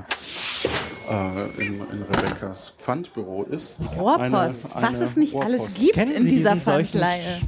in, 1.63 1.75
in 1.79 2.03
Rebekkas 2.11 2.73
Pfandbüro 2.79 3.43
ist. 3.43 3.79
Rohrpost, 3.97 4.19
Eine- 4.21 4.33
was 4.33 4.73
eine 4.73 5.03
es 5.03 5.15
nicht 5.15 5.35
alles 5.35 5.59
Rohrpost. 5.59 5.77
gibt 5.79 5.93
Kennen 5.93 6.11
in 6.15 6.23
Sie 6.23 6.29
dieser 6.29 6.55
Pfandleihe. 6.55 7.39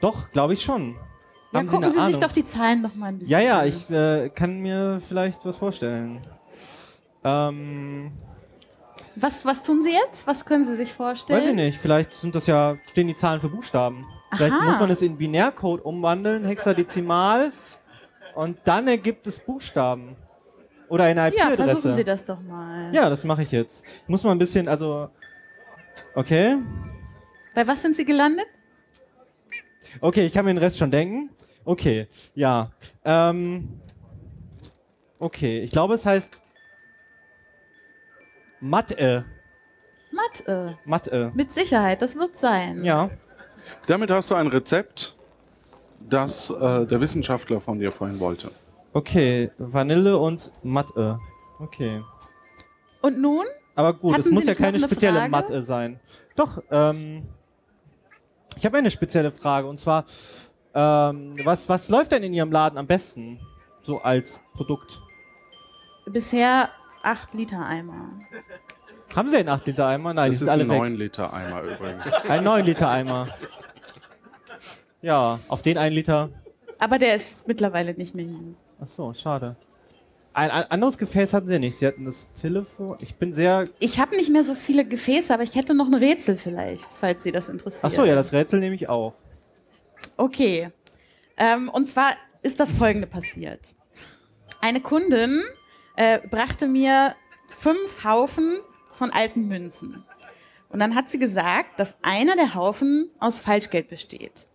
Doch, 0.00 0.30
glaube 0.32 0.54
ich 0.54 0.62
schon. 0.62 0.96
Ja, 1.52 1.58
Haben 1.58 1.66
gucken 1.66 1.84
eine 1.84 1.92
Sie, 1.92 2.06
sich 2.14 2.18
doch 2.18 2.32
die 2.32 2.44
Zahlen 2.44 2.80
noch 2.80 2.94
mal 2.94 3.08
ein 3.08 3.18
bisschen 3.18 3.32
Ja, 3.32 3.40
ja, 3.40 3.58
an. 3.60 3.68
ich 3.68 3.90
äh, 3.90 4.30
kann 4.30 4.60
mir 4.60 5.00
vielleicht 5.06 5.44
was 5.44 5.58
vorstellen. 5.58 6.20
Ähm, 7.24 8.12
Was, 9.16 9.44
was 9.44 9.62
tun 9.62 9.82
Sie 9.82 9.92
jetzt? 9.92 10.26
Was 10.26 10.44
können 10.44 10.64
Sie 10.64 10.74
sich 10.76 10.92
vorstellen? 10.92 11.40
weiß 11.40 11.48
ich 11.48 11.54
nicht, 11.54 11.78
vielleicht 11.78 12.12
sind 12.12 12.34
das 12.34 12.46
ja, 12.46 12.76
stehen 12.90 13.08
die 13.08 13.14
Zahlen 13.14 13.40
für 13.40 13.48
Buchstaben. 13.48 14.06
Vielleicht 14.32 14.54
Aha. 14.54 14.64
muss 14.64 14.80
man 14.80 14.90
es 14.90 15.02
in 15.02 15.16
Binärcode 15.16 15.84
umwandeln, 15.84 16.44
Hexadezimal, 16.44 17.52
und 18.34 18.58
dann 18.64 18.86
ergibt 18.86 19.26
es 19.26 19.40
Buchstaben. 19.40 20.16
Oder 20.88 21.04
eine 21.04 21.20
Ja, 21.20 21.28
IP-Adresse. 21.28 21.64
versuchen 21.64 21.94
Sie 21.96 22.04
das 22.04 22.24
doch 22.24 22.40
mal. 22.40 22.92
Ja, 22.94 23.10
das 23.10 23.24
mache 23.24 23.42
ich 23.42 23.52
jetzt. 23.52 23.84
Ich 24.02 24.08
muss 24.08 24.24
mal 24.24 24.32
ein 24.32 24.38
bisschen, 24.38 24.66
also. 24.68 25.08
Okay. 26.14 26.56
Bei 27.54 27.66
was 27.66 27.82
sind 27.82 27.94
Sie 27.96 28.04
gelandet? 28.04 28.46
Okay, 30.00 30.26
ich 30.26 30.32
kann 30.32 30.44
mir 30.44 30.54
den 30.54 30.58
Rest 30.58 30.78
schon 30.78 30.90
denken. 30.90 31.30
Okay, 31.64 32.06
ja. 32.34 32.70
Ähm, 33.04 33.80
okay, 35.18 35.60
ich 35.60 35.70
glaube, 35.70 35.94
es 35.94 36.06
heißt 36.06 36.40
Mathe. 38.60 39.24
Mathe. 40.12 40.78
Mathe. 40.84 41.32
Mit 41.34 41.52
Sicherheit, 41.52 42.02
das 42.02 42.16
wird 42.16 42.36
sein. 42.36 42.84
Ja. 42.84 43.10
Damit 43.86 44.10
hast 44.10 44.30
du 44.30 44.34
ein 44.34 44.48
Rezept, 44.48 45.16
das 46.00 46.50
äh, 46.50 46.86
der 46.86 47.00
Wissenschaftler 47.00 47.60
von 47.60 47.78
dir 47.78 47.92
vorhin 47.92 48.18
wollte. 48.20 48.50
Okay, 48.92 49.50
Vanille 49.58 50.18
und 50.18 50.52
Mathe. 50.62 51.18
Okay. 51.58 52.02
Und 53.02 53.20
nun? 53.20 53.44
Aber 53.74 53.94
gut, 53.94 54.14
Hatten 54.14 54.22
es 54.22 54.30
muss 54.30 54.46
ja 54.46 54.54
keine 54.54 54.76
eine 54.76 54.86
spezielle 54.86 55.18
Frage? 55.18 55.30
Mathe 55.30 55.62
sein. 55.62 56.00
Doch, 56.34 56.62
ähm, 56.70 57.22
ich 58.56 58.66
habe 58.66 58.78
eine 58.78 58.90
spezielle 58.90 59.30
Frage 59.30 59.68
und 59.68 59.78
zwar, 59.78 60.04
ähm, 60.74 61.38
was, 61.44 61.68
was 61.68 61.88
läuft 61.88 62.12
denn 62.12 62.22
in 62.22 62.34
Ihrem 62.34 62.50
Laden 62.52 62.78
am 62.78 62.86
besten? 62.86 63.40
So 63.82 64.00
als 64.00 64.40
Produkt. 64.54 65.00
Bisher 66.06 66.68
8 67.02 67.34
Liter 67.34 67.64
Eimer. 67.66 68.10
Haben 69.14 69.28
Sie 69.30 69.36
einen 69.36 69.48
8 69.48 69.66
Liter 69.66 69.86
Eimer? 69.86 70.14
Nein, 70.14 70.30
Das 70.30 70.40
ist 70.40 70.48
alle 70.48 70.64
ein 70.64 70.70
weg. 70.70 70.78
9 70.78 70.94
Liter 70.96 71.32
Eimer 71.32 71.62
übrigens. 71.62 72.12
Ein 72.28 72.44
9 72.44 72.64
Liter 72.64 72.88
Eimer. 72.90 73.28
Ja, 75.02 75.38
auf 75.48 75.62
den 75.62 75.78
1 75.78 75.94
Liter. 75.94 76.30
Aber 76.78 76.98
der 76.98 77.16
ist 77.16 77.48
mittlerweile 77.48 77.94
nicht 77.94 78.14
mehr 78.14 78.26
hier. 78.26 78.54
Ach 78.80 78.86
so, 78.86 79.12
schade. 79.12 79.56
Ein, 80.32 80.50
ein 80.50 80.64
anderes 80.70 80.96
Gefäß 80.96 81.34
hatten 81.34 81.48
Sie 81.48 81.58
nicht. 81.58 81.76
Sie 81.76 81.86
hatten 81.86 82.04
das 82.04 82.32
Telefon. 82.34 82.96
Ich 83.00 83.16
bin 83.16 83.32
sehr. 83.32 83.64
Ich 83.80 83.98
habe 83.98 84.14
nicht 84.16 84.30
mehr 84.30 84.44
so 84.44 84.54
viele 84.54 84.84
Gefäße, 84.84 85.34
aber 85.34 85.42
ich 85.42 85.54
hätte 85.56 85.74
noch 85.74 85.86
ein 85.86 85.94
Rätsel 85.94 86.36
vielleicht, 86.36 86.86
falls 86.92 87.24
Sie 87.24 87.32
das 87.32 87.48
interessiert. 87.48 87.84
Ach 87.84 87.90
so, 87.90 88.04
ja, 88.04 88.14
das 88.14 88.32
Rätsel 88.32 88.60
nehme 88.60 88.74
ich 88.76 88.88
auch. 88.88 89.14
Okay. 90.16 90.70
Ähm, 91.36 91.68
und 91.68 91.86
zwar 91.86 92.10
ist 92.42 92.60
das 92.60 92.70
folgende 92.70 93.06
passiert. 93.08 93.74
Eine 94.60 94.80
Kundin 94.80 95.42
äh, 96.00 96.26
brachte 96.26 96.66
mir 96.66 97.14
fünf 97.46 98.04
Haufen 98.04 98.58
von 98.90 99.10
alten 99.10 99.48
Münzen. 99.48 100.02
Und 100.70 100.80
dann 100.80 100.94
hat 100.94 101.10
sie 101.10 101.18
gesagt, 101.18 101.78
dass 101.78 101.98
einer 102.00 102.36
der 102.36 102.54
Haufen 102.54 103.10
aus 103.18 103.38
Falschgeld 103.38 103.90
besteht. 103.90 104.46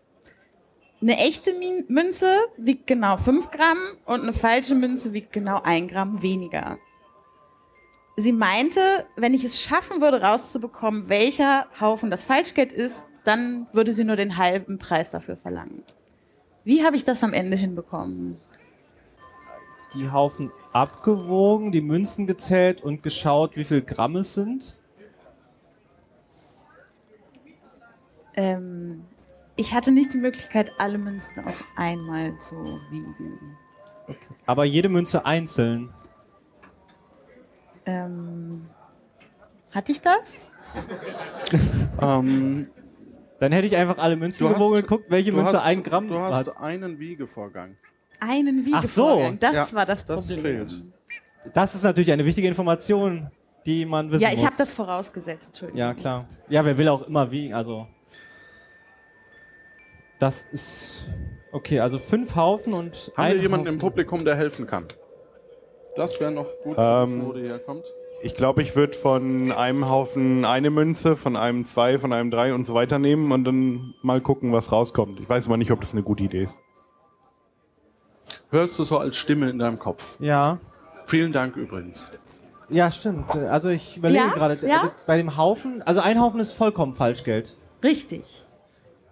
Eine 1.02 1.18
echte 1.18 1.52
Münze 1.88 2.26
wiegt 2.58 2.88
genau 2.88 3.18
5 3.18 3.52
Gramm 3.52 3.78
und 4.06 4.24
eine 4.24 4.34
falsche 4.34 4.74
Münze 4.74 5.14
wiegt 5.14 5.34
genau 5.34 5.62
1 5.62 5.92
Gramm 5.92 6.24
weniger. 6.24 6.80
Sie 8.18 8.32
meinte, 8.32 8.80
wenn 9.16 9.36
ich 9.36 9.44
es 9.44 9.62
schaffen 9.62 10.02
würde, 10.02 10.22
rauszubekommen, 10.22 11.10
welcher 11.10 11.68
Haufen 11.80 12.10
das 12.10 12.24
Falschgeld 12.24 12.72
ist, 12.72 13.04
dann 13.24 13.68
würde 13.72 13.92
sie 13.92 14.06
nur 14.06 14.16
den 14.16 14.38
halben 14.38 14.80
Preis 14.80 15.12
dafür 15.12 15.36
verlangen. 15.38 15.84
Wie 16.64 16.84
habe 16.84 16.96
ich 16.96 17.04
das 17.04 17.24
am 17.24 17.34
Ende 17.34 17.58
hinbekommen? 17.58 18.40
Die 19.96 20.12
Haufen 20.12 20.52
abgewogen, 20.74 21.72
die 21.72 21.82
Münzen 21.82 22.28
gezählt 22.28 22.82
und 22.84 23.02
geschaut, 23.02 23.56
wie 23.56 23.64
viel 23.64 23.82
Gramm 23.82 24.18
es 24.18 24.34
sind. 24.34 24.80
Ähm, 28.36 29.06
ich 29.56 29.74
hatte 29.74 29.92
nicht 29.92 30.14
die 30.14 30.18
Möglichkeit, 30.18 30.72
alle 30.78 30.98
Münzen 30.98 31.46
auf 31.46 31.64
einmal 31.78 32.38
zu 32.40 32.56
wiegen. 32.92 33.58
Aber 34.46 34.66
jede 34.66 34.90
Münze 34.90 35.26
einzeln. 35.26 35.94
Ähm, 37.86 38.68
hatte 39.74 39.92
ich 39.94 40.02
das? 40.02 40.52
ähm, 42.02 42.68
Dann 43.40 43.52
hätte 43.52 43.68
ich 43.68 43.76
einfach 43.78 43.98
alle 43.98 44.16
Münzen 44.18 44.48
gewogen 44.48 44.74
hast- 44.76 44.82
und 44.84 44.88
guckt, 44.88 45.06
welche 45.10 45.32
Münze 45.32 45.54
hast, 45.54 45.66
ein 45.66 45.84
Gramm 45.84 46.08
Du 46.10 46.20
hast 46.20 46.48
hat. 46.50 46.58
einen 46.58 47.00
Wiegevorgang. 47.00 47.78
Einen 48.30 48.66
Ach 48.74 48.84
so. 48.86 49.04
Wiegevorgang. 49.04 49.40
Das 49.40 49.54
Ja, 49.54 49.68
war 49.74 49.86
das 49.86 50.06
das 50.06 50.28
Problem. 50.28 50.42
fehlt. 50.68 50.74
Das 51.54 51.76
ist 51.76 51.84
natürlich 51.84 52.12
eine 52.12 52.26
wichtige 52.26 52.48
Information, 52.48 53.30
die 53.66 53.86
man 53.86 54.10
wissen 54.12 54.24
ja, 54.24 54.30
ich 54.30 54.38
muss. 54.38 54.46
habe 54.46 54.56
das 54.58 54.74
vorausgesetzt. 54.74 55.48
Entschuldigung. 55.48 55.80
Ja, 55.80 55.94
klar. 55.94 56.26
Ja, 56.50 56.66
wer 56.66 56.78
will 56.78 56.88
auch 56.88 57.04
immer 57.08 57.30
wiegen, 57.32 57.54
also. 57.54 57.88
Das 60.20 60.44
ist. 60.44 61.06
Okay, 61.52 61.80
also 61.80 62.00
fünf 62.00 62.36
Haufen 62.36 62.74
und. 62.74 63.12
Haben 63.16 63.34
wir 63.34 63.42
jemanden 63.42 63.68
Haufen. 63.68 63.76
im 63.76 63.80
Publikum, 63.80 64.26
der 64.26 64.36
helfen 64.36 64.66
kann? 64.68 64.86
Das 65.96 66.20
wäre 66.20 66.32
noch 66.32 66.48
gut, 66.64 66.76
zu 66.76 66.82
Ähm, 66.82 67.04
wissen, 67.04 67.26
wo 67.26 67.32
der 67.34 67.44
herkommt. 67.46 67.86
Ich 68.24 68.34
glaube, 68.34 68.62
ich 68.62 68.76
würde 68.76 68.98
von 68.98 69.52
einem 69.52 69.90
Haufen 69.90 70.46
eine 70.46 70.70
Münze, 70.70 71.16
von 71.16 71.36
einem 71.36 71.64
zwei, 71.64 72.00
von 72.00 72.12
einem 72.12 72.32
drei 72.32 72.54
und 72.54 72.66
so 72.66 72.74
weiter 72.74 72.98
nehmen 72.98 73.32
und 73.32 73.44
dann 73.46 73.94
mal 74.02 74.20
gucken, 74.20 74.52
was 74.52 74.72
rauskommt. 74.72 75.20
Ich 75.20 75.30
weiß 75.30 75.46
aber 75.48 75.58
nicht, 75.58 75.72
ob 75.72 75.82
das 75.82 75.94
eine 75.94 76.02
gute 76.04 76.24
Idee 76.24 76.44
ist. 76.44 76.58
Hörst 78.56 78.80
du 78.80 78.86
so 78.86 79.00
als 79.00 79.18
Stimme 79.18 79.50
in 79.50 79.60
deinem 79.60 79.78
Kopf? 79.78 80.16
Ja. 80.22 80.60
Vielen 81.08 81.34
Dank 81.34 81.58
übrigens. 81.58 82.10
Ja, 82.70 82.90
stimmt. 82.90 83.30
Also 83.36 83.68
ich 83.68 83.98
überlege 83.98 84.24
Ja? 84.28 84.34
gerade, 84.34 84.66
Ja? 84.66 84.78
also 84.78 84.92
bei 85.06 85.18
dem 85.18 85.36
Haufen, 85.36 85.82
also 85.82 86.00
ein 86.00 86.22
Haufen 86.22 86.40
ist 86.40 86.54
vollkommen 86.54 86.94
Falschgeld. 86.94 87.58
Richtig. 87.84 88.24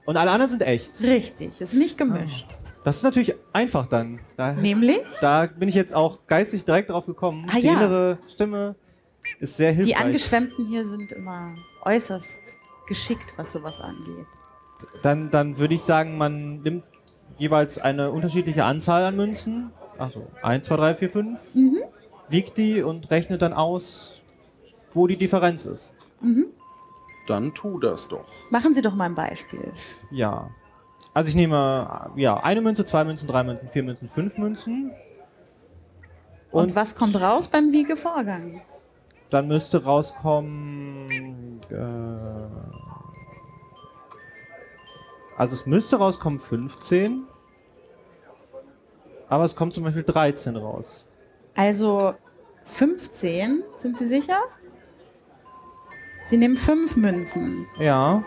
Und 0.05 0.15
alle 0.15 0.31
anderen 0.31 0.49
sind 0.49 0.61
echt. 0.61 1.01
Richtig. 1.01 1.59
Ist 1.59 1.73
nicht 1.73 1.97
gemischt. 1.97 2.47
Das 2.85 2.95
ist 2.95 3.03
natürlich 3.03 3.35
einfach 3.51 3.85
dann. 3.87 4.21
Da, 4.37 4.53
Nämlich? 4.53 5.01
Da 5.19 5.47
bin 5.47 5.67
ich 5.67 5.75
jetzt 5.75 5.93
auch 5.93 6.25
geistig 6.27 6.63
direkt 6.63 6.89
drauf 6.89 7.05
gekommen. 7.05 7.45
Ah, 7.49 7.57
Die 7.59 7.65
ja. 7.67 7.73
innere 7.73 8.19
Stimme 8.29 8.75
ist 9.41 9.57
sehr 9.57 9.73
hilfreich. 9.73 9.93
Die 9.93 10.01
Angeschwemmten 10.01 10.67
hier 10.67 10.87
sind 10.87 11.11
immer 11.11 11.53
äußerst 11.83 12.39
geschickt, 12.87 13.33
was 13.35 13.51
sowas 13.51 13.81
angeht. 13.81 14.25
Dann, 15.01 15.29
dann 15.31 15.57
würde 15.57 15.73
ich 15.75 15.81
sagen, 15.81 16.17
man 16.17 16.61
nimmt 16.61 16.85
jeweils 17.43 17.77
eine 17.77 18.11
unterschiedliche 18.11 18.63
Anzahl 18.63 19.03
an 19.03 19.17
Münzen. 19.17 19.71
Also 19.97 20.25
1, 20.41 20.65
2, 20.65 20.75
3, 20.77 20.95
4, 20.95 21.09
5. 21.09 21.55
Mhm. 21.55 21.77
Wiegt 22.29 22.57
die 22.57 22.81
und 22.81 23.11
rechnet 23.11 23.41
dann 23.41 23.53
aus, 23.53 24.21
wo 24.93 25.07
die 25.07 25.17
Differenz 25.17 25.65
ist. 25.65 25.95
Mhm. 26.21 26.45
Dann 27.27 27.53
tu 27.53 27.79
das 27.79 28.07
doch. 28.07 28.25
Machen 28.49 28.73
Sie 28.73 28.81
doch 28.81 28.95
mal 28.95 29.05
ein 29.05 29.15
Beispiel. 29.15 29.71
Ja. 30.09 30.49
Also 31.13 31.29
ich 31.29 31.35
nehme 31.35 32.11
ja 32.15 32.37
eine 32.37 32.61
Münze, 32.61 32.85
zwei 32.85 33.03
Münzen, 33.03 33.27
drei 33.27 33.43
Münzen, 33.43 33.67
vier 33.67 33.83
Münzen, 33.83 34.07
fünf 34.07 34.37
Münzen. 34.37 34.91
Und, 36.49 36.75
was 36.75 36.95
kommt 36.95 37.19
raus 37.19 37.49
beim 37.49 37.71
Wiegevorgang? 37.71 38.61
Dann 39.29 39.47
müsste 39.47 39.83
rauskommen. 39.83 41.59
Äh, 41.69 41.75
also 45.37 45.53
es 45.53 45.65
müsste 45.65 45.97
rauskommen 45.97 46.39
15. 46.39 47.27
Aber 49.34 49.45
es 49.45 49.55
kommt 49.55 49.73
zum 49.73 49.84
Beispiel 49.84 50.03
13 50.03 50.55
raus. 50.57 51.07
Also 51.55 52.13
15, 52.65 53.63
sind 53.77 53.97
Sie 53.97 54.05
sicher? 54.05 54.38
Sie 56.25 56.38
nehmen 56.38 56.55
fünf 56.55 56.95
Münzen. 56.95 57.65
Ja. 57.79 58.23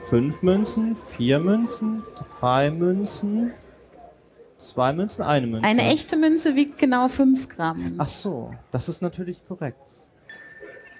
Fünf 0.00 0.42
Münzen, 0.42 0.96
vier 0.96 1.38
Münzen, 1.38 2.02
drei 2.38 2.70
Münzen, 2.70 3.54
zwei 4.58 4.92
Münzen, 4.92 5.22
eine 5.22 5.46
Münze. 5.46 5.66
Eine 5.66 5.84
echte 5.84 6.18
Münze 6.18 6.56
wiegt 6.56 6.76
genau 6.76 7.08
5 7.08 7.48
Gramm. 7.48 7.94
Ach 7.96 8.08
so, 8.08 8.50
das 8.72 8.90
ist 8.90 9.00
natürlich 9.00 9.46
korrekt. 9.48 9.80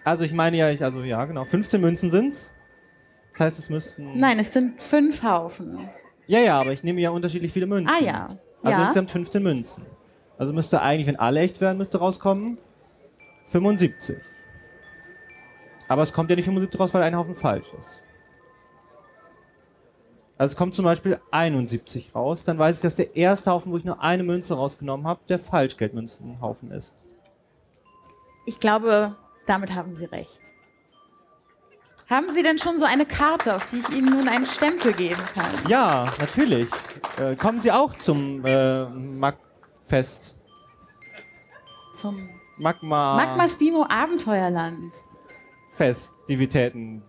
Also 0.05 0.25
ich 0.25 0.33
meine 0.33 0.57
ja, 0.57 0.71
ich, 0.71 0.83
also 0.83 1.03
ja, 1.03 1.23
genau, 1.27 1.45
15 1.45 1.83
Münzen 1.83 2.11
sind's. 2.11 2.55
Das 3.33 3.41
heißt, 3.41 3.59
es 3.59 3.69
müssten. 3.69 4.19
Nein, 4.19 4.39
es 4.39 4.55
sind 4.55 4.83
fünf 4.83 5.23
Haufen. 5.23 5.87
Ja, 6.27 6.39
ja, 6.39 6.59
aber 6.59 6.73
ich 6.73 6.83
nehme 6.83 7.03
ja 7.03 7.11
unterschiedlich 7.11 7.53
viele 7.53 7.67
Münzen. 7.67 7.95
Ah 7.95 8.03
ja. 8.03 8.29
Also 8.67 8.79
ja. 8.79 8.85
insgesamt 8.85 9.11
15 9.11 9.43
Münzen. 9.43 9.87
Also 10.39 10.53
müsste 10.53 10.83
eigentlich, 10.83 11.07
wenn 11.07 11.19
alle 11.19 11.41
echt 11.41 11.61
wären, 11.61 11.79
müsste 11.79 11.99
rauskommen 11.99 12.59
75. 13.45 14.17
Aber 15.89 16.03
es 16.03 16.13
kommt 16.13 16.31
ja 16.31 16.37
nicht 16.37 16.47
75 16.47 16.81
raus, 16.81 16.93
weil 16.93 17.03
ein 17.05 17.17
Haufen 17.17 17.37
falsch 17.37 17.73
ist. 17.79 18.05
Also 20.37 20.53
es 20.53 20.57
kommt 20.57 20.75
zum 20.75 20.85
Beispiel 20.85 21.21
71 21.31 22.15
raus, 22.15 22.45
dann 22.45 22.59
weiß 22.59 22.77
ich, 22.77 22.83
dass 22.83 22.97
der 22.97 23.17
erste 23.17 23.53
Haufen, 23.53 23.73
wo 23.73 23.77
ich 23.77 23.85
nur 23.85 24.03
eine 24.03 24.25
Münze 24.25 24.55
rausgenommen 24.55 25.07
habe, 25.07 25.21
der 25.29 25.39
Falschgeldmünzenhaufen 25.39 26.73
ist. 26.73 26.95
Ich 28.45 28.61
glaube, 28.61 29.15
damit 29.47 29.75
haben 29.75 29.95
Sie 29.97 30.05
recht. 30.07 30.41
Haben 32.09 32.33
Sie 32.33 32.43
denn 32.43 32.59
schon 32.59 32.79
so 32.79 32.85
eine 32.85 33.05
Karte, 33.05 33.57
auf 33.57 33.69
die 33.71 33.79
ich 33.79 33.89
Ihnen 33.91 34.11
nun 34.17 34.29
einen 34.29 34.47
Stempel 34.47 34.93
geben 34.93 35.21
kann? 35.35 35.51
Ja, 35.69 36.07
natürlich. 36.21 36.69
Äh, 37.19 37.35
kommen 37.35 37.59
Sie 37.59 37.73
auch 37.73 37.95
zum 37.95 38.45
äh, 38.45 38.85
Magfest? 38.85 40.37
Zum 41.95 42.29
Magma 42.59 43.17
Magma 43.17 43.49
Spimo 43.49 43.87
Abenteuerland. 43.89 44.93
Festivitäten. 45.71 47.03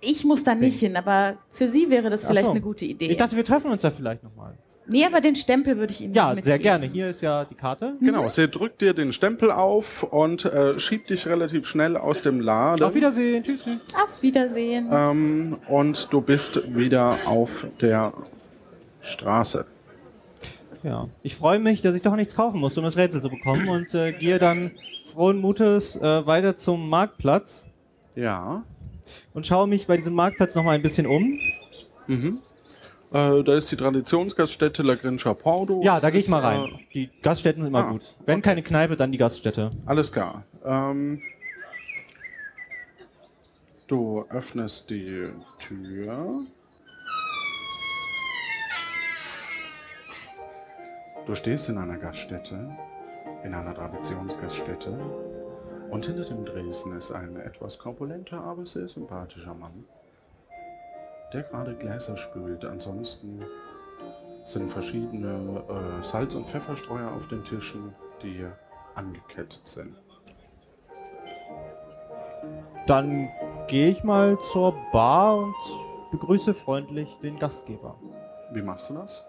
Ich 0.00 0.24
muss 0.24 0.44
da 0.44 0.54
nicht 0.54 0.78
hin, 0.78 0.96
aber 0.96 1.38
für 1.50 1.68
Sie 1.68 1.90
wäre 1.90 2.08
das 2.08 2.24
vielleicht 2.24 2.46
so. 2.46 2.52
eine 2.52 2.60
gute 2.60 2.84
Idee. 2.84 3.08
Ich 3.08 3.16
dachte, 3.16 3.34
wir 3.34 3.44
treffen 3.44 3.72
uns 3.72 3.82
da 3.82 3.90
vielleicht 3.90 4.22
nochmal. 4.22 4.56
Nee, 4.88 5.04
aber 5.04 5.20
den 5.20 5.36
Stempel 5.36 5.76
würde 5.78 5.92
ich 5.92 6.00
Ihnen 6.00 6.14
Ja, 6.14 6.28
mitgeben. 6.28 6.44
sehr 6.44 6.58
gerne. 6.58 6.86
Hier 6.86 7.10
ist 7.10 7.20
ja 7.22 7.44
die 7.44 7.54
Karte. 7.54 7.94
Genau, 8.00 8.28
sie 8.28 8.48
drückt 8.48 8.80
dir 8.80 8.94
den 8.94 9.12
Stempel 9.12 9.50
auf 9.50 10.02
und 10.04 10.44
äh, 10.44 10.78
schiebt 10.78 11.10
dich 11.10 11.26
relativ 11.26 11.66
schnell 11.66 11.96
aus 11.96 12.22
dem 12.22 12.40
Laden. 12.40 12.82
Auf 12.84 12.94
Wiedersehen. 12.94 13.42
Tschüss. 13.42 13.60
Auf 13.94 14.22
Wiedersehen. 14.22 14.88
Ähm, 14.92 15.58
und 15.68 16.12
du 16.12 16.20
bist 16.20 16.62
wieder 16.76 17.16
auf 17.26 17.66
der 17.80 18.12
Straße. 19.00 19.66
Ja, 20.82 21.08
ich 21.22 21.34
freue 21.34 21.58
mich, 21.58 21.82
dass 21.82 21.96
ich 21.96 22.02
doch 22.02 22.14
nichts 22.16 22.36
kaufen 22.36 22.60
musste, 22.60 22.80
um 22.80 22.84
das 22.84 22.96
Rätsel 22.96 23.20
zu 23.20 23.28
bekommen 23.28 23.68
und 23.68 23.92
äh, 23.94 24.12
gehe 24.12 24.38
dann 24.38 24.70
frohen 25.12 25.38
Mutes 25.38 25.96
äh, 25.96 26.26
weiter 26.26 26.56
zum 26.56 26.88
Marktplatz 26.88 27.66
Ja. 28.14 28.62
und 29.34 29.46
schaue 29.46 29.66
mich 29.66 29.86
bei 29.86 29.96
diesem 29.96 30.14
Marktplatz 30.14 30.54
noch 30.54 30.62
mal 30.62 30.72
ein 30.72 30.82
bisschen 30.82 31.06
um. 31.06 31.38
Mhm. 32.06 32.38
Äh, 33.12 33.42
da 33.44 33.54
ist 33.54 33.70
die 33.70 33.76
Traditionsgaststätte 33.76 34.82
La 34.82 34.94
Grincha 34.96 35.32
Pordo. 35.34 35.80
Ja, 35.82 35.94
Das 35.94 36.02
da 36.02 36.10
gehe 36.10 36.20
ich 36.20 36.28
mal 36.28 36.40
rein. 36.40 36.64
Äh, 36.64 36.78
Die 36.92 37.10
Gaststätten 37.22 37.62
sind 37.62 37.68
immer 37.68 37.86
ah, 37.86 37.90
gut. 37.92 38.16
Wenn 38.24 38.42
keine 38.42 38.62
Kneipe, 38.62 38.96
dann 38.96 39.12
die 39.12 39.18
Gaststätte. 39.18 39.70
alles 39.86 40.10
klar. 40.12 40.44
Ähm, 40.64 41.22
du 43.86 44.24
öffnest 44.28 44.90
die 44.90 45.28
Tür. 45.58 46.40
Du 51.26 51.34
stehst 51.34 51.68
in 51.68 51.78
einer 51.78 51.98
Gaststätte, 51.98 52.70
in 53.44 53.52
einer 53.54 53.74
Traditionsgaststätte. 53.74 54.96
Und 55.90 56.04
hinter 56.06 56.24
dem 56.24 56.44
Dresden 56.44 56.96
ist 56.96 57.12
ein 57.12 57.36
etwas 57.36 57.78
korpulenter, 57.78 58.40
aber 58.40 58.66
sehr 58.66 58.88
sympathischer 58.88 59.54
Mann, 59.54 59.84
der 61.32 61.42
gerade 61.42 61.74
Gläser 61.74 62.16
spült. 62.16 62.64
Ansonsten 62.64 63.42
sind 64.44 64.68
verschiedene 64.68 65.62
äh, 65.68 66.02
Salz- 66.02 66.34
und 66.34 66.48
Pfefferstreuer 66.48 67.10
auf 67.12 67.28
den 67.28 67.44
Tischen, 67.44 67.94
die 68.22 68.46
angekettet 68.94 69.66
sind. 69.66 69.96
Dann 72.86 73.28
gehe 73.66 73.90
ich 73.90 74.04
mal 74.04 74.38
zur 74.38 74.74
Bar 74.92 75.38
und 75.38 75.54
begrüße 76.12 76.54
freundlich 76.54 77.18
den 77.20 77.38
Gastgeber. 77.38 77.96
Wie 78.52 78.62
machst 78.62 78.90
du 78.90 78.94
das? 78.94 79.26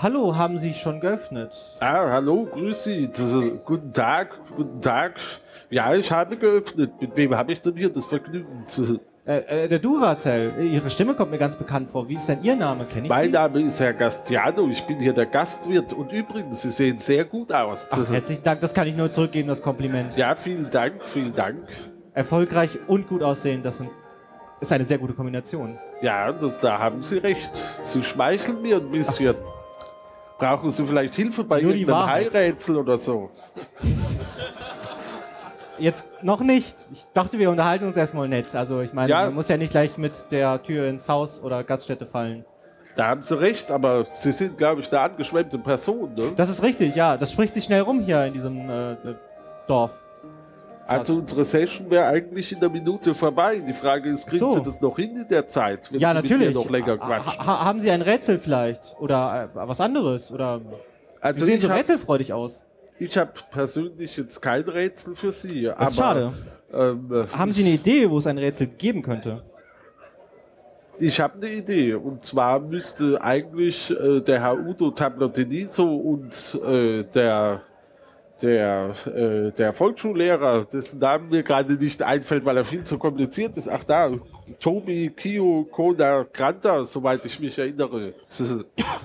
Hallo, 0.00 0.36
haben 0.36 0.58
Sie 0.58 0.74
schon 0.74 1.00
geöffnet? 1.00 1.50
Ah, 1.80 2.10
hallo, 2.10 2.44
grüß 2.52 2.84
Sie. 2.84 3.04
Ist, 3.12 3.34
guten 3.64 3.92
Tag, 3.92 4.30
guten 4.56 4.80
Tag. 4.80 5.14
Ja, 5.70 5.94
ich 5.94 6.10
habe 6.12 6.36
geöffnet. 6.36 6.92
Mit 7.00 7.16
wem 7.16 7.34
habe 7.36 7.52
ich 7.52 7.60
denn 7.60 7.74
hier 7.76 7.90
das 7.90 8.04
Vergnügen? 8.04 8.64
zu- 8.66 9.00
Äh, 9.26 9.64
äh, 9.64 9.68
der 9.68 9.78
Durazel, 9.78 10.52
Ihre 10.72 10.88
Stimme 10.88 11.14
kommt 11.14 11.30
mir 11.32 11.36
ganz 11.38 11.56
bekannt 11.56 11.90
vor. 11.90 12.08
Wie 12.08 12.14
ist 12.14 12.28
denn 12.28 12.42
Ihr 12.42 12.54
Name? 12.56 12.84
Kenn 12.86 13.04
ich 13.04 13.10
Mein 13.10 13.26
Sie? 13.26 13.32
Name 13.32 13.60
ist 13.62 13.78
Herr 13.80 13.92
Gastiano. 13.92 14.68
Ich 14.70 14.82
bin 14.86 14.98
hier 15.00 15.12
der 15.12 15.26
Gastwirt. 15.26 15.92
Und 15.92 16.12
übrigens, 16.12 16.62
Sie 16.62 16.70
sehen 16.70 16.96
sehr 16.98 17.24
gut 17.24 17.52
aus. 17.52 17.88
Ach, 17.90 18.08
herzlichen 18.10 18.42
Dank, 18.42 18.60
das 18.60 18.72
kann 18.72 18.86
ich 18.86 18.94
nur 18.96 19.10
zurückgeben, 19.10 19.48
das 19.48 19.60
Kompliment. 19.62 20.16
Ja, 20.16 20.34
vielen 20.36 20.70
Dank, 20.70 21.04
vielen 21.04 21.34
Dank. 21.34 21.58
Erfolgreich 22.14 22.78
und 22.86 23.08
gut 23.08 23.22
aussehen, 23.22 23.62
das 23.62 23.78
sind, 23.78 23.90
ist 24.60 24.72
eine 24.72 24.84
sehr 24.84 24.98
gute 24.98 25.12
Kombination. 25.12 25.76
Ja, 26.00 26.32
das, 26.32 26.60
da 26.60 26.78
haben 26.78 27.02
Sie 27.02 27.18
recht. 27.18 27.62
Sie 27.80 28.02
schmeicheln 28.02 28.62
mir 28.62 28.76
ein 28.76 28.90
bisschen. 28.90 29.34
Brauchen 30.38 30.70
Sie 30.70 30.86
vielleicht 30.86 31.14
Hilfe 31.16 31.42
bei 31.44 31.60
Nur 31.60 31.72
irgendeinem. 31.74 32.06
Heirätsel 32.06 32.76
oder 32.76 32.96
so? 32.96 33.30
Jetzt 35.78 36.22
noch 36.24 36.40
nicht. 36.40 36.76
Ich 36.92 37.04
dachte, 37.14 37.38
wir 37.38 37.50
unterhalten 37.50 37.86
uns 37.86 37.96
erstmal 37.96 38.28
nett. 38.28 38.54
Also 38.54 38.80
ich 38.80 38.92
meine, 38.92 39.10
Ja. 39.10 39.24
man 39.26 39.34
muss 39.34 39.48
ja 39.48 39.56
nicht 39.56 39.70
gleich 39.70 39.96
mit 39.98 40.12
der 40.30 40.62
Tür 40.62 40.86
ins 40.88 41.08
Haus 41.08 41.40
oder 41.42 41.62
Gaststätte 41.64 42.06
fallen. 42.06 42.44
Da 42.96 43.06
haben 43.08 43.22
Sie 43.22 43.38
recht, 43.38 43.70
aber 43.70 44.06
Sie 44.08 44.32
sind, 44.32 44.58
glaube 44.58 44.80
ich, 44.80 44.90
eine 44.90 45.00
angeschwemmte 45.00 45.58
Person, 45.58 46.14
ne? 46.14 46.32
Das 46.34 46.48
ist 46.50 46.62
richtig, 46.64 46.96
ja. 46.96 47.16
Das 47.16 47.30
spricht 47.30 47.54
sich 47.54 47.62
schnell 47.64 47.82
rum 47.82 48.00
hier 48.00 48.24
in 48.24 48.32
diesem 48.32 48.58
äh, 48.68 48.96
Dorf. 49.68 49.92
Also 50.88 51.14
unsere 51.16 51.44
Session 51.44 51.90
wäre 51.90 52.06
eigentlich 52.06 52.50
in 52.52 52.60
der 52.60 52.70
Minute 52.70 53.14
vorbei. 53.14 53.58
Die 53.66 53.72
Frage 53.74 54.08
ist, 54.08 54.26
kriegen 54.26 54.40
So. 54.40 54.52
Sie 54.52 54.62
das 54.62 54.80
noch 54.80 54.96
hin 54.96 55.14
in 55.16 55.28
der 55.28 55.46
Zeit, 55.46 55.92
wenn 55.92 56.00
ja, 56.00 56.08
Sie 56.10 56.14
natürlich. 56.16 56.46
mit 56.48 56.54
mir 56.56 56.62
noch 56.62 56.70
länger 56.70 56.96
quatschen? 56.98 57.46
ha 57.46 57.64
haben 57.64 57.80
Sie 57.80 57.90
ein 57.90 58.00
Rätsel 58.02 58.38
vielleicht? 58.38 58.96
Oder 58.98 59.50
äh, 59.54 59.56
was 59.68 59.80
anderes? 59.80 60.32
Oder 60.32 60.60
Also 61.20 61.44
Sie 61.44 61.52
sehen 61.52 61.60
so 61.60 61.68
hab- 61.68 61.76
rätselfreudig 61.78 62.32
aus. 62.32 62.62
Ich 62.98 63.16
habe 63.16 63.30
persönlich 63.50 64.16
jetzt 64.16 64.40
kein 64.40 64.62
Rätsel 64.62 65.14
für 65.14 65.30
Sie. 65.30 65.68
aber, 65.68 65.82
ist 65.88 65.96
schade. 65.96 66.32
Ähm, 66.72 67.08
äh, 67.12 67.36
Haben 67.36 67.52
Sie 67.52 67.62
eine 67.64 67.74
Idee, 67.74 68.08
wo 68.10 68.18
es 68.18 68.26
ein 68.26 68.38
Rätsel 68.38 68.66
geben 68.66 69.02
könnte? 69.02 69.42
Ich 70.98 71.20
habe 71.20 71.34
eine 71.36 71.50
Idee. 71.52 71.94
Und 71.94 72.24
zwar 72.24 72.58
müsste 72.58 73.22
eigentlich 73.22 73.90
äh, 73.90 74.20
der 74.20 74.40
Herr 74.40 74.58
Udo 74.58 74.90
Tabloteniso 74.90 75.84
und 75.96 76.58
äh, 76.66 77.04
der, 77.04 77.60
der, 78.42 78.94
äh, 79.06 79.52
der 79.52 79.72
Volksschullehrer, 79.72 80.64
dessen 80.64 80.98
Namen 80.98 81.28
mir 81.28 81.42
gerade 81.42 81.74
nicht 81.74 82.02
einfällt, 82.02 82.44
weil 82.44 82.56
er 82.56 82.64
viel 82.64 82.82
zu 82.82 82.98
kompliziert 82.98 83.56
ist. 83.56 83.68
Ach 83.68 83.84
da, 83.84 84.10
Tobi 84.60 85.10
Kio 85.10 85.66
Kona 85.70 86.26
Granta, 86.32 86.84
soweit 86.84 87.24
ich 87.24 87.38
mich 87.40 87.58
erinnere. 87.58 88.14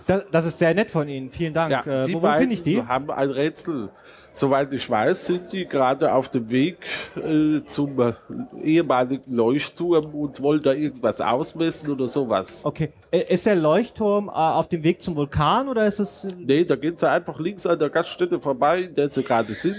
Das, 0.06 0.26
das 0.32 0.46
ist 0.46 0.60
sehr 0.60 0.74
nett 0.74 0.92
von 0.92 1.08
Ihnen. 1.08 1.30
Vielen 1.30 1.54
Dank. 1.54 1.72
Ja, 1.72 2.04
äh, 2.04 2.14
wo 2.14 2.20
finde 2.34 2.54
ich 2.54 2.64
die? 2.64 2.82
haben 2.82 3.10
ein 3.10 3.30
Rätsel. 3.30 3.90
Soweit 4.36 4.74
ich 4.74 4.90
weiß, 4.90 5.28
sind 5.28 5.54
die 5.54 5.66
gerade 5.68 6.12
auf 6.12 6.28
dem 6.30 6.50
Weg 6.50 6.78
äh, 7.16 7.64
zum 7.66 8.00
äh, 8.00 8.14
ehemaligen 8.64 9.36
Leuchtturm 9.36 10.14
und 10.16 10.42
wollen 10.42 10.62
da 10.62 10.74
irgendwas 10.74 11.22
ausmessen 11.22 11.92
oder 11.92 12.08
sowas. 12.08 12.66
Okay. 12.66 12.90
Äh, 13.12 13.32
Ist 13.32 13.46
der 13.46 13.56
Leuchtturm 13.56 14.30
äh, 14.30 14.32
auf 14.32 14.68
dem 14.68 14.84
Weg 14.84 15.02
zum 15.02 15.16
Vulkan 15.16 15.70
oder 15.70 15.86
ist 15.86 16.00
es. 16.00 16.28
Nee, 16.40 16.66
da 16.66 16.76
gehen 16.76 16.98
sie 16.98 17.10
einfach 17.10 17.40
links 17.40 17.68
an 17.68 17.78
der 17.78 17.92
Gaststätte 17.92 18.40
vorbei, 18.40 18.82
in 18.82 18.94
der 18.96 19.12
sie 19.12 19.24
gerade 19.24 19.54
sind. 19.54 19.78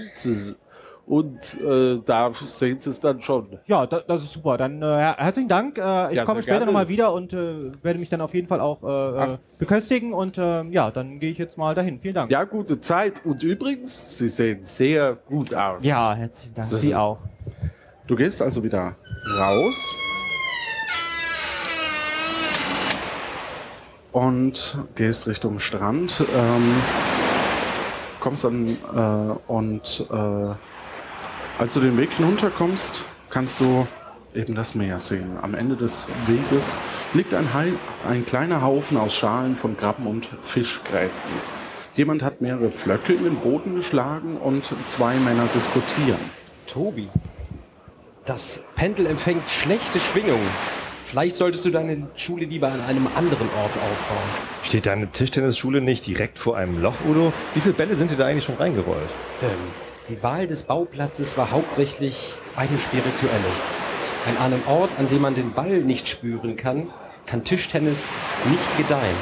Und 1.07 1.61
äh, 1.61 1.99
da 2.03 2.31
sehen 2.33 2.79
sie 2.79 2.89
es 2.89 2.99
dann 2.99 3.21
schon. 3.21 3.59
Ja, 3.67 3.85
da, 3.85 3.99
das 3.99 4.23
ist 4.23 4.33
super. 4.33 4.57
Dann 4.57 4.81
äh, 4.81 4.85
her- 4.85 5.15
herzlichen 5.19 5.47
Dank. 5.47 5.77
Äh, 5.77 6.09
ich 6.09 6.17
Ja, 6.17 6.25
komme 6.25 6.41
später 6.41 6.65
nochmal 6.65 6.89
wieder 6.89 7.13
und 7.13 7.31
äh, 7.31 7.71
werde 7.83 7.99
mich 7.99 8.09
dann 8.09 8.21
auf 8.21 8.33
jeden 8.33 8.47
Fall 8.47 8.59
auch 8.59 8.81
äh, 8.83 9.33
äh, 9.33 9.37
beköstigen. 9.59 10.13
Und 10.13 10.39
äh, 10.39 10.63
ja, 10.63 10.89
dann 10.89 11.19
gehe 11.19 11.29
ich 11.29 11.37
jetzt 11.37 11.59
mal 11.59 11.75
dahin. 11.75 11.99
Vielen 11.99 12.15
Dank. 12.15 12.31
Ja, 12.31 12.43
gute 12.43 12.79
Zeit. 12.79 13.23
Und 13.23 13.43
übrigens, 13.43 14.17
sie 14.17 14.27
sehen 14.27 14.63
sehr 14.63 15.13
gut 15.13 15.53
aus. 15.53 15.83
Ja, 15.85 16.15
herzlichen 16.15 16.55
Dank. 16.55 16.67
So. 16.67 16.75
Sie 16.75 16.95
auch. 16.95 17.19
Du 18.07 18.15
gehst 18.15 18.41
also 18.41 18.63
wieder 18.63 18.95
raus 19.39 19.95
und 24.11 24.77
gehst 24.95 25.27
Richtung 25.27 25.59
Strand. 25.59 26.23
Ähm, 26.35 26.73
kommst 28.19 28.43
dann 28.43 28.67
äh, 28.95 29.51
und 29.51 30.03
äh, 30.11 30.55
als 31.57 31.73
du 31.73 31.79
den 31.79 31.97
Weg 31.97 32.11
hinunterkommst, 32.11 33.03
kannst 33.29 33.59
du 33.59 33.87
eben 34.33 34.55
das 34.55 34.75
Meer 34.75 34.99
sehen. 34.99 35.37
Am 35.41 35.53
Ende 35.53 35.75
des 35.75 36.07
Weges 36.27 36.77
liegt 37.13 37.33
ein, 37.33 37.47
ein 38.07 38.25
kleiner 38.25 38.61
Haufen 38.61 38.97
aus 38.97 39.15
Schalen 39.15 39.55
von 39.55 39.77
Krabben 39.77 40.07
und 40.07 40.27
Fischgräten. 40.41 41.13
Jemand 41.93 42.23
hat 42.23 42.41
mehrere 42.41 42.71
Pflöcke 42.71 43.13
in 43.13 43.23
den 43.23 43.37
Boden 43.37 43.75
geschlagen 43.75 44.35
und 44.37 44.73
zwei 44.87 45.15
Männer 45.15 45.47
diskutieren. 45.55 46.19
Tobi, 46.67 47.07
das 48.25 48.61
Pendel 48.75 49.05
empfängt 49.05 49.47
schlechte 49.49 49.99
Schwingungen. 49.99 50.49
Vielleicht 51.05 51.37
solltest 51.37 51.63
du 51.63 51.69
deine 51.69 52.09
Schule 52.15 52.45
lieber 52.45 52.67
an 52.67 52.81
einem 52.81 53.07
anderen 53.15 53.47
Ort 53.61 53.71
aufbauen. 53.71 54.29
Steht 54.63 54.87
deine 54.87 55.07
Tischtennisschule 55.09 55.79
nicht 55.79 56.05
direkt 56.05 56.37
vor 56.37 56.57
einem 56.57 56.81
Loch, 56.81 56.95
Udo? 57.07 57.31
Wie 57.53 57.61
viele 57.61 57.75
Bälle 57.75 57.95
sind 57.95 58.11
dir 58.11 58.17
da 58.17 58.25
eigentlich 58.25 58.43
schon 58.43 58.55
reingerollt? 58.55 59.09
Ähm, 59.41 59.84
die 60.09 60.21
Wahl 60.21 60.47
des 60.47 60.63
Bauplatzes 60.63 61.37
war 61.37 61.51
hauptsächlich 61.51 62.33
eine 62.55 62.77
spirituelle. 62.77 63.51
An 64.27 64.37
einem 64.37 64.61
Ort, 64.67 64.91
an 64.97 65.09
dem 65.09 65.21
man 65.21 65.35
den 65.35 65.53
Ball 65.53 65.79
nicht 65.79 66.07
spüren 66.07 66.55
kann, 66.55 66.89
kann 67.25 67.43
Tischtennis 67.43 68.03
nicht 68.49 68.77
gedeihen. 68.77 69.15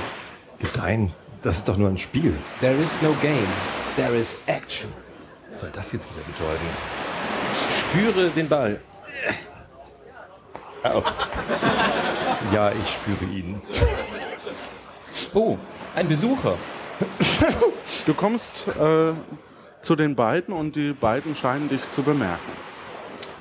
Gedeihen? 0.60 1.14
Das 1.42 1.58
ist 1.58 1.70
doch 1.70 1.78
nur 1.78 1.90
ein 1.90 1.98
Spiel. 1.98 2.34
There 2.62 2.76
is 2.76 3.02
no 3.02 3.14
game, 3.22 3.48
there 3.96 4.16
is 4.16 4.38
action. 4.46 4.90
Was 5.50 5.60
soll 5.60 5.70
das 5.72 5.92
jetzt 5.92 6.10
wieder 6.14 6.24
bedeuten? 6.26 6.66
Spüre 7.80 8.30
den 8.30 8.50
Ball. 8.50 8.80
Oh. 10.86 11.02
Ja, 12.54 12.72
ich 12.72 12.94
spüre 12.94 13.32
ihn. 13.32 13.62
Oh, 15.34 15.58
ein 15.96 16.08
Besucher. 16.08 16.56
Du 18.06 18.14
kommst 18.14 18.68
äh, 18.68 19.14
zu 19.84 19.96
den 19.96 20.16
beiden 20.16 20.54
und 20.54 20.76
die 20.76 20.94
beiden 20.94 21.36
scheinen 21.36 21.70
dich 21.70 21.92
zu 21.92 22.04
bemerken. 22.04 22.52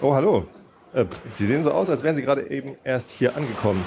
Oh, 0.00 0.14
hallo. 0.14 0.46
Äh, 0.92 1.06
Sie 1.30 1.46
sehen 1.46 1.62
so 1.62 1.72
aus, 1.72 1.88
als 1.88 2.02
wären 2.02 2.16
Sie 2.16 2.22
gerade 2.22 2.50
eben 2.50 2.76
erst 2.84 3.10
hier 3.10 3.36
angekommen. 3.36 3.82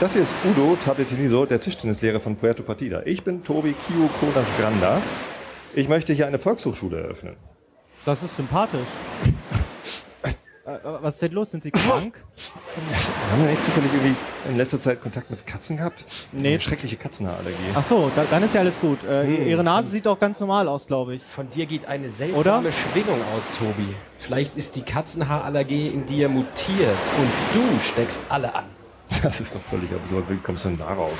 Das 0.00 0.12
hier 0.12 0.22
ist 0.22 0.30
Udo 0.44 0.76
Tabletiniso, 0.84 1.46
der 1.46 1.60
Tischtennislehrer 1.60 2.20
von 2.20 2.36
Puerto 2.36 2.62
Partida. 2.62 3.02
Ich 3.04 3.24
bin 3.24 3.44
Tobi 3.44 3.74
Kio 3.74 4.08
Kodas 4.20 4.48
Granda. 4.58 5.00
Ich 5.74 5.88
möchte 5.88 6.12
hier 6.12 6.26
eine 6.26 6.38
Volkshochschule 6.38 7.00
eröffnen. 7.00 7.36
Das 8.04 8.22
ist 8.22 8.36
sympathisch. 8.36 8.88
Äh, 10.76 11.02
Was 11.02 11.14
ist 11.14 11.22
denn 11.22 11.32
los? 11.32 11.50
Sind 11.50 11.62
Sie 11.62 11.70
krank? 11.70 12.22
Haben 13.32 13.42
wir 13.42 13.50
nicht 13.50 13.64
zufällig 13.64 13.90
irgendwie 13.92 14.14
in 14.48 14.56
letzter 14.56 14.80
Zeit 14.80 15.02
Kontakt 15.02 15.30
mit 15.30 15.46
Katzen 15.46 15.76
gehabt? 15.78 16.04
Nee. 16.32 16.48
Eine 16.48 16.60
schreckliche 16.60 16.96
Katzenhaarallergie. 16.96 17.56
Ach 17.74 17.82
so, 17.84 18.10
da, 18.14 18.24
dann 18.30 18.42
ist 18.42 18.54
ja 18.54 18.60
alles 18.60 18.78
gut. 18.80 18.98
Äh, 19.04 19.24
Hm, 19.24 19.46
Ihre 19.48 19.64
Nase 19.64 19.88
sieht 19.88 20.06
auch 20.06 20.18
ganz 20.18 20.38
normal 20.40 20.68
aus, 20.68 20.86
glaube 20.86 21.14
ich. 21.16 21.22
Von 21.22 21.50
dir 21.50 21.66
geht 21.66 21.86
eine 21.86 22.08
seltsame 22.08 22.70
Schwingung 22.72 23.18
aus, 23.36 23.48
Tobi. 23.58 23.88
Vielleicht 24.20 24.56
ist 24.56 24.76
die 24.76 24.82
Katzenhaarallergie 24.82 25.88
in 25.88 26.06
dir 26.06 26.28
mutiert 26.28 26.96
und 27.18 27.30
du 27.54 27.80
steckst 27.82 28.22
alle 28.28 28.54
an. 28.54 28.64
Das 29.22 29.40
ist 29.40 29.54
doch 29.56 29.60
völlig 29.68 29.90
absurd. 29.92 30.24
Wie 30.30 30.36
kommst 30.36 30.64
du 30.64 30.68
denn 30.68 30.78
darauf? 30.78 31.10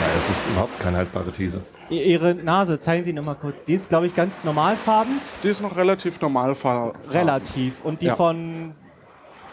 Nein, 0.00 0.10
das 0.16 0.30
ist 0.30 0.38
überhaupt 0.50 0.80
keine 0.80 0.96
haltbare 0.96 1.30
These. 1.30 1.62
Ihre 1.90 2.34
Nase, 2.34 2.80
zeigen 2.80 3.04
Sie 3.04 3.12
noch 3.12 3.22
mal 3.22 3.34
kurz. 3.34 3.62
Die 3.64 3.74
ist, 3.74 3.88
glaube 3.90 4.06
ich, 4.06 4.14
ganz 4.14 4.42
normalfarben. 4.42 5.20
Die 5.44 5.48
ist 5.48 5.60
noch 5.60 5.76
relativ 5.76 6.20
normalfarben. 6.20 6.98
Relativ. 7.12 7.84
Und 7.84 8.00
die 8.00 8.06
Ja. 8.06 8.16
von 8.16 8.74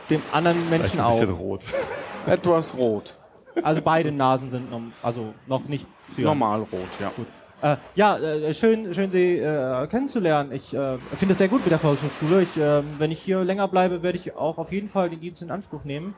dem 0.09 0.21
anderen 0.31 0.69
Menschen 0.69 0.91
Vielleicht 0.91 0.99
ein 0.99 1.05
auch. 1.05 1.19
bisschen 1.19 1.35
rot. 1.35 1.61
Etwas 2.25 2.77
rot. 2.77 3.15
Also 3.61 3.81
beide 3.81 4.11
Nasen 4.11 4.51
sind 4.51 4.67
also 5.01 5.33
noch 5.47 5.65
nicht 5.65 5.85
cyan. 6.13 6.25
Normal 6.25 6.61
rot, 6.61 6.89
ja. 6.99 7.11
Gut. 7.15 7.27
Äh, 7.61 7.77
ja, 7.95 8.17
äh, 8.17 8.53
schön, 8.53 8.93
schön 8.93 9.09
Sie 9.11 9.37
äh, 9.37 9.87
kennenzulernen. 9.87 10.51
Ich 10.51 10.73
äh, 10.73 10.97
finde 11.15 11.31
es 11.31 11.37
sehr 11.37 11.47
gut 11.47 11.61
mit 11.63 11.71
der 11.71 11.79
Volkshochschule. 11.79 12.41
Ich, 12.41 12.57
ähm, 12.57 12.95
wenn 12.97 13.09
ich 13.11 13.21
hier 13.21 13.43
länger 13.43 13.67
bleibe, 13.69 14.03
werde 14.03 14.17
ich 14.17 14.35
auch 14.35 14.57
auf 14.57 14.71
jeden 14.71 14.89
Fall 14.89 15.09
den 15.09 15.21
Dienst 15.21 15.41
in 15.41 15.49
Anspruch 15.49 15.85
nehmen. 15.85 16.13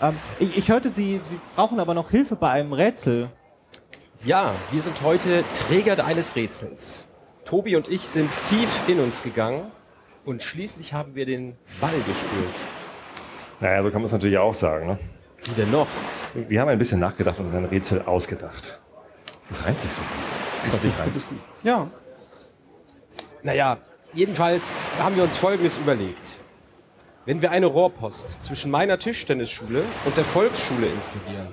Ähm, 0.00 0.16
ich, 0.38 0.56
ich 0.56 0.68
hörte, 0.68 0.90
Sie, 0.90 1.20
Sie 1.28 1.40
brauchen 1.56 1.80
aber 1.80 1.94
noch 1.94 2.10
Hilfe 2.10 2.36
bei 2.36 2.50
einem 2.50 2.72
Rätsel. 2.72 3.30
Ja, 4.24 4.52
wir 4.70 4.80
sind 4.80 5.02
heute 5.02 5.42
Träger 5.54 6.04
eines 6.04 6.36
Rätsels. 6.36 7.08
Tobi 7.44 7.76
und 7.76 7.88
ich 7.88 8.02
sind 8.02 8.30
tief 8.48 8.88
in 8.88 9.00
uns 9.00 9.22
gegangen 9.22 9.70
und 10.24 10.42
schließlich 10.42 10.92
haben 10.92 11.14
wir 11.14 11.26
den 11.26 11.56
Ball 11.80 11.94
gespürt. 12.06 12.54
Naja, 13.60 13.82
so 13.82 13.90
kann 13.90 14.00
man 14.00 14.06
es 14.06 14.12
natürlich 14.12 14.38
auch 14.38 14.54
sagen. 14.54 14.86
Ne? 14.86 14.98
Wie 15.44 15.60
denn 15.60 15.70
noch? 15.70 15.86
Wir 16.34 16.60
haben 16.60 16.68
ein 16.68 16.78
bisschen 16.78 17.00
nachgedacht 17.00 17.38
und 17.38 17.46
uns 17.46 17.54
ein 17.54 17.64
Rätsel 17.64 18.02
ausgedacht. 18.02 18.78
Das 19.48 19.64
reimt 19.64 19.80
sich 19.80 19.90
so. 19.90 20.72
Was 20.72 20.82
sich 20.82 20.98
reimt, 20.98 21.16
ist 21.16 21.28
gut. 21.28 21.38
Ja. 21.62 21.88
Naja, 23.42 23.78
jedenfalls 24.12 24.78
haben 24.98 25.16
wir 25.16 25.22
uns 25.22 25.36
Folgendes 25.36 25.78
überlegt. 25.78 26.36
Wenn 27.24 27.42
wir 27.42 27.50
eine 27.50 27.66
Rohrpost 27.66 28.42
zwischen 28.42 28.70
meiner 28.70 28.98
Tischtennisschule 28.98 29.82
und 30.04 30.16
der 30.16 30.24
Volksschule 30.24 30.86
installieren 30.86 31.48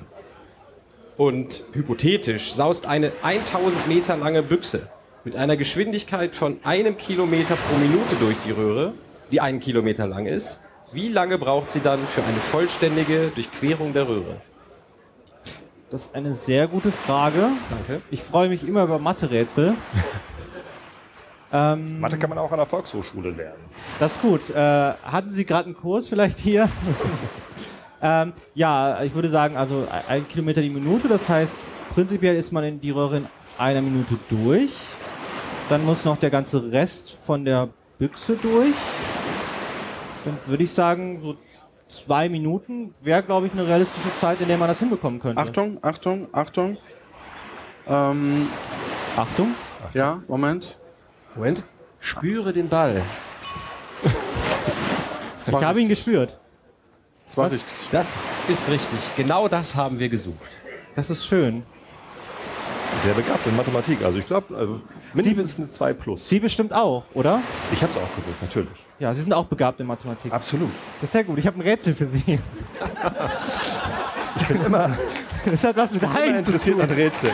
und 1.17 1.63
hypothetisch 1.73 2.53
saust 2.53 2.87
eine 2.87 3.11
1000 3.21 3.87
Meter 3.87 4.17
lange 4.17 4.43
Büchse 4.43 4.89
mit 5.23 5.35
einer 5.35 5.55
Geschwindigkeit 5.55 6.35
von 6.35 6.59
einem 6.63 6.97
Kilometer 6.97 7.55
pro 7.55 7.77
Minute 7.77 8.15
durch 8.19 8.37
die 8.45 8.51
Röhre, 8.51 8.93
die 9.31 9.41
einen 9.41 9.59
Kilometer 9.59 10.07
lang 10.07 10.25
ist, 10.25 10.59
wie 10.93 11.09
lange 11.09 11.37
braucht 11.37 11.71
sie 11.71 11.79
dann 11.79 11.99
für 11.99 12.23
eine 12.23 12.37
vollständige 12.37 13.31
Durchquerung 13.33 13.93
der 13.93 14.07
Röhre? 14.07 14.37
Das 15.89 16.07
ist 16.07 16.15
eine 16.15 16.33
sehr 16.33 16.67
gute 16.67 16.91
Frage. 16.91 17.49
Danke. 17.69 18.01
Ich 18.09 18.21
freue 18.21 18.49
mich 18.49 18.67
immer 18.67 18.83
über 18.83 18.97
Mathe-Rätsel. 18.99 19.75
ähm, 21.53 21.99
Mathe 21.99 22.17
kann 22.17 22.29
man 22.29 22.39
auch 22.39 22.51
an 22.51 22.57
der 22.57 22.65
Volkshochschule 22.65 23.31
lernen. 23.31 23.63
Das 23.99 24.15
ist 24.15 24.21
gut. 24.21 24.49
Äh, 24.49 24.55
hatten 24.57 25.29
Sie 25.29 25.45
gerade 25.45 25.65
einen 25.65 25.75
Kurs 25.75 26.07
vielleicht 26.07 26.39
hier? 26.39 26.67
ähm, 28.01 28.33
ja, 28.55 29.03
ich 29.03 29.13
würde 29.13 29.29
sagen, 29.29 29.55
also 29.55 29.87
ein 30.07 30.27
Kilometer 30.27 30.61
die 30.61 30.69
Minute. 30.69 31.07
Das 31.07 31.29
heißt, 31.29 31.55
prinzipiell 31.93 32.35
ist 32.35 32.51
man 32.51 32.63
in 32.63 32.81
die 32.81 32.91
Röhre 32.91 33.17
in 33.17 33.27
einer 33.57 33.81
Minute 33.81 34.17
durch. 34.29 34.71
Dann 35.69 35.85
muss 35.85 36.05
noch 36.05 36.17
der 36.17 36.29
ganze 36.29 36.71
Rest 36.71 37.13
von 37.13 37.45
der 37.45 37.69
Büchse 37.99 38.35
durch. 38.41 38.73
Dann 40.25 40.37
würde 40.45 40.63
ich 40.63 40.71
sagen, 40.71 41.21
so 41.21 41.35
zwei 41.87 42.29
Minuten 42.29 42.93
wäre, 43.01 43.23
glaube 43.23 43.47
ich, 43.47 43.53
eine 43.53 43.67
realistische 43.67 44.15
Zeit, 44.17 44.41
in 44.41 44.47
der 44.47 44.57
man 44.57 44.67
das 44.67 44.79
hinbekommen 44.79 45.19
könnte. 45.19 45.41
Achtung, 45.41 45.77
Achtung, 45.81 46.27
Achtung. 46.31 46.77
Ähm, 47.87 48.47
Achtung. 49.15 49.55
Ja, 49.93 50.23
Moment. 50.27 50.77
Moment. 51.35 51.63
Spüre 51.99 52.53
den 52.53 52.69
Ball. 52.69 53.01
Ich 55.45 55.53
habe 55.53 55.81
ihn 55.81 55.89
gespürt. 55.89 56.39
Das 57.25 57.35
war 57.35 57.51
richtig. 57.51 57.73
Das 57.91 58.13
ist 58.47 58.69
richtig. 58.69 58.99
Genau 59.17 59.49
das 59.49 59.75
haben 59.75 59.99
wir 59.99 60.07
gesucht. 60.07 60.49
Das 60.95 61.09
ist 61.09 61.25
schön. 61.25 61.63
Sehr 63.03 63.13
begabt 63.13 63.45
in 63.47 63.55
Mathematik. 63.57 64.03
Also 64.03 64.19
ich 64.19 64.25
glaube, 64.25 64.81
mindestens 65.13 65.59
eine 65.59 65.71
2 65.71 65.93
plus. 65.93 66.29
Sie 66.29 66.39
bestimmt 66.39 66.73
auch, 66.73 67.03
oder? 67.13 67.41
Ich 67.71 67.81
habe 67.81 67.91
es 67.91 67.97
auch 67.97 68.15
gewusst, 68.15 68.41
natürlich. 68.41 68.85
Ja, 68.99 69.13
Sie 69.13 69.21
sind 69.21 69.33
auch 69.33 69.45
begabt 69.45 69.79
in 69.79 69.87
Mathematik. 69.87 70.31
Absolut. 70.31 70.71
Das 71.01 71.09
ist 71.09 71.13
sehr 71.13 71.23
gut. 71.23 71.37
Ich 71.37 71.47
habe 71.47 71.57
ein 71.57 71.61
Rätsel 71.61 71.95
für 71.95 72.05
Sie. 72.05 72.39
Ich 74.35 74.47
bin 74.47 74.65
immer, 74.65 74.97
Das 75.45 75.63
hat 75.63 75.75
was 75.75 75.91
mit 75.91 76.01
zu 76.01 76.07
interessiert 76.07 76.79
an 76.79 76.89
Rätseln. 76.89 77.33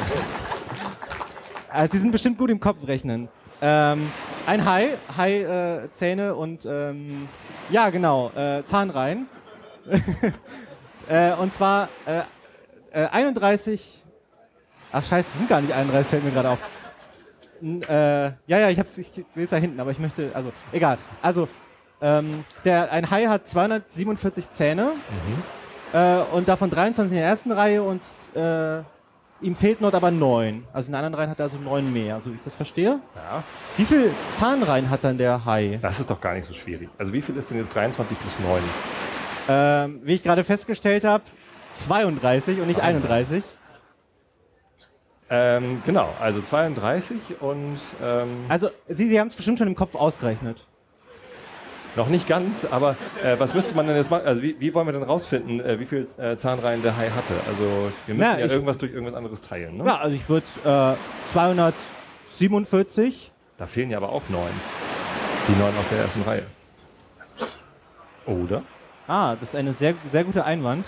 Also, 1.69 1.91
Sie 1.91 1.97
sind 1.99 2.11
bestimmt 2.11 2.37
gut 2.37 2.49
im 2.49 2.59
Kopf 2.59 2.87
rechnen. 2.87 3.29
Ähm, 3.61 4.11
ein 4.47 4.65
Hai, 4.65 4.89
Hai 5.15 5.41
äh, 5.41 5.91
Zähne 5.91 6.33
und 6.35 6.65
ähm, 6.65 7.27
ja 7.69 7.89
genau 7.89 8.31
äh, 8.35 8.63
Zahnreihen. 8.63 9.27
äh, 11.09 11.33
und 11.33 11.53
zwar 11.53 11.89
äh, 12.05 12.21
äh, 13.03 13.07
31. 13.07 14.03
Ach 14.91 15.03
scheiße, 15.03 15.37
sind 15.37 15.49
gar 15.49 15.61
nicht 15.61 15.73
31, 15.73 16.09
fällt 16.09 16.23
mir 16.23 16.31
gerade 16.31 16.49
auf. 16.49 16.59
Äh, 17.61 18.23
ja, 18.23 18.33
ja, 18.47 18.69
ich 18.69 18.79
hab's, 18.79 18.97
ich 18.97 19.07
sehe 19.11 19.25
es 19.35 19.49
da 19.49 19.57
hinten, 19.57 19.79
aber 19.79 19.91
ich 19.91 19.99
möchte, 19.99 20.31
also 20.33 20.51
egal. 20.71 20.97
Also 21.21 21.47
ähm, 22.01 22.43
der, 22.65 22.91
ein 22.91 23.09
Hai 23.09 23.27
hat 23.27 23.47
247 23.47 24.51
Zähne 24.51 24.91
äh, 25.93 26.19
und 26.33 26.47
davon 26.47 26.69
23 26.69 27.11
in 27.11 27.19
der 27.19 27.27
ersten 27.27 27.51
Reihe 27.51 27.83
und 27.83 28.01
äh, 28.35 28.79
ihm 29.41 29.55
fehlt 29.55 29.81
noch 29.81 29.93
aber 29.93 30.11
neun. 30.11 30.63
Also 30.73 30.87
in 30.87 30.93
den 30.93 30.97
anderen 30.97 31.15
Reihen 31.15 31.29
hat 31.29 31.39
er 31.39 31.45
also 31.45 31.57
neun 31.57 31.91
mehr, 31.91 32.21
so 32.21 32.31
wie 32.31 32.35
ich 32.35 32.43
das 32.43 32.53
verstehe. 32.53 32.99
Ja. 33.15 33.43
Wie 33.77 33.85
viel 33.85 34.11
Zahnreihen 34.29 34.89
hat 34.89 35.03
dann 35.03 35.17
der 35.17 35.43
Hai? 35.45 35.79
Das 35.81 35.99
ist 35.99 36.09
doch 36.09 36.21
gar 36.21 36.33
nicht 36.33 36.45
so 36.45 36.53
schwierig. 36.53 36.89
Also 36.97 37.13
wie 37.13 37.21
viel 37.21 37.35
ist 37.37 37.49
denn 37.49 37.57
jetzt 37.57 37.73
23 37.75 38.17
plus 38.19 38.33
9? 38.39 38.61
Ähm, 39.49 39.99
wie 40.03 40.13
ich 40.13 40.23
gerade 40.23 40.43
festgestellt 40.43 41.03
habe, 41.03 41.23
32 41.73 42.59
und 42.59 42.67
nicht 42.67 42.81
31. 42.81 43.43
Ähm, 45.31 45.81
genau, 45.85 46.09
also 46.19 46.41
32 46.41 47.39
und 47.41 47.77
ähm, 48.03 48.45
Also 48.49 48.69
Sie, 48.87 49.07
Sie 49.09 49.19
haben 49.19 49.27
es 49.27 49.35
bestimmt 49.35 49.59
schon 49.59 49.67
im 49.67 49.75
Kopf 49.75 49.93
ausgerechnet. 49.95 50.57
Noch 51.95 52.07
nicht 52.07 52.27
ganz, 52.27 52.65
aber 52.69 52.95
äh, 53.23 53.35
was 53.39 53.53
müsste 53.53 53.75
man 53.75 53.87
denn 53.87 53.95
jetzt 53.95 54.09
machen? 54.11 54.25
Also 54.25 54.41
wie, 54.43 54.55
wie 54.59 54.73
wollen 54.73 54.87
wir 54.87 54.91
denn 54.93 55.03
rausfinden, 55.03 55.59
äh, 55.59 55.79
wie 55.79 55.85
viel 55.85 56.07
äh, 56.17 56.35
Zahnreihen 56.37 56.81
der 56.83 56.95
Hai 56.97 57.09
hatte? 57.09 57.33
Also 57.47 57.91
wir 58.05 58.15
müssen 58.15 58.29
Na, 58.31 58.39
ja 58.39 58.45
ich- 58.45 58.51
irgendwas 58.51 58.77
durch 58.77 58.91
irgendwas 58.93 59.15
anderes 59.15 59.41
teilen, 59.41 59.77
ne? 59.77 59.85
Ja, 59.85 59.97
also 59.97 60.15
ich 60.15 60.27
würde 60.29 60.45
äh, 60.65 60.93
247. 61.31 63.31
Da 63.57 63.67
fehlen 63.67 63.89
ja 63.91 63.97
aber 63.97 64.09
auch 64.09 64.21
neun. 64.29 64.51
Die 65.47 65.59
neun 65.59 65.73
aus 65.79 65.87
der 65.91 65.99
ersten 65.99 66.21
Reihe. 66.21 66.43
Oder? 68.25 68.61
Ah, 69.07 69.35
das 69.39 69.49
ist 69.49 69.55
eine 69.55 69.73
sehr, 69.73 69.95
sehr 70.11 70.23
guter 70.23 70.45
Einwand. 70.45 70.85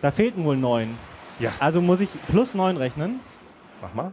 Da 0.00 0.10
fehlten 0.12 0.44
wohl 0.44 0.56
neun. 0.56 0.96
Ja. 1.38 1.50
Also 1.60 1.80
muss 1.80 2.00
ich 2.00 2.08
plus 2.28 2.54
neun 2.54 2.76
rechnen. 2.76 3.20
Mach 3.82 3.94
mal. 3.94 4.12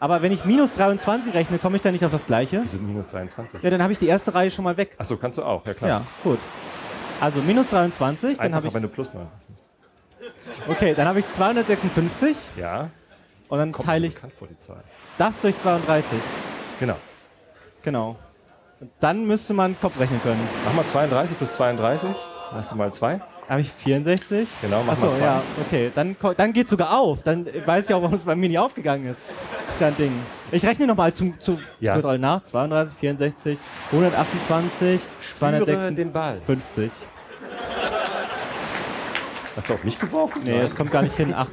Aber 0.00 0.20
wenn 0.22 0.32
ich 0.32 0.44
minus 0.44 0.74
23 0.74 1.32
rechne, 1.32 1.58
komme 1.58 1.76
ich 1.76 1.82
dann 1.82 1.92
nicht 1.92 2.04
auf 2.04 2.12
das 2.12 2.26
gleiche? 2.26 2.60
Die 2.60 2.68
sind 2.68 2.86
minus 2.86 3.06
23. 3.06 3.62
Ja, 3.62 3.70
dann 3.70 3.82
habe 3.82 3.92
ich 3.92 3.98
die 3.98 4.06
erste 4.06 4.34
Reihe 4.34 4.50
schon 4.50 4.64
mal 4.64 4.76
weg. 4.76 4.94
Achso, 4.98 5.16
kannst 5.16 5.38
du 5.38 5.42
auch, 5.42 5.64
ja 5.64 5.72
klar. 5.72 5.88
Ja, 5.88 6.02
gut. 6.22 6.38
Also 7.20 7.40
minus 7.40 7.68
23, 7.68 8.36
dann 8.36 8.54
habe 8.54 8.68
ich. 8.68 8.74
wenn 8.74 8.82
du 8.82 8.88
plus 8.88 9.14
neun 9.14 9.26
Okay, 10.68 10.94
dann 10.94 11.08
habe 11.08 11.20
ich 11.20 11.30
256 11.30 12.36
Ja. 12.56 12.90
und 13.48 13.58
dann 13.58 13.72
Kommt 13.72 13.86
teile 13.86 14.06
ich 14.06 14.18
vor 14.18 14.48
das 15.18 15.40
durch 15.40 15.56
32. 15.56 16.18
Genau. 16.80 16.96
Genau. 17.82 18.16
Und 18.80 18.90
dann 19.00 19.26
müsste 19.26 19.54
man 19.54 19.78
Kopf 19.80 19.98
rechnen 19.98 20.20
können. 20.22 20.40
Mach 20.64 20.74
mal 20.74 20.86
32 20.86 21.38
plus 21.38 21.52
32. 21.56 22.08
Dann 22.50 22.58
hast 22.58 22.72
du 22.72 22.76
mal 22.76 22.92
2. 22.92 23.20
Habe 23.48 23.60
ich 23.60 23.70
64? 23.70 24.48
Genau, 24.62 24.82
mach 24.84 24.94
Achso, 24.94 25.06
mal 25.06 25.16
zwei. 25.18 25.24
ja, 25.24 25.42
okay. 25.66 25.90
Dann, 25.94 26.16
dann 26.36 26.52
geht 26.52 26.68
sogar 26.68 26.98
auf. 26.98 27.22
Dann 27.22 27.46
weiß 27.66 27.88
ich 27.88 27.94
auch, 27.94 28.02
warum 28.02 28.14
es 28.14 28.24
bei 28.24 28.34
mir 28.34 28.48
nicht 28.48 28.58
aufgegangen 28.58 29.08
ist. 29.08 29.18
Ist 29.74 29.80
ja 29.80 29.88
ein 29.88 29.96
Ding. 29.96 30.12
Ich 30.50 30.64
rechne 30.64 30.86
nochmal 30.86 31.12
zu, 31.12 31.34
zu 31.38 31.58
Ja. 31.80 31.96
Nach. 32.16 32.42
32, 32.42 32.96
64, 32.96 33.58
128, 33.92 35.00
256. 35.34 35.96
den 35.96 36.12
Ball. 36.12 36.40
50. 36.46 36.90
Hast 39.56 39.68
du 39.68 39.74
auf 39.74 39.84
mich 39.84 39.98
geworfen? 39.98 40.42
Nee, 40.44 40.60
das 40.62 40.74
kommt 40.74 40.90
gar 40.90 41.02
nicht 41.02 41.16
hin. 41.16 41.34
8. 41.34 41.50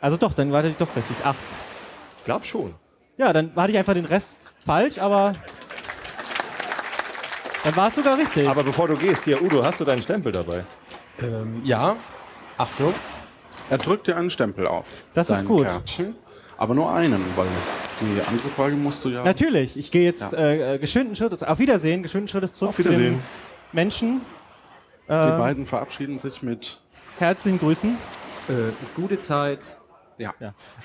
Also 0.00 0.16
doch, 0.16 0.34
dann 0.34 0.50
war 0.52 0.64
ich 0.64 0.76
doch 0.76 0.94
richtig. 0.96 1.16
8. 1.24 1.36
Ich 2.18 2.24
glaub 2.24 2.44
schon. 2.44 2.74
Ja, 3.16 3.32
dann 3.32 3.54
hatte 3.54 3.70
ich 3.72 3.78
einfach 3.78 3.94
den 3.94 4.04
Rest 4.04 4.38
falsch, 4.66 4.98
aber 4.98 5.32
dann 7.62 7.76
war 7.76 7.88
es 7.88 7.94
sogar 7.94 8.18
richtig. 8.18 8.48
Aber 8.48 8.62
bevor 8.62 8.88
du 8.88 8.96
gehst, 8.96 9.24
hier, 9.24 9.40
Udo, 9.40 9.64
hast 9.64 9.80
du 9.80 9.84
deinen 9.84 10.02
Stempel 10.02 10.32
dabei? 10.32 10.64
Ähm, 11.22 11.62
ja. 11.64 11.96
Achtung. 12.56 12.94
Er 13.70 13.78
drückt 13.78 14.06
dir 14.06 14.16
einen 14.16 14.30
Stempel 14.30 14.66
auf. 14.66 14.86
Das 15.14 15.30
ist 15.30 15.44
gut. 15.44 15.66
Kärtchen. 15.66 16.14
Aber 16.56 16.74
nur 16.74 16.92
einen, 16.92 17.20
weil 17.36 17.46
die 18.00 18.20
andere 18.28 18.48
Frage 18.48 18.74
musst 18.76 19.04
du 19.04 19.08
ja. 19.08 19.24
Natürlich, 19.24 19.76
ich 19.76 19.90
gehe 19.90 20.04
jetzt 20.04 20.32
Ja. 20.32 20.38
äh, 20.38 20.78
geschwinden 20.78 21.16
Schrittes, 21.16 21.42
auf 21.42 21.58
Wiedersehen, 21.58 22.02
geschwinden 22.02 22.28
Schrittes 22.28 22.54
zurück 22.54 22.70
Auf 22.70 22.78
Wiedersehen. 22.78 22.98
zu 22.98 23.10
den 23.14 23.22
Menschen. 23.72 24.20
Die 25.08 25.12
Äh, 25.12 25.36
beiden 25.38 25.66
verabschieden 25.66 26.18
sich 26.18 26.42
mit. 26.42 26.80
Herzlichen 27.18 27.58
Grüßen. 27.58 27.96
Äh, 28.48 28.52
gute 28.94 29.18
Zeit. 29.18 29.76
Ja. 30.16 30.32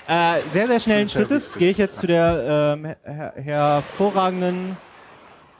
Äh, 0.08 0.40
sehr, 0.52 0.66
sehr 0.66 0.80
schnellen 0.80 1.08
Schrittes 1.08 1.54
gehe 1.54 1.70
ich 1.70 1.78
jetzt 1.78 2.00
zu 2.00 2.06
der 2.08 2.76
ähm, 2.76 2.84
her 3.04 3.32
hervorragenden 3.36 4.76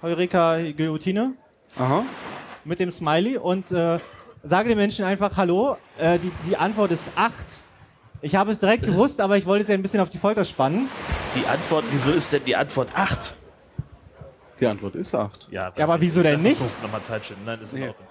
Heureka 0.02 0.56
Guillotine 0.76 1.34
Aha. 1.78 2.02
mit 2.64 2.80
dem 2.80 2.90
Smiley 2.90 3.36
und 3.38 3.70
äh, 3.70 3.98
sage 4.42 4.68
den 4.68 4.78
Menschen 4.78 5.04
einfach 5.04 5.36
Hallo. 5.36 5.76
Äh, 5.98 6.18
die, 6.18 6.30
die 6.48 6.56
Antwort 6.56 6.90
ist 6.90 7.04
8. 7.16 7.32
Ich 8.22 8.34
habe 8.36 8.52
es 8.52 8.58
direkt 8.58 8.84
gewusst, 8.84 9.20
aber 9.20 9.36
ich 9.38 9.46
wollte 9.46 9.62
es 9.62 9.68
ja 9.68 9.74
ein 9.74 9.82
bisschen 9.82 10.00
auf 10.00 10.10
die 10.10 10.18
Folter 10.18 10.44
spannen. 10.44 10.88
Die 11.34 11.46
Antwort, 11.46 11.84
wieso 11.90 12.10
ist 12.10 12.32
denn 12.32 12.44
die 12.44 12.54
Antwort 12.56 12.96
8? 12.96 13.34
Die 14.60 14.66
Antwort 14.66 14.94
ist 14.94 15.14
8. 15.14 15.48
Ja, 15.50 15.72
Ja, 15.74 15.84
aber 15.84 15.98
wieso 16.02 16.22
denn 16.22 16.42
nicht? 16.42 16.56
Ich 16.58 16.60
muss 16.60 16.76
nochmal 16.82 17.02
Zeit 17.02 17.24
schinden. 17.24 17.44
Nein, 17.46 17.60
ist 17.62 17.72
in 17.72 17.80
Nee. 17.80 17.88
Ordnung. 17.88 18.08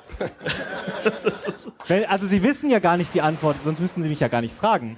das 1.24 1.46
ist, 1.48 1.72
Wenn, 1.88 2.06
also 2.06 2.26
Sie 2.26 2.42
wissen 2.42 2.72
ja 2.72 2.80
gar 2.80 2.98
nicht 2.98 3.14
die 3.14 3.22
Antwort, 3.22 3.58
sonst 3.64 3.80
müssten 3.80 4.02
Sie 4.02 4.10
mich 4.10 4.20
ja 4.20 4.30
gar 4.30 4.42
nicht 4.42 4.56
fragen. 4.58 4.98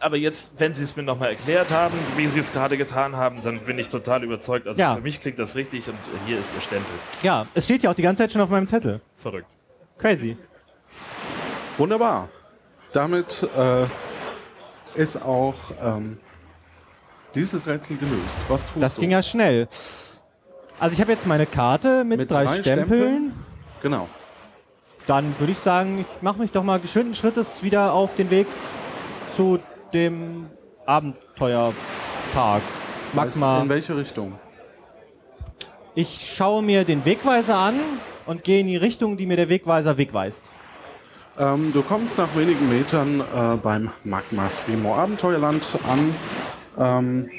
aber 0.00 0.16
jetzt, 0.16 0.52
wenn 0.58 0.72
Sie 0.72 0.84
es 0.84 0.96
mir 0.96 1.02
nochmal 1.02 1.30
erklärt 1.30 1.70
haben, 1.70 1.92
wie 2.16 2.26
Sie 2.28 2.40
es 2.40 2.50
gerade 2.50 2.78
getan 2.78 3.14
haben, 3.14 3.42
dann 3.42 3.60
bin 3.60 3.78
ich 3.78 3.90
total 3.90 4.24
überzeugt. 4.24 4.66
Also 4.66 4.80
Ja. 4.80 4.94
für 4.94 5.02
mich 5.02 5.20
klingt 5.20 5.38
das 5.38 5.54
richtig 5.54 5.86
und 5.86 5.98
hier 6.26 6.38
ist 6.40 6.50
Ihr 6.54 6.62
Stempel. 6.62 6.94
Ja, 7.22 7.46
es 7.52 7.64
steht 7.64 7.82
ja 7.82 7.90
auch 7.90 7.94
die 7.94 8.02
ganze 8.02 8.22
Zeit 8.22 8.32
schon 8.32 8.40
auf 8.40 8.48
meinem 8.48 8.66
Zettel. 8.66 9.02
Verrückt. 9.18 9.50
Crazy. 9.98 10.38
Wunderbar. 11.78 12.28
Damit 12.92 13.46
äh, 13.56 13.84
ist 15.00 15.22
auch 15.22 15.54
ähm, 15.82 16.18
dieses 17.34 17.66
Rätsel 17.66 17.96
gelöst. 17.98 18.38
Was 18.48 18.66
tust 18.66 18.82
Das 18.82 18.94
du? 18.94 19.02
ging 19.02 19.10
ja 19.10 19.22
schnell. 19.22 19.68
Also 20.78 20.94
ich 20.94 21.00
habe 21.00 21.12
jetzt 21.12 21.26
meine 21.26 21.46
Karte 21.46 22.04
mit, 22.04 22.18
Mit 22.18 22.30
drei, 22.30 22.44
drei 22.44 22.54
Stempeln. 22.60 22.86
Stempeln? 22.88 23.32
Genau. 23.82 24.08
Dann 25.06 25.34
würde 25.38 25.52
ich 25.52 25.58
sagen, 25.58 26.00
ich 26.00 26.22
mache 26.22 26.38
mich 26.38 26.50
doch 26.50 26.62
mal 26.62 26.80
geschwinden 26.80 27.14
Schrittes 27.14 27.62
wieder 27.62 27.92
auf 27.92 28.16
den 28.16 28.30
Weg 28.30 28.46
zu 29.36 29.58
dem 29.92 30.46
Abenteuerpark. 30.84 32.62
Magma. 33.12 33.62
In 33.62 33.68
welche 33.68 33.96
Richtung? 33.96 34.32
Ich 35.94 36.34
schaue 36.34 36.62
mir 36.62 36.84
den 36.84 37.04
Wegweiser 37.04 37.56
an 37.56 37.74
und 38.26 38.44
gehe 38.44 38.60
in 38.60 38.66
die 38.66 38.76
Richtung, 38.76 39.16
die 39.16 39.26
mir 39.26 39.36
der 39.36 39.48
Wegweiser 39.48 39.96
wegweist. 39.96 40.44
Ähm, 41.38 41.70
du 41.72 41.82
kommst 41.82 42.16
nach 42.18 42.34
wenigen 42.36 42.68
Metern 42.68 43.20
äh, 43.20 43.56
beim 43.62 43.90
Magma 44.04 44.48
Spimo 44.48 44.94
Abenteuerland 44.94 45.64
an. 45.86 46.14
Ähm, 46.78 47.30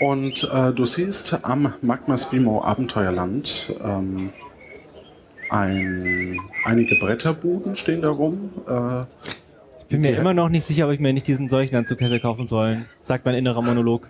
und 0.00 0.48
äh, 0.52 0.72
du 0.72 0.84
siehst 0.84 1.38
am 1.44 1.72
Magma 1.82 2.16
Spimo 2.16 2.62
Abenteuerland 2.62 3.74
ähm, 3.82 4.30
ein, 5.50 6.38
einige 6.64 6.96
Bretterbuden 6.96 7.76
stehen 7.76 8.02
da 8.02 8.10
rum. 8.10 8.50
Äh, 8.68 9.00
Ich 9.80 9.86
bin 9.88 10.00
mir 10.02 10.12
die- 10.12 10.18
immer 10.18 10.34
noch 10.34 10.48
nicht 10.48 10.64
sicher, 10.64 10.86
ob 10.86 10.92
ich 10.92 11.00
mir 11.00 11.12
nicht 11.12 11.26
diesen 11.26 11.48
Seuchenanzug 11.48 12.00
hätte 12.00 12.20
kaufen 12.20 12.46
sollen, 12.46 12.86
sagt 13.04 13.24
mein 13.24 13.34
innerer 13.34 13.62
Monolog. 13.62 14.08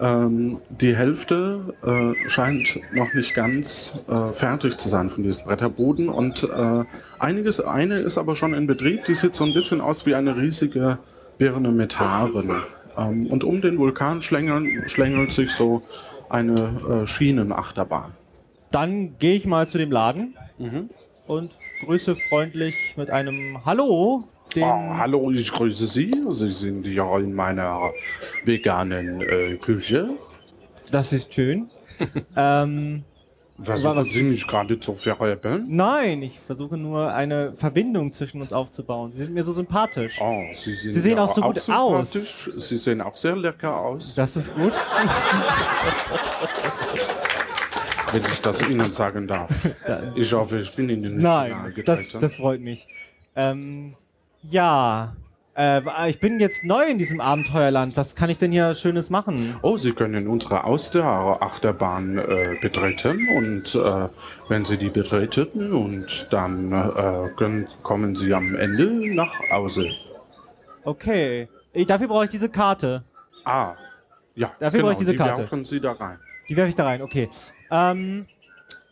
Ähm, 0.00 0.58
die 0.70 0.96
Hälfte 0.96 1.74
äh, 1.84 2.28
scheint 2.28 2.78
noch 2.94 3.12
nicht 3.12 3.34
ganz 3.34 3.98
äh, 4.08 4.32
fertig 4.32 4.78
zu 4.78 4.88
sein 4.88 5.10
von 5.10 5.22
diesen 5.22 5.44
Bretterbuden 5.44 6.08
und 6.08 6.42
äh, 6.44 6.84
einiges, 7.20 7.60
eine 7.60 7.94
ist 7.96 8.18
aber 8.18 8.34
schon 8.34 8.54
in 8.54 8.66
Betrieb. 8.66 9.04
Die 9.04 9.14
sieht 9.14 9.34
so 9.34 9.44
ein 9.44 9.52
bisschen 9.52 9.80
aus 9.80 10.06
wie 10.06 10.14
eine 10.14 10.36
riesige 10.36 10.98
Birne 11.38 11.70
mit 11.70 11.98
Haaren. 12.00 12.50
Ähm, 12.96 13.26
und 13.26 13.44
um 13.44 13.60
den 13.60 13.78
Vulkan 13.78 14.22
schlängeln, 14.22 14.88
schlängelt 14.88 15.32
sich 15.32 15.52
so 15.52 15.82
eine 16.28 17.02
äh, 17.02 17.06
Schienenachterbahn. 17.06 18.12
Dann 18.70 19.18
gehe 19.18 19.34
ich 19.34 19.46
mal 19.46 19.68
zu 19.68 19.78
dem 19.78 19.90
Laden 19.90 20.36
und 21.26 21.50
grüße 21.84 22.14
freundlich 22.14 22.94
mit 22.96 23.10
einem 23.10 23.64
Hallo 23.64 24.24
den. 24.54 24.64
Oh, 24.64 24.94
hallo, 24.94 25.30
ich 25.30 25.52
grüße 25.52 25.86
Sie. 25.86 26.12
Sie 26.30 26.48
sind 26.48 26.86
ja 26.86 27.18
in 27.18 27.34
meiner 27.34 27.92
veganen 28.44 29.20
äh, 29.20 29.56
Küche. 29.56 30.16
Das 30.90 31.12
ist 31.12 31.32
schön. 31.34 31.70
ähm, 32.36 33.04
Versuchen 33.62 34.04
Sie 34.04 34.22
mich 34.22 34.46
gerade 34.46 34.78
zu 34.78 34.94
verräumen? 34.94 35.66
Nein, 35.68 36.22
ich 36.22 36.38
versuche 36.40 36.76
nur 36.76 37.12
eine 37.12 37.52
Verbindung 37.56 38.12
zwischen 38.12 38.40
uns 38.40 38.52
aufzubauen. 38.52 39.12
Sie 39.12 39.22
sind 39.22 39.34
mir 39.34 39.42
so 39.42 39.52
sympathisch. 39.52 40.20
Oh, 40.20 40.44
Sie, 40.52 40.72
Sie 40.74 40.92
sehen 40.92 41.16
ja 41.16 41.24
auch 41.24 41.34
so 41.34 41.42
gut 41.42 41.68
aus. 41.68 42.12
Sie 42.12 42.76
sehen 42.78 43.00
auch 43.00 43.16
sehr 43.16 43.36
lecker 43.36 43.76
aus. 43.76 44.14
Das 44.14 44.36
ist 44.36 44.54
gut. 44.54 44.72
Wenn 48.12 48.22
ich 48.24 48.40
das 48.40 48.68
Ihnen 48.68 48.92
sagen 48.92 49.28
darf. 49.28 49.50
Ich 50.16 50.32
hoffe, 50.32 50.58
ich 50.58 50.74
bin 50.74 50.88
Ihnen 50.88 51.14
nicht 51.14 51.22
Nein, 51.22 51.72
das, 51.84 52.08
das 52.08 52.34
freut 52.34 52.60
mich. 52.60 52.88
Ähm, 53.36 53.94
ja, 54.42 55.14
äh, 55.60 56.08
ich 56.08 56.20
bin 56.20 56.40
jetzt 56.40 56.64
neu 56.64 56.84
in 56.84 56.98
diesem 56.98 57.20
Abenteuerland. 57.20 57.96
Was 57.96 58.16
kann 58.16 58.30
ich 58.30 58.38
denn 58.38 58.50
hier 58.50 58.74
Schönes 58.74 59.10
machen? 59.10 59.56
Oh, 59.62 59.76
Sie 59.76 59.92
können 59.92 60.26
unsere 60.26 60.64
Austerachterbahn 60.64 62.18
äh, 62.18 62.56
betreten 62.60 63.28
und 63.36 63.74
äh, 63.74 64.08
wenn 64.48 64.64
Sie 64.64 64.78
die 64.78 64.88
betreten 64.88 65.72
und 65.72 66.28
dann 66.30 66.72
äh, 66.72 67.28
können, 67.36 67.66
kommen 67.82 68.16
Sie 68.16 68.32
am 68.32 68.54
Ende 68.54 69.14
nach 69.14 69.32
Hause. 69.50 69.90
Okay. 70.84 71.48
Ich, 71.72 71.86
dafür 71.86 72.08
brauche 72.08 72.24
ich 72.24 72.30
diese 72.30 72.48
Karte. 72.48 73.04
Ah, 73.44 73.74
ja. 74.34 74.52
Dafür 74.58 74.80
brauche 74.80 74.92
ich 74.92 74.98
diese 74.98 75.12
die 75.12 75.18
Karte. 75.18 75.38
werfen 75.38 75.64
Sie 75.64 75.80
da 75.80 75.92
rein. 75.92 76.18
Die 76.48 76.56
werfe 76.56 76.70
ich 76.70 76.74
da 76.74 76.84
rein, 76.84 77.02
okay. 77.02 77.28
Ähm, 77.70 78.26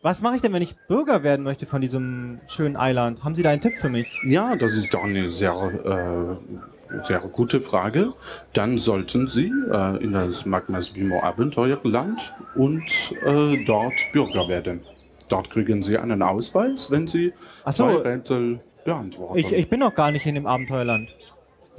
was 0.03 0.22
mache 0.22 0.36
ich 0.36 0.42
denn, 0.42 0.53
wenn 0.53 0.62
ich 0.62 0.76
Bürger 0.88 1.22
werden 1.22 1.44
möchte 1.44 1.66
von 1.66 1.80
diesem 1.80 2.40
schönen 2.46 2.76
Eiland? 2.76 3.24
Haben 3.24 3.34
Sie 3.34 3.42
da 3.42 3.51
einen 3.51 3.61
Tipp 3.61 3.76
für 3.76 3.88
mich? 3.88 4.20
Ja, 4.24 4.57
das 4.57 4.72
ist 4.72 4.92
doch 4.94 5.03
eine 5.03 5.28
sehr, 5.28 5.53
äh, 5.53 7.03
sehr 7.03 7.20
gute 7.20 7.61
Frage. 7.61 8.12
Dann 8.53 8.78
sollten 8.78 9.26
Sie 9.26 9.53
äh, 9.70 10.03
in 10.03 10.12
das 10.12 10.46
Magmas 10.46 10.90
Bimo 10.90 11.20
Abenteuerland 11.22 12.34
und 12.55 13.14
äh, 13.24 13.64
dort 13.64 13.94
Bürger 14.12 14.49
werden. 14.49 14.80
Dort 15.28 15.51
kriegen 15.51 15.82
Sie 15.82 15.99
einen 15.99 16.22
Ausweis, 16.22 16.90
wenn 16.90 17.07
Sie 17.07 17.32
Ach 17.64 17.72
so. 17.72 17.84
zwei 17.84 17.96
Rätsel 17.96 18.61
beantworten. 18.84 19.38
Ich, 19.38 19.53
ich 19.53 19.68
bin 19.68 19.80
noch 19.80 19.94
gar 19.94 20.11
nicht 20.11 20.26
in 20.26 20.34
dem 20.34 20.46
Abenteuerland. 20.46 21.09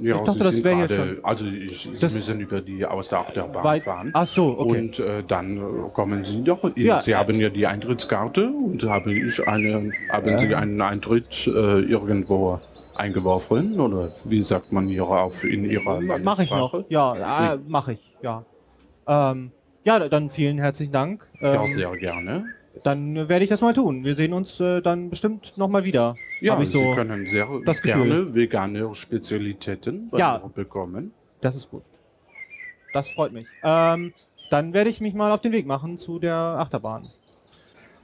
Ja, 0.00 0.16
ich 0.16 0.22
dachte, 0.22 0.32
Sie 0.32 0.38
das 0.44 0.64
wäre 0.64 0.76
gerade- 0.86 0.94
schon. 0.94 1.24
Also 1.24 1.44
ich, 1.46 1.82
Sie 1.82 2.00
Das- 2.00 2.14
müssen 2.14 2.40
über 2.40 2.60
die 2.60 2.84
aus 2.86 3.08
der 3.08 3.18
Achterbahn 3.20 3.64
Weit- 3.64 3.82
fahren. 3.82 4.10
Ach 4.14 4.26
so, 4.26 4.58
okay. 4.58 4.78
Und 4.80 4.98
äh, 4.98 5.22
dann 5.26 5.56
äh, 5.58 5.60
kommen 5.92 6.24
Sie 6.24 6.42
doch. 6.42 6.64
in- 6.64 6.72
Ja. 6.84 7.00
Sie 7.00 7.14
haben 7.14 7.34
ja 7.38 7.50
die 7.50 7.66
Eintrittskarte 7.66 8.48
und 8.48 8.82
habe 8.84 9.12
ich 9.12 9.46
eine, 9.46 9.92
haben 10.08 10.30
Ja. 10.30 10.38
Sie 10.38 10.54
einen 10.54 10.80
Eintritt 10.80 11.46
äh, 11.46 11.50
irgendwo 11.80 12.58
eingeworfen 12.94 13.80
oder 13.80 14.10
wie 14.24 14.42
sagt 14.42 14.72
man 14.72 14.86
hier 14.88 15.04
auf 15.06 15.44
in 15.44 15.64
Ihrer 15.64 16.00
Mache 16.00 16.42
ich 16.44 16.50
noch. 16.50 16.84
Ja, 16.90 17.54
äh, 17.54 17.58
mache 17.66 17.92
ich, 17.94 18.16
ja. 18.22 18.44
Ähm, 19.06 19.52
ja, 19.84 20.08
dann 20.08 20.28
vielen 20.30 20.58
herzlichen 20.58 20.92
Dank. 20.92 21.26
Ähm, 21.40 21.54
Ja, 21.54 21.66
sehr 21.66 21.96
gerne. 21.96 22.44
Dann 22.82 23.28
werde 23.28 23.44
ich 23.44 23.50
das 23.50 23.60
mal 23.60 23.74
tun. 23.74 24.04
Wir 24.04 24.14
sehen 24.16 24.32
uns 24.32 24.58
äh, 24.60 24.80
dann 24.80 25.10
bestimmt 25.10 25.52
nochmal 25.58 25.84
wieder. 25.84 26.16
Ja, 26.40 26.58
ich 26.60 26.70
so 26.70 26.80
Sie 26.80 26.94
können 26.94 27.26
sehr 27.26 27.46
das 27.66 27.82
Gefühl. 27.82 28.08
gerne 28.08 28.34
vegane 28.34 28.94
Spezialitäten 28.94 30.08
bei 30.10 30.18
Ja. 30.18 30.40
mir 30.42 30.48
bekommen. 30.50 31.12
Das 31.40 31.56
ist 31.56 31.70
gut. 31.70 31.82
Das 32.92 33.10
freut 33.10 33.32
mich. 33.32 33.46
Ähm, 33.62 34.12
dann 34.50 34.72
werde 34.72 34.90
ich 34.90 35.00
mich 35.00 35.14
mal 35.14 35.30
auf 35.30 35.40
den 35.40 35.52
Weg 35.52 35.66
machen 35.66 35.98
zu 35.98 36.18
der 36.18 36.34
Achterbahn. 36.34 37.08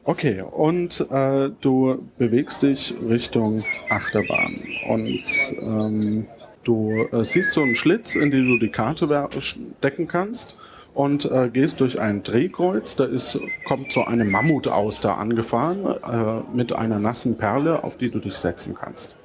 Okay, 0.04 0.40
und 0.42 1.00
äh, 1.10 1.50
du 1.60 2.06
bewegst 2.18 2.62
dich 2.62 2.94
Richtung 3.08 3.64
Achterbahn 3.88 4.62
und 4.88 5.22
ähm, 5.60 6.26
du 6.62 6.92
äh, 7.10 7.24
siehst 7.24 7.50
so 7.52 7.62
einen 7.62 7.74
Schlitz, 7.74 8.14
in 8.14 8.30
den 8.30 8.46
du 8.46 8.56
die 8.58 8.70
Karte 8.70 9.08
wer- 9.08 9.28
stecken 9.40 10.06
kannst 10.06 10.56
und 10.96 11.30
äh, 11.30 11.50
gehst 11.50 11.80
durch 11.80 12.00
ein 12.00 12.22
Drehkreuz. 12.22 12.96
Da 12.96 13.04
ist, 13.04 13.38
kommt 13.66 13.92
so 13.92 14.04
eine 14.04 14.24
Mammutauster 14.24 15.18
angefahren 15.18 15.84
äh, 15.84 16.56
mit 16.56 16.72
einer 16.72 16.98
nassen 16.98 17.36
Perle, 17.36 17.84
auf 17.84 17.98
die 17.98 18.10
du 18.10 18.18
dich 18.18 18.34
setzen 18.34 18.74
kannst. 18.74 19.16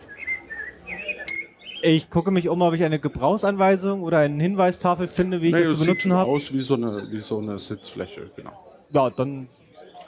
Ich 1.81 2.09
gucke 2.11 2.29
mich 2.29 2.49
um, 2.49 2.61
ob 2.61 2.73
ich 2.73 2.83
eine 2.83 2.99
Gebrauchsanweisung 2.99 4.03
oder 4.03 4.19
eine 4.19 4.43
Hinweistafel 4.43 5.07
finde, 5.07 5.41
wie 5.41 5.47
ich 5.47 5.53
Nee, 5.55 5.63
das 5.63 5.71
es 5.71 5.77
zu 5.79 5.83
sieht 5.85 5.87
benutzen 5.87 6.13
habe. 6.13 6.29
aus 6.29 6.53
wie 6.53 6.61
so, 6.61 6.75
eine, 6.75 7.07
wie 7.09 7.21
so 7.21 7.39
eine 7.39 7.57
Sitzfläche, 7.57 8.29
genau. 8.35 8.51
Ja, 8.91 9.09
dann 9.09 9.47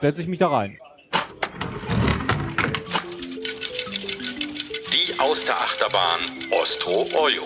setze 0.02 0.22
ich 0.22 0.28
mich 0.28 0.40
da 0.40 0.50
rein. 0.50 0.78
Die 4.94 5.20
Austerachterbahn 5.20 6.20
Ostro 6.52 7.08
Oyo. 7.18 7.42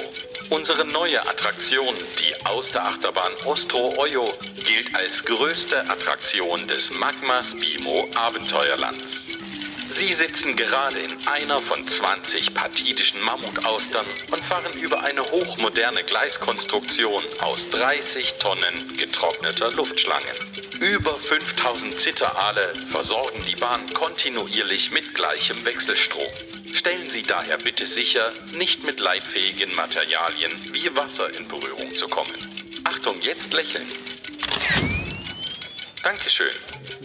Unsere 0.49 0.85
neue 0.87 1.21
Attraktion, 1.21 1.93
die 2.19 2.26
Austerachterbahn 2.49 3.33
Ostro 3.45 3.93
Oyo, 3.97 4.33
gilt 4.65 4.95
als 4.95 5.23
größte 5.23 5.81
Attraktion 5.89 6.65
des 6.67 6.91
Magma 6.91 7.43
Spimo 7.43 8.07
Abenteuerlands. 8.15 9.21
Sie 9.93 10.13
sitzen 10.13 10.55
gerade 10.55 10.99
in 10.99 11.27
einer 11.27 11.59
von 11.59 11.83
20 11.83 12.53
patidischen 12.53 13.19
Mammutaustern 13.21 14.05
und 14.31 14.43
fahren 14.43 14.71
über 14.79 15.03
eine 15.03 15.23
hochmoderne 15.23 16.03
Gleiskonstruktion 16.03 17.21
aus 17.41 17.69
30 17.71 18.35
Tonnen 18.35 18.97
getrockneter 18.97 19.71
Luftschlangen. 19.73 20.35
Über 20.79 21.19
5000 21.19 21.99
Zitteraale 21.99 22.73
versorgen 22.91 23.43
die 23.45 23.55
Bahn 23.55 23.81
kontinuierlich 23.93 24.91
mit 24.91 25.13
gleichem 25.13 25.65
Wechselstrom. 25.65 26.27
Stellen 26.77 27.09
Sie 27.09 27.23
daher 27.23 27.57
bitte 27.57 27.87
sicher, 27.87 28.29
nicht 28.55 28.85
mit 28.85 28.99
leitfähigen 28.99 29.75
Materialien 29.75 30.51
wie 30.71 30.95
Wasser 30.95 31.27
in 31.35 31.47
Berührung 31.47 31.91
zu 31.95 32.07
kommen. 32.07 32.31
Achtung, 32.83 33.19
jetzt 33.21 33.51
lächeln. 33.51 33.87
Dankeschön. 36.03 36.53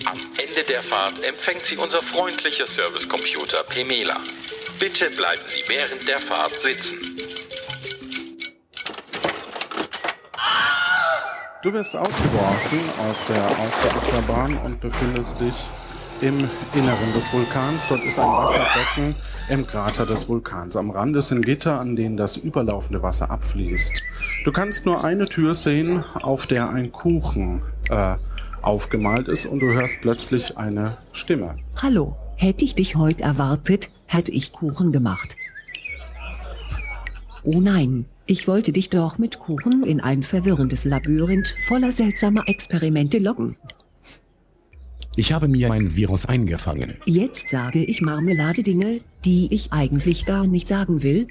Am 0.04 0.20
Ende 0.36 0.62
der 0.68 0.82
Fahrt 0.82 1.24
empfängt 1.24 1.64
Sie 1.64 1.78
unser 1.78 2.02
freundlicher 2.02 2.66
Servicecomputer 2.66 3.64
Pemela. 3.64 4.20
Bitte 4.78 5.08
bleiben 5.08 5.42
Sie 5.46 5.64
während 5.66 6.06
der 6.06 6.18
Fahrt 6.18 6.54
sitzen. 6.54 7.00
Du 11.62 11.72
wirst 11.72 11.96
ausgeworfen 11.96 12.90
aus 13.08 13.24
der, 13.24 13.42
aus 13.42 13.80
der 13.82 13.94
Achterbahn 13.94 14.58
und 14.58 14.80
befindest 14.80 15.40
dich 15.40 15.54
im 16.22 16.38
Inneren 16.72 17.12
des 17.14 17.32
Vulkans. 17.32 17.88
Dort 17.88 18.04
ist 18.04 18.18
ein 18.18 18.26
Wasserbecken 18.26 19.16
im 19.48 19.66
Krater 19.66 20.06
des 20.06 20.28
Vulkans. 20.28 20.76
Am 20.76 20.90
Rande 20.90 21.20
sind 21.20 21.44
Gitter, 21.44 21.80
an 21.80 21.96
denen 21.96 22.16
das 22.16 22.36
überlaufende 22.36 23.02
Wasser 23.02 23.30
abfließt. 23.30 24.02
Du 24.44 24.52
kannst 24.52 24.86
nur 24.86 25.04
eine 25.04 25.26
Tür 25.26 25.54
sehen, 25.54 26.04
auf 26.14 26.46
der 26.46 26.70
ein 26.70 26.92
Kuchen 26.92 27.62
äh, 27.90 28.14
aufgemalt 28.62 29.26
ist 29.28 29.46
und 29.46 29.60
du 29.60 29.72
hörst 29.72 30.00
plötzlich 30.00 30.56
eine 30.56 30.96
Stimme. 31.10 31.56
Hallo, 31.82 32.16
hätte 32.36 32.64
ich 32.64 32.76
dich 32.76 32.94
heute 32.94 33.24
erwartet, 33.24 33.88
hätte 34.06 34.30
ich 34.30 34.52
Kuchen 34.52 34.92
gemacht. 34.92 35.36
Oh 37.42 37.60
nein, 37.60 38.04
ich 38.26 38.46
wollte 38.46 38.70
dich 38.70 38.88
doch 38.88 39.18
mit 39.18 39.40
Kuchen 39.40 39.82
in 39.82 40.00
ein 40.00 40.22
verwirrendes 40.22 40.84
Labyrinth 40.84 41.56
voller 41.66 41.90
seltsamer 41.90 42.44
Experimente 42.46 43.18
locken. 43.18 43.56
Ich 45.14 45.32
habe 45.32 45.46
mir 45.46 45.70
ein 45.70 45.94
Virus 45.94 46.24
eingefangen. 46.24 46.94
Jetzt 47.04 47.50
sage 47.50 47.84
ich 47.84 48.00
Marmeladedinge, 48.00 49.00
die 49.24 49.52
ich 49.52 49.72
eigentlich 49.72 50.24
gar 50.24 50.46
nicht 50.46 50.68
sagen 50.68 51.02
will. 51.02 51.26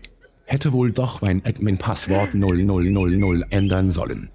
Hätte 0.46 0.72
wohl 0.72 0.92
doch 0.92 1.22
mein 1.22 1.44
Admin-Passwort 1.44 2.36
0000 2.36 3.46
ändern 3.50 3.90
sollen. 3.90 4.30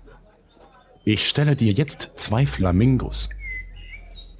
Ich 1.05 1.29
stelle 1.29 1.55
dir 1.55 1.73
jetzt 1.73 2.19
zwei 2.19 2.45
Flamingos. 2.45 3.29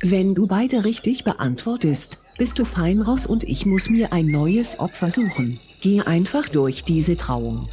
Wenn 0.01 0.35
du 0.35 0.49
beide 0.49 0.85
richtig 0.85 1.23
beantwortest, 1.23 2.19
bist 2.37 2.59
du 2.59 2.65
fein 2.65 3.01
raus 3.01 3.27
und 3.27 3.45
ich 3.45 3.65
muss 3.65 3.89
mir 3.89 4.13
ein 4.13 4.27
neues 4.27 4.81
Opfer 4.81 5.11
suchen. 5.11 5.61
Geh 5.81 6.01
einfach 6.01 6.49
durch 6.49 6.83
diese 6.83 7.17
Trauung. 7.17 7.69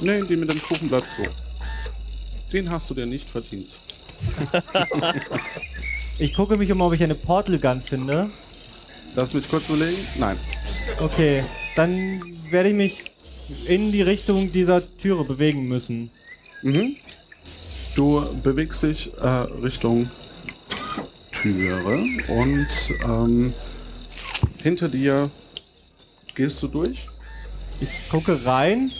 Nee, 0.00 0.22
die 0.28 0.36
mit 0.36 0.52
dem 0.52 0.62
Kuchen 0.62 0.88
bleibt 0.88 1.12
so. 1.12 1.22
Den 2.52 2.70
hast 2.70 2.90
du 2.90 2.94
dir 2.94 3.06
nicht 3.06 3.28
verdient. 3.28 3.76
Ich 6.18 6.32
gucke 6.32 6.56
mich 6.56 6.72
um, 6.72 6.80
ob 6.80 6.94
ich 6.94 7.02
eine 7.02 7.14
Portal 7.14 7.58
Gun 7.58 7.82
finde. 7.82 8.28
Das 9.14 9.34
mit 9.34 9.48
kurz 9.50 9.68
überlegen? 9.68 9.98
Nein. 10.18 10.38
Okay, 10.98 11.44
dann 11.74 12.22
werde 12.50 12.70
ich 12.70 12.74
mich 12.74 13.04
in 13.66 13.92
die 13.92 14.00
Richtung 14.00 14.50
dieser 14.50 14.82
Türe 14.96 15.24
bewegen 15.24 15.68
müssen. 15.68 16.10
Mhm. 16.62 16.96
Du 17.94 18.24
bewegst 18.42 18.82
dich 18.82 19.12
äh, 19.18 19.26
Richtung 19.26 20.08
Türe 21.32 22.02
und 22.28 22.68
ähm, 23.04 23.52
hinter 24.62 24.88
dir 24.88 25.30
gehst 26.34 26.62
du 26.62 26.68
durch. 26.68 27.08
Ich 27.80 28.08
gucke 28.08 28.46
rein. 28.46 28.90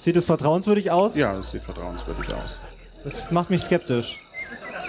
Sieht 0.00 0.16
es 0.16 0.24
vertrauenswürdig 0.24 0.90
aus? 0.90 1.14
Ja, 1.14 1.36
es 1.36 1.50
sieht 1.50 1.62
vertrauenswürdig 1.62 2.32
aus. 2.32 2.58
Das 3.04 3.30
macht 3.30 3.50
mich 3.50 3.60
skeptisch. 3.60 4.18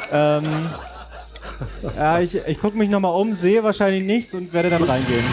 Ähm, 0.09 0.43
ja, 1.97 2.21
ich, 2.21 2.35
ich 2.35 2.59
gucke 2.61 2.77
mich 2.77 2.89
nochmal 2.89 3.13
um, 3.13 3.33
sehe 3.33 3.61
wahrscheinlich 3.61 4.03
nichts 4.03 4.33
und 4.33 4.53
werde 4.53 4.69
dann 4.69 4.83
reingehen. 4.83 5.25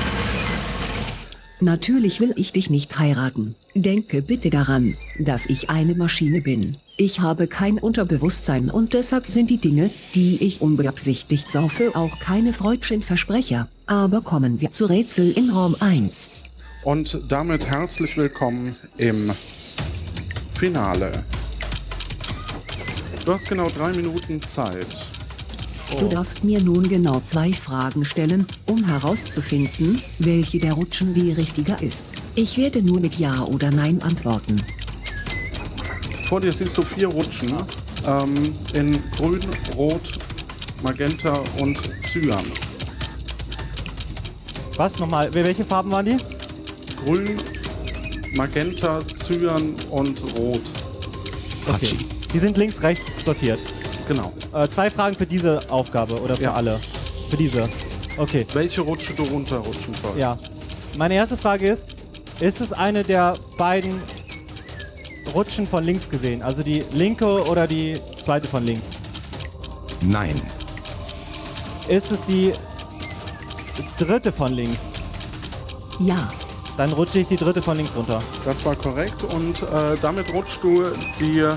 Natürlich 1.61 2.21
will 2.21 2.33
ich 2.37 2.53
dich 2.53 2.71
nicht 2.71 2.99
heiraten. 2.99 3.55
Denke 3.75 4.21
bitte 4.21 4.51
daran, 4.51 4.97
dass 5.21 5.47
ich 5.47 5.71
eine 5.71 5.95
Maschine 5.95 6.41
bin. 6.41 6.77
Ich 6.97 7.21
habe 7.21 7.47
kein 7.47 7.79
Unterbewusstsein 7.79 8.71
und 8.71 8.95
deshalb 8.95 9.27
sind 9.27 9.49
die 9.51 9.59
Dinge, 9.59 9.91
die 10.17 10.43
ich 10.43 10.61
unbeabsichtigt 10.61 11.53
saufe, 11.53 11.93
auch 11.95 12.19
keine 12.19 12.53
freudschen 12.53 13.03
Versprecher. 13.03 13.69
Aber 13.87 14.23
kommen 14.23 14.61
wir 14.61 14.73
zu 14.73 14.87
Rätsel 14.87 15.31
in 15.31 15.51
Raum 15.51 15.77
1. 15.79 16.43
Und 16.83 17.21
damit 17.29 17.67
herzlich 17.67 18.17
willkommen 18.17 18.77
im 18.97 19.31
Finale. 20.59 21.13
Du 23.25 23.33
hast 23.33 23.49
genau 23.49 23.69
drei 23.69 23.91
Minuten 23.93 24.41
Zeit. 24.41 25.07
Du 26.01 26.09
darfst 26.09 26.43
mir 26.43 26.61
nun 26.61 26.83
genau 26.83 27.21
zwei 27.21 27.53
Fragen 27.53 28.05
stellen, 28.05 28.45
um 28.67 28.85
herauszufinden, 28.85 30.03
welche 30.19 30.59
der 30.59 30.73
Rutschen 30.73 31.15
die 31.15 31.31
richtige 31.31 31.77
ist. 31.81 32.07
Ich 32.35 32.59
werde 32.59 32.83
nur 32.83 32.99
mit 32.99 33.21
Ja 33.21 33.41
oder 33.43 33.71
Nein 33.71 34.03
antworten. 34.03 34.57
Vor 36.29 36.41
dir 36.41 36.51
siehst 36.51 36.77
du 36.77 36.83
vier 36.83 37.07
Rutschen 37.07 37.53
ähm, 38.05 38.35
in 38.75 38.99
Grün, 39.13 39.39
Rot, 39.77 40.11
Magenta 40.83 41.35
und 41.61 41.79
Cyan. 42.03 42.45
Was 44.77 44.99
nochmal? 44.99 45.33
Welche 45.33 45.65
Farben 45.65 45.93
waren 45.93 46.07
die? 46.07 46.17
Grün, 47.05 47.37
Magenta, 48.39 49.01
Cyan 49.17 49.75
und 49.91 50.21
Rot. 50.37 50.61
Okay. 51.69 51.97
Die 52.33 52.39
sind 52.39 52.57
links, 52.57 52.81
rechts 52.83 53.25
sortiert. 53.25 53.59
Genau. 54.07 54.33
Äh, 54.55 54.69
zwei 54.69 54.89
Fragen 54.89 55.17
für 55.17 55.27
diese 55.27 55.59
Aufgabe 55.71 56.21
oder 56.23 56.37
für 56.37 56.45
Ja. 56.45 56.55
alle? 56.55 56.79
Für 57.29 57.37
diese. 57.37 57.69
Okay. 58.17 58.47
Welche 58.53 58.83
Rutsche 58.83 59.13
du 59.13 59.25
runterrutschen 59.25 59.93
sollst. 59.95 60.23
Ja. 60.23 60.39
Meine 60.97 61.15
erste 61.15 61.37
Frage 61.37 61.69
ist, 61.69 61.97
ist 62.41 62.61
es 62.61 62.73
eine 62.73 63.03
der 63.03 63.35
beiden 63.59 64.01
Rutschen 65.35 65.67
von 65.67 65.83
links 65.83 66.09
gesehen? 66.09 66.41
Also 66.41 66.63
die 66.63 66.85
linke 66.93 67.27
oder 67.49 67.67
die 67.67 67.95
zweite 68.25 68.49
von 68.49 68.65
links? 68.65 68.99
Nein. 70.01 70.35
Ist 71.89 72.13
es 72.13 72.23
die 72.23 72.53
dritte 73.99 74.31
von 74.31 74.49
links. 74.49 74.93
Ja. 75.99 76.29
Dann 76.79 76.93
rutsche 76.93 77.21
ich 77.21 77.27
die 77.27 77.35
dritte 77.35 77.61
von 77.61 77.77
links 77.77 77.95
runter. 77.97 78.21
Das 78.45 78.65
war 78.65 78.77
korrekt 78.77 79.25
und 79.35 79.63
äh, 79.65 79.97
damit 80.01 80.33
rutschst 80.33 80.63
du 80.63 80.93
die 81.19 81.41
äh, 81.41 81.57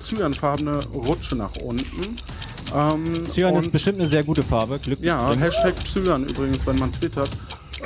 cyanfarbene 0.00 0.80
Rutsche 0.94 1.36
nach 1.36 1.54
unten. 1.62 2.16
Ähm, 2.74 3.12
Cyan 3.30 3.56
ist 3.56 3.70
bestimmt 3.70 4.00
eine 4.00 4.08
sehr 4.08 4.24
gute 4.24 4.42
Farbe. 4.42 4.78
Glück 4.78 5.00
Ja, 5.02 5.28
drin. 5.28 5.40
Hashtag 5.40 5.74
Cyan 5.86 6.24
übrigens, 6.24 6.66
wenn 6.66 6.78
man 6.78 6.90
twittert. 6.94 7.28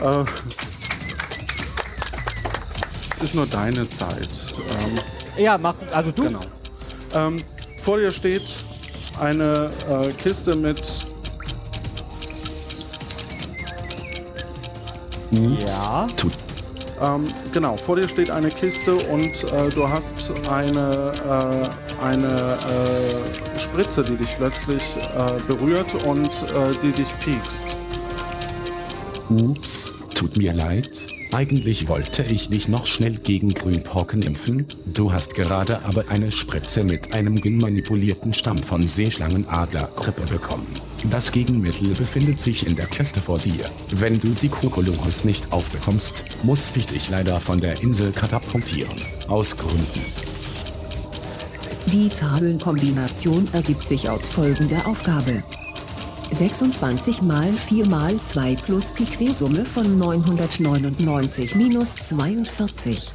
Äh, 0.01 0.25
es 3.17 3.23
ist 3.23 3.35
nur 3.35 3.47
deine 3.47 3.91
Zeit. 3.91 4.29
Ähm, 4.79 4.95
Ja, 5.37 5.59
mach, 5.59 5.75
also 5.93 6.13
du. 6.13 6.23
Genau. 6.23 6.39
Ähm, 7.13 7.43
vor 7.83 7.99
dir 7.99 8.13
steht 8.13 8.45
eine 9.21 9.71
äh, 9.91 10.13
Kiste 10.13 10.57
mit. 10.57 10.81
Ja. 15.33 16.07
Ähm, 17.05 17.27
genau, 17.53 17.77
vor 17.77 17.97
dir 17.97 18.09
steht 18.09 18.31
eine 18.31 18.49
Kiste 18.49 18.95
und 18.95 19.45
äh, 19.53 19.69
du 19.71 19.89
hast 19.89 20.33
eine, 20.51 21.13
äh, 21.25 22.05
eine 22.05 22.29
äh, 22.29 23.59
Spritze, 23.59 24.03
die 24.03 24.17
dich 24.17 24.37
plötzlich 24.37 24.83
äh, 24.97 25.53
berührt 25.53 26.05
und 26.05 26.29
äh, 26.29 26.73
die 26.83 26.93
dich 26.93 27.19
piekst. 27.19 27.77
Ups, 29.29 29.93
tut 30.15 30.37
mir 30.39 30.55
leid. 30.55 30.91
Eigentlich 31.35 31.89
wollte 31.89 32.23
ich 32.23 32.49
dich 32.49 32.69
noch 32.69 32.87
schnell 32.87 33.19
gegen 33.19 33.51
Grünpocken 33.51 34.23
impfen. 34.23 34.67
Du 34.95 35.13
hast 35.13 35.35
gerade 35.35 35.81
aber 35.85 36.09
eine 36.09 36.31
Spritze 36.31 36.85
mit 36.85 37.15
einem 37.15 37.35
genmanipulierten 37.35 38.33
Stamm 38.33 38.57
von 38.57 38.81
Seeschlangenadlergrippe 38.81 40.23
bekommen. 40.23 40.67
Das 41.11 41.31
Gegenmittel 41.31 41.91
befindet 41.91 42.41
sich 42.41 42.67
in 42.67 42.75
der 42.77 42.87
Kiste 42.87 43.21
vor 43.21 43.39
dir. 43.39 43.65
Wenn 43.97 44.19
du 44.19 44.29
die 44.29 44.49
Kokolores 44.49 45.25
nicht 45.25 45.53
aufbekommst, 45.53 46.25
muss 46.43 46.73
ich 46.75 46.87
dich 46.87 47.11
leider 47.11 47.41
von 47.41 47.61
der 47.61 47.81
Insel 47.83 48.11
katapultieren. 48.11 48.97
Aus 49.29 49.57
Gründen. 49.57 50.03
Die 51.93 52.09
Zahlenkombination 52.09 53.49
ergibt 53.53 53.83
sich 53.83 54.09
aus 54.09 54.29
folgender 54.29 54.87
Aufgabe. 54.87 55.43
26 56.31 57.23
mal 57.23 57.53
4 57.53 57.89
mal 57.89 58.15
2 58.23 58.55
plus 58.57 58.93
die 58.93 59.05
Quersumme 59.05 59.65
von 59.65 59.99
999 59.99 61.55
minus 61.55 61.97
42. 61.97 63.11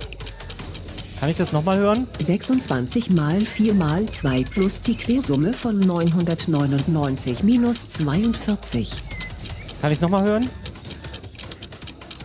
Kann 1.19 1.29
ich 1.29 1.37
das 1.37 1.53
nochmal 1.53 1.77
hören? 1.77 2.07
26 2.19 3.11
mal 3.11 3.39
4 3.39 3.73
mal 3.75 4.05
2 4.05 4.43
plus 4.43 4.81
die 4.81 4.95
Quersumme 4.95 5.53
von 5.53 5.79
999 5.79 7.43
minus 7.43 7.87
42. 7.89 8.89
Kann 9.79 9.91
ich 9.91 10.01
nochmal 10.01 10.23
hören? 10.23 10.49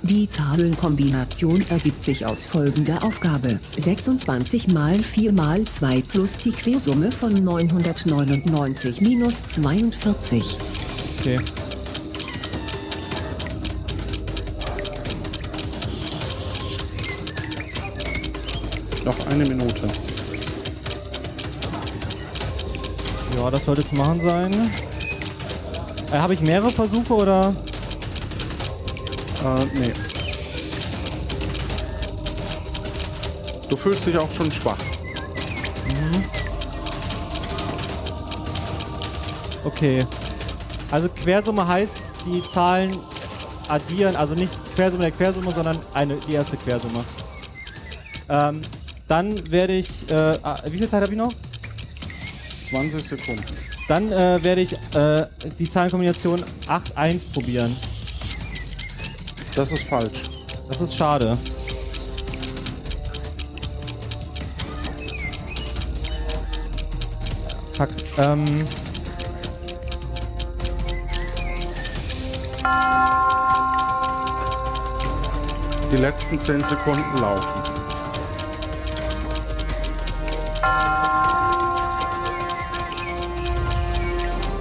Die 0.09 0.27
Zahlenkombination 0.27 1.63
ergibt 1.69 2.03
sich 2.03 2.25
aus 2.25 2.47
folgender 2.47 3.05
Aufgabe. 3.05 3.61
26 3.77 4.69
mal 4.73 4.95
4 4.95 5.33
mal 5.33 5.63
2 5.65 6.01
plus 6.01 6.39
die 6.39 6.51
Quersumme 6.51 7.13
von 7.13 7.31
999 7.31 9.03
minus 9.03 9.43
42. 9.49 10.43
Okay. 11.19 11.39
Noch 19.05 19.27
eine 19.27 19.45
Minute. 19.45 19.89
Ja, 23.37 23.51
das 23.51 23.63
sollte 23.67 23.87
zu 23.87 23.95
machen 23.95 24.27
sein. 24.27 24.71
Äh, 26.11 26.19
Habe 26.19 26.33
ich 26.33 26.41
mehrere 26.41 26.71
Versuche 26.71 27.13
oder? 27.13 27.55
Äh, 29.45 29.65
nee. 29.75 29.93
Du 33.69 33.77
fühlst 33.77 34.07
dich 34.07 34.17
auch 34.17 34.31
schon 34.31 34.51
schwach. 34.51 34.79
Mhm. 35.95 36.25
Okay. 39.65 39.99
Also 40.91 41.09
Quersumme 41.09 41.67
heißt, 41.67 42.03
die 42.27 42.43
Zahlen 42.43 42.97
addieren, 43.69 44.17
also 44.17 44.35
nicht 44.35 44.53
Quersumme 44.75 45.03
der 45.03 45.13
Quersumme, 45.13 45.51
sondern 45.51 45.79
eine, 45.93 46.17
die 46.17 46.33
erste 46.33 46.57
Quersumme. 46.57 47.05
Ähm, 48.29 48.61
dann 49.07 49.35
werde 49.51 49.75
ich, 49.75 49.91
äh, 50.11 50.39
ah, 50.43 50.57
wie 50.67 50.79
viel 50.79 50.89
Zeit 50.89 51.03
habe 51.03 51.13
ich 51.13 51.19
noch? 51.19 51.33
20 52.71 53.03
Sekunden. 53.03 53.45
Dann 53.89 54.13
äh, 54.13 54.43
werde 54.45 54.61
ich 54.61 54.75
äh, 54.95 55.27
die 55.59 55.69
Zahlenkombination 55.69 56.43
8-1 56.67 57.33
probieren. 57.33 57.75
Das 59.59 59.73
ist 59.73 59.83
falsch. 59.83 60.23
Das 60.69 60.81
ist 60.81 60.97
schade. 60.97 61.37
Fuck. 67.73 67.89
Ähm. 68.19 68.45
Die 75.91 75.97
letzten 75.97 76.39
10 76.39 76.63
Sekunden 76.63 77.17
laufen. 77.17 77.63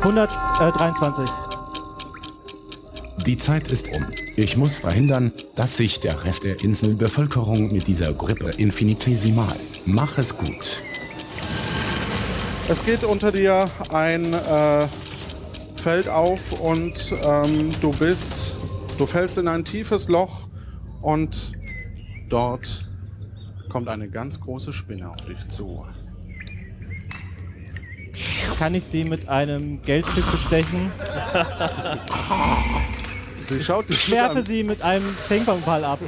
äh, 0.01 0.27
123. 0.63 1.29
Die 3.27 3.37
Zeit 3.37 3.71
ist 3.71 3.95
um. 3.95 4.16
Ich 4.39 4.55
muss 4.55 4.77
verhindern, 4.77 5.31
dass 5.55 5.77
sich 5.77 5.99
der 5.99 6.23
Rest 6.23 6.43
der 6.43 6.61
Inselbevölkerung 6.63 7.73
mit 7.73 7.87
dieser 7.87 8.13
Grippe 8.13 8.51
infinitesimal. 8.59 9.55
Mach 9.87 10.19
es 10.19 10.37
gut. 10.37 10.83
Es 12.69 12.85
geht 12.85 13.03
unter 13.03 13.31
dir 13.31 13.67
ein 13.91 14.31
äh, 14.31 14.87
Feld 15.75 16.07
auf 16.07 16.53
und 16.59 17.15
ähm, 17.25 17.69
du 17.81 17.89
bist, 17.89 18.53
du 18.99 19.07
fällst 19.07 19.39
in 19.39 19.47
ein 19.47 19.65
tiefes 19.65 20.07
Loch 20.07 20.47
und 21.01 21.53
dort 22.29 22.85
kommt 23.69 23.89
eine 23.89 24.07
ganz 24.07 24.39
große 24.39 24.71
Spinne 24.71 25.09
auf 25.09 25.25
dich 25.25 25.47
zu. 25.47 25.83
Kann 28.59 28.75
ich 28.75 28.83
sie 28.83 29.03
mit 29.03 29.29
einem 29.29 29.81
Geldstück 29.81 30.31
bestechen? 30.31 30.91
Sie 33.47 33.63
schaut 33.63 33.87
dich 33.89 34.07
Ich 34.07 34.11
werfe 34.11 34.39
an. 34.39 34.45
sie 34.45 34.63
mit 34.63 34.81
einem 34.81 35.15
Ping-Pong-Ball 35.29 35.83
ab. 35.85 35.99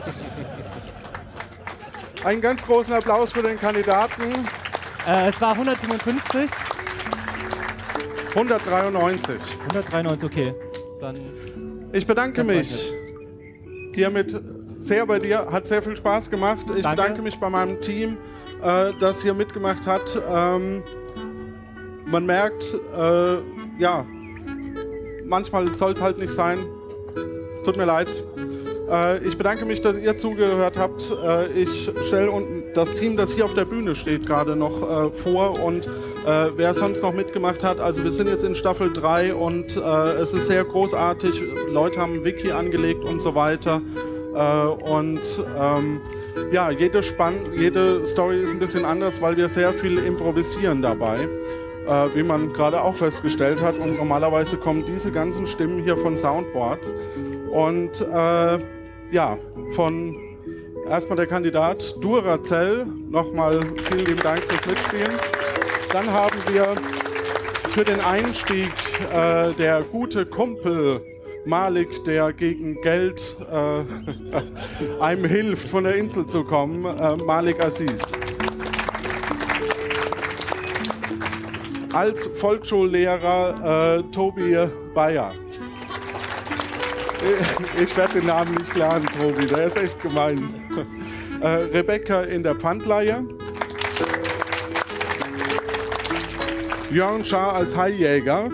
Einen 2.26 2.42
ganz 2.42 2.66
großen 2.66 2.94
Applaus 2.94 3.32
für 3.32 3.42
den 3.42 3.58
Kandidaten. 3.58 4.24
Äh, 5.08 5.30
es 5.30 5.40
war 5.40 5.52
157. 5.54 6.50
193. 8.36 9.36
193, 9.70 10.24
okay. 10.24 10.54
Dann. 11.00 11.18
Ich 11.94 12.06
bedanke 12.06 12.44
mich 12.44 12.94
hiermit 13.96 14.40
sehr 14.78 15.06
bei 15.06 15.20
dir. 15.20 15.48
Hat 15.50 15.68
sehr 15.68 15.82
viel 15.82 15.96
Spaß 15.96 16.30
gemacht. 16.30 16.66
Ich 16.76 16.84
Danke. 16.84 17.02
bedanke 17.02 17.22
mich 17.22 17.40
bei 17.40 17.50
meinem 17.50 17.80
Team, 17.80 18.18
äh, 18.62 18.92
das 19.00 19.22
hier 19.22 19.34
mitgemacht 19.34 19.88
hat. 19.88 20.22
Ähm, 20.30 20.84
man 22.06 22.26
merkt, 22.26 22.64
äh, 22.98 23.38
ja, 23.80 24.06
manchmal 25.26 25.70
soll 25.72 25.94
es 25.94 26.02
halt 26.02 26.18
nicht 26.18 26.34
sein. 26.34 26.66
Tut 27.64 27.78
mir 27.78 27.86
leid. 27.86 28.08
Äh, 28.90 29.26
ich 29.26 29.38
bedanke 29.38 29.66
mich, 29.66 29.82
dass 29.82 29.98
ihr 29.98 30.18
zugehört 30.18 30.78
habt. 30.78 31.12
Äh, 31.24 31.48
ich 31.52 31.92
stelle 32.02 32.32
das 32.74 32.94
Team, 32.94 33.18
das 33.18 33.34
hier 33.34 33.46
auf 33.46 33.54
der 33.54 33.66
Bühne 33.66 33.96
steht, 33.96 34.26
gerade 34.26 34.56
noch 34.56 35.08
äh, 35.08 35.12
vor 35.12 35.60
und 35.60 35.90
wer 36.56 36.76
sonst 36.76 37.02
noch 37.02 37.14
mitgemacht 37.14 37.64
hat. 37.64 37.80
Also 37.80 38.04
wir 38.04 38.12
sind 38.12 38.28
jetzt 38.28 38.44
in 38.44 38.54
Staffel 38.54 38.94
3 38.94 39.34
und 39.34 39.78
es 39.78 40.34
ist 40.34 40.46
sehr 40.46 40.64
großartig. 40.64 41.42
Leute 41.72 42.00
haben 42.00 42.24
Wiki 42.24 42.52
angelegt 42.52 43.04
und 43.04 43.20
so 43.20 43.34
weiter. 43.34 43.82
Und 44.84 45.22
ähm, 45.60 46.02
ja, 46.52 46.70
jede, 46.70 47.02
Spann 47.02 47.34
jede 47.58 48.06
Story 48.06 48.44
ist 48.44 48.52
ein 48.52 48.60
bisschen 48.60 48.86
anders, 48.86 49.22
weil 49.24 49.38
wir 49.38 49.48
sehr 49.48 49.74
viel 49.74 49.98
improvisieren 49.98 50.84
dabei 50.84 51.28
äh, 51.88 52.16
wie 52.16 52.24
man 52.24 52.54
gerade 52.54 52.82
auch 52.82 52.96
festgestellt 52.96 53.62
hat. 53.62 53.80
Und 53.80 53.98
normalerweise 53.98 54.58
kommen 54.58 54.86
diese 54.86 55.12
ganzen 55.12 55.48
Stimmen 55.48 55.82
hier 55.82 55.98
von 55.98 56.16
Soundboards. 56.16 56.94
Und 57.52 58.02
äh, 58.02 58.60
ja, 59.12 59.38
von 59.72 60.16
erstmal 60.88 61.18
der 61.18 61.28
Kandidat 61.28 61.96
Duracell, 62.02 62.86
nochmal 63.10 63.60
vielen 63.84 64.06
lieben 64.06 64.22
Dank 64.22 64.40
fürs 64.40 64.66
Mitspielen. 64.66 65.18
Dann 65.92 66.12
haben 66.12 66.38
wir 66.52 66.76
für 67.70 67.84
den 67.84 68.00
Einstieg 68.02 68.72
äh, 69.14 69.54
der 69.54 69.84
gute 69.84 70.26
Kumpel 70.26 71.02
Malik, 71.46 72.04
der 72.04 72.34
gegen 72.34 72.80
Geld 72.82 73.36
äh, 73.52 75.02
einem 75.02 75.26
hilft, 75.26 75.70
von 75.70 75.86
der 75.86 75.96
Insel 75.96 76.28
zu 76.28 76.44
kommen, 76.44 76.86
äh, 76.86 77.16
Malik 77.18 77.64
Aziz. 77.64 78.12
als 81.94 82.28
Volksschullehrer 82.28 83.98
äh, 83.98 84.04
Tobi 84.12 84.68
Bayer. 84.94 85.34
Ich 87.82 87.96
werde 87.96 88.14
den 88.14 88.28
Namen 88.28 88.56
nicht 88.56 88.76
lernen, 88.76 89.06
Tobi, 89.20 89.46
der 89.46 89.66
ist 89.66 89.78
echt 89.78 90.02
gemein. 90.02 90.54
Äh, 91.42 91.48
Rebecca 91.48 92.24
in 92.24 92.44
der 92.44 92.54
Pfandleihe. 92.54 93.24
Jörn 96.92 97.24
Schaar 97.24 97.54
als 97.54 97.78
Haijäger. 97.78 98.50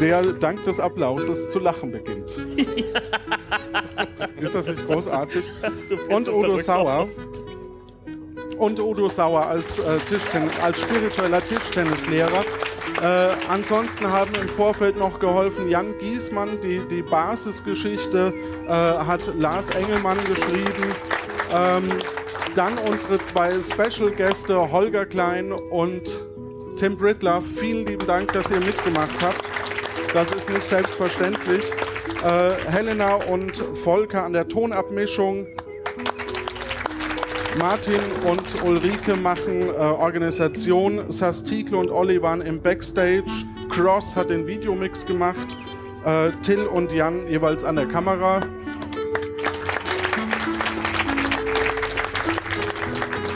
Der 0.00 0.22
dank 0.32 0.64
des 0.64 0.80
Applauses 0.80 1.50
zu 1.50 1.58
lachen 1.58 1.92
beginnt. 1.92 2.38
Ist 4.40 4.54
das 4.54 4.66
nicht 4.66 4.86
großartig? 4.86 5.44
Und 6.08 6.26
Udo 6.28 6.56
Sauer. 6.56 7.06
Und 8.56 8.80
Udo 8.80 9.10
Sauer 9.10 9.46
als, 9.46 9.78
äh, 9.78 9.98
als 10.62 10.80
spiritueller 10.80 11.44
Tischtennislehrer. 11.44 12.46
Äh, 13.02 13.28
ansonsten 13.48 14.10
haben 14.10 14.34
im 14.34 14.48
Vorfeld 14.48 14.96
noch 14.96 15.18
geholfen 15.18 15.68
Jan 15.68 15.94
Giesmann, 15.98 16.60
die, 16.62 16.80
die 16.88 17.02
Basisgeschichte 17.02 18.32
äh, 18.66 18.70
hat 18.70 19.32
Lars 19.38 19.70
Engelmann 19.70 20.18
geschrieben. 20.26 20.94
Ähm, 21.54 21.88
dann 22.54 22.78
unsere 22.78 23.18
zwei 23.18 23.60
Special-Gäste 23.60 24.72
Holger 24.72 25.04
Klein 25.04 25.52
und 25.52 26.02
Tim 26.76 26.96
Brittler. 26.96 27.42
Vielen 27.42 27.86
lieben 27.86 28.06
Dank, 28.06 28.32
dass 28.32 28.50
ihr 28.50 28.60
mitgemacht 28.60 29.20
habt. 29.20 29.42
Das 30.14 30.32
ist 30.32 30.48
nicht 30.48 30.64
selbstverständlich. 30.64 31.64
Äh, 32.24 32.50
Helena 32.70 33.16
und 33.16 33.56
Volker 33.56 34.24
an 34.24 34.32
der 34.32 34.48
Tonabmischung. 34.48 35.46
Martin 37.58 38.00
und 38.28 38.62
Ulrike 38.64 39.16
machen 39.16 39.62
äh, 39.62 39.72
Organisation. 39.72 41.10
Sastikle 41.10 41.78
und 41.78 41.90
Olli 41.90 42.20
waren 42.20 42.42
im 42.42 42.60
Backstage. 42.60 43.24
Cross 43.70 44.14
hat 44.14 44.30
den 44.30 44.46
Videomix 44.46 45.06
gemacht. 45.06 45.56
Äh, 46.04 46.32
Till 46.42 46.66
und 46.66 46.92
Jan 46.92 47.26
jeweils 47.28 47.64
an 47.64 47.76
der 47.76 47.86
Kamera. 47.86 48.40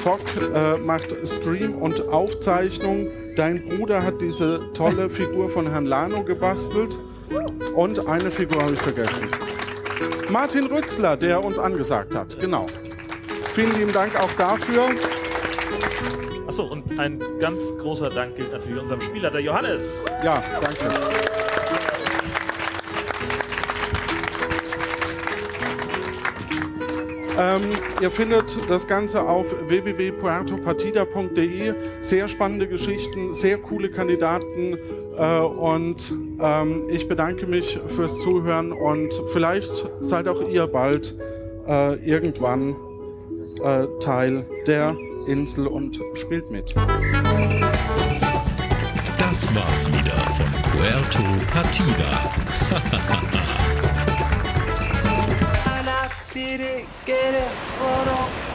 Fock 0.02 0.20
äh, 0.55 0.76
macht 0.78 1.16
Stream 1.26 1.74
und 1.74 2.09
Aufzeichnung. 2.09 3.09
Dein 3.36 3.64
Bruder 3.64 4.02
hat 4.02 4.20
diese 4.20 4.60
tolle 4.74 5.09
Figur 5.09 5.48
von 5.48 5.70
Herrn 5.70 5.86
Lano 5.86 6.22
gebastelt. 6.24 6.98
Und 7.74 8.06
eine 8.06 8.30
Figur 8.30 8.60
habe 8.62 8.72
ich 8.74 8.80
vergessen. 8.80 9.28
Martin 10.30 10.66
Rützler, 10.66 11.16
der 11.16 11.42
uns 11.42 11.59
angesagt 11.59 12.14
hat. 12.14 12.38
Genau. 12.40 12.66
Vielen 13.52 13.78
lieben 13.78 13.93
Dank 13.93 14.18
auch 14.20 14.32
dafür. 14.39 14.85
Achso, 16.47 16.64
und 16.64 16.98
ein 16.98 17.22
ganz 17.40 17.77
großer 17.78 18.10
Dank 18.10 18.36
gilt 18.36 18.52
natürlich 18.52 18.81
unserem 18.81 19.02
Spieler, 19.02 19.31
der 19.31 19.40
Johannes. 19.40 20.05
Ja, 20.24 20.43
danke. 20.60 20.85
Ähm, 27.39 27.60
ihr 28.01 28.10
findet 28.10 28.56
das 28.68 28.85
Ganze 28.86 29.22
auf 29.22 29.55
www.puertopartida.de. 29.68 31.74
Sehr 32.02 32.28
spannende 32.28 32.68
Geschichten, 32.68 33.32
sehr 33.32 33.56
coole 33.59 33.90
Kandidaten. 33.90 34.77
Äh, 35.16 35.40
und 35.40 36.12
ähm, 36.40 36.82
ich 36.90 37.09
bedanke 37.09 37.47
mich 37.47 37.81
fürs 37.89 38.20
Zuhören 38.20 38.72
und 38.72 39.14
vielleicht 39.32 39.89
seid 40.01 40.28
auch 40.28 40.47
ihr 40.48 40.66
bald 40.66 41.16
äh, 41.66 41.94
irgendwann 42.05 42.77
äh, 43.62 43.87
Teil 44.01 44.45
der 44.66 44.97
Insel 45.27 45.66
und 45.66 46.01
spielt 46.15 46.51
mit. 46.51 46.74
Das 49.19 49.55
war's 49.55 49.89
wieder 49.93 50.16
von 50.37 50.47
Puerto 50.73 51.23
Partida. 51.53 52.32
Beat 56.32 56.61
it, 56.61 56.87
get 57.07 57.35
it. 57.35 58.49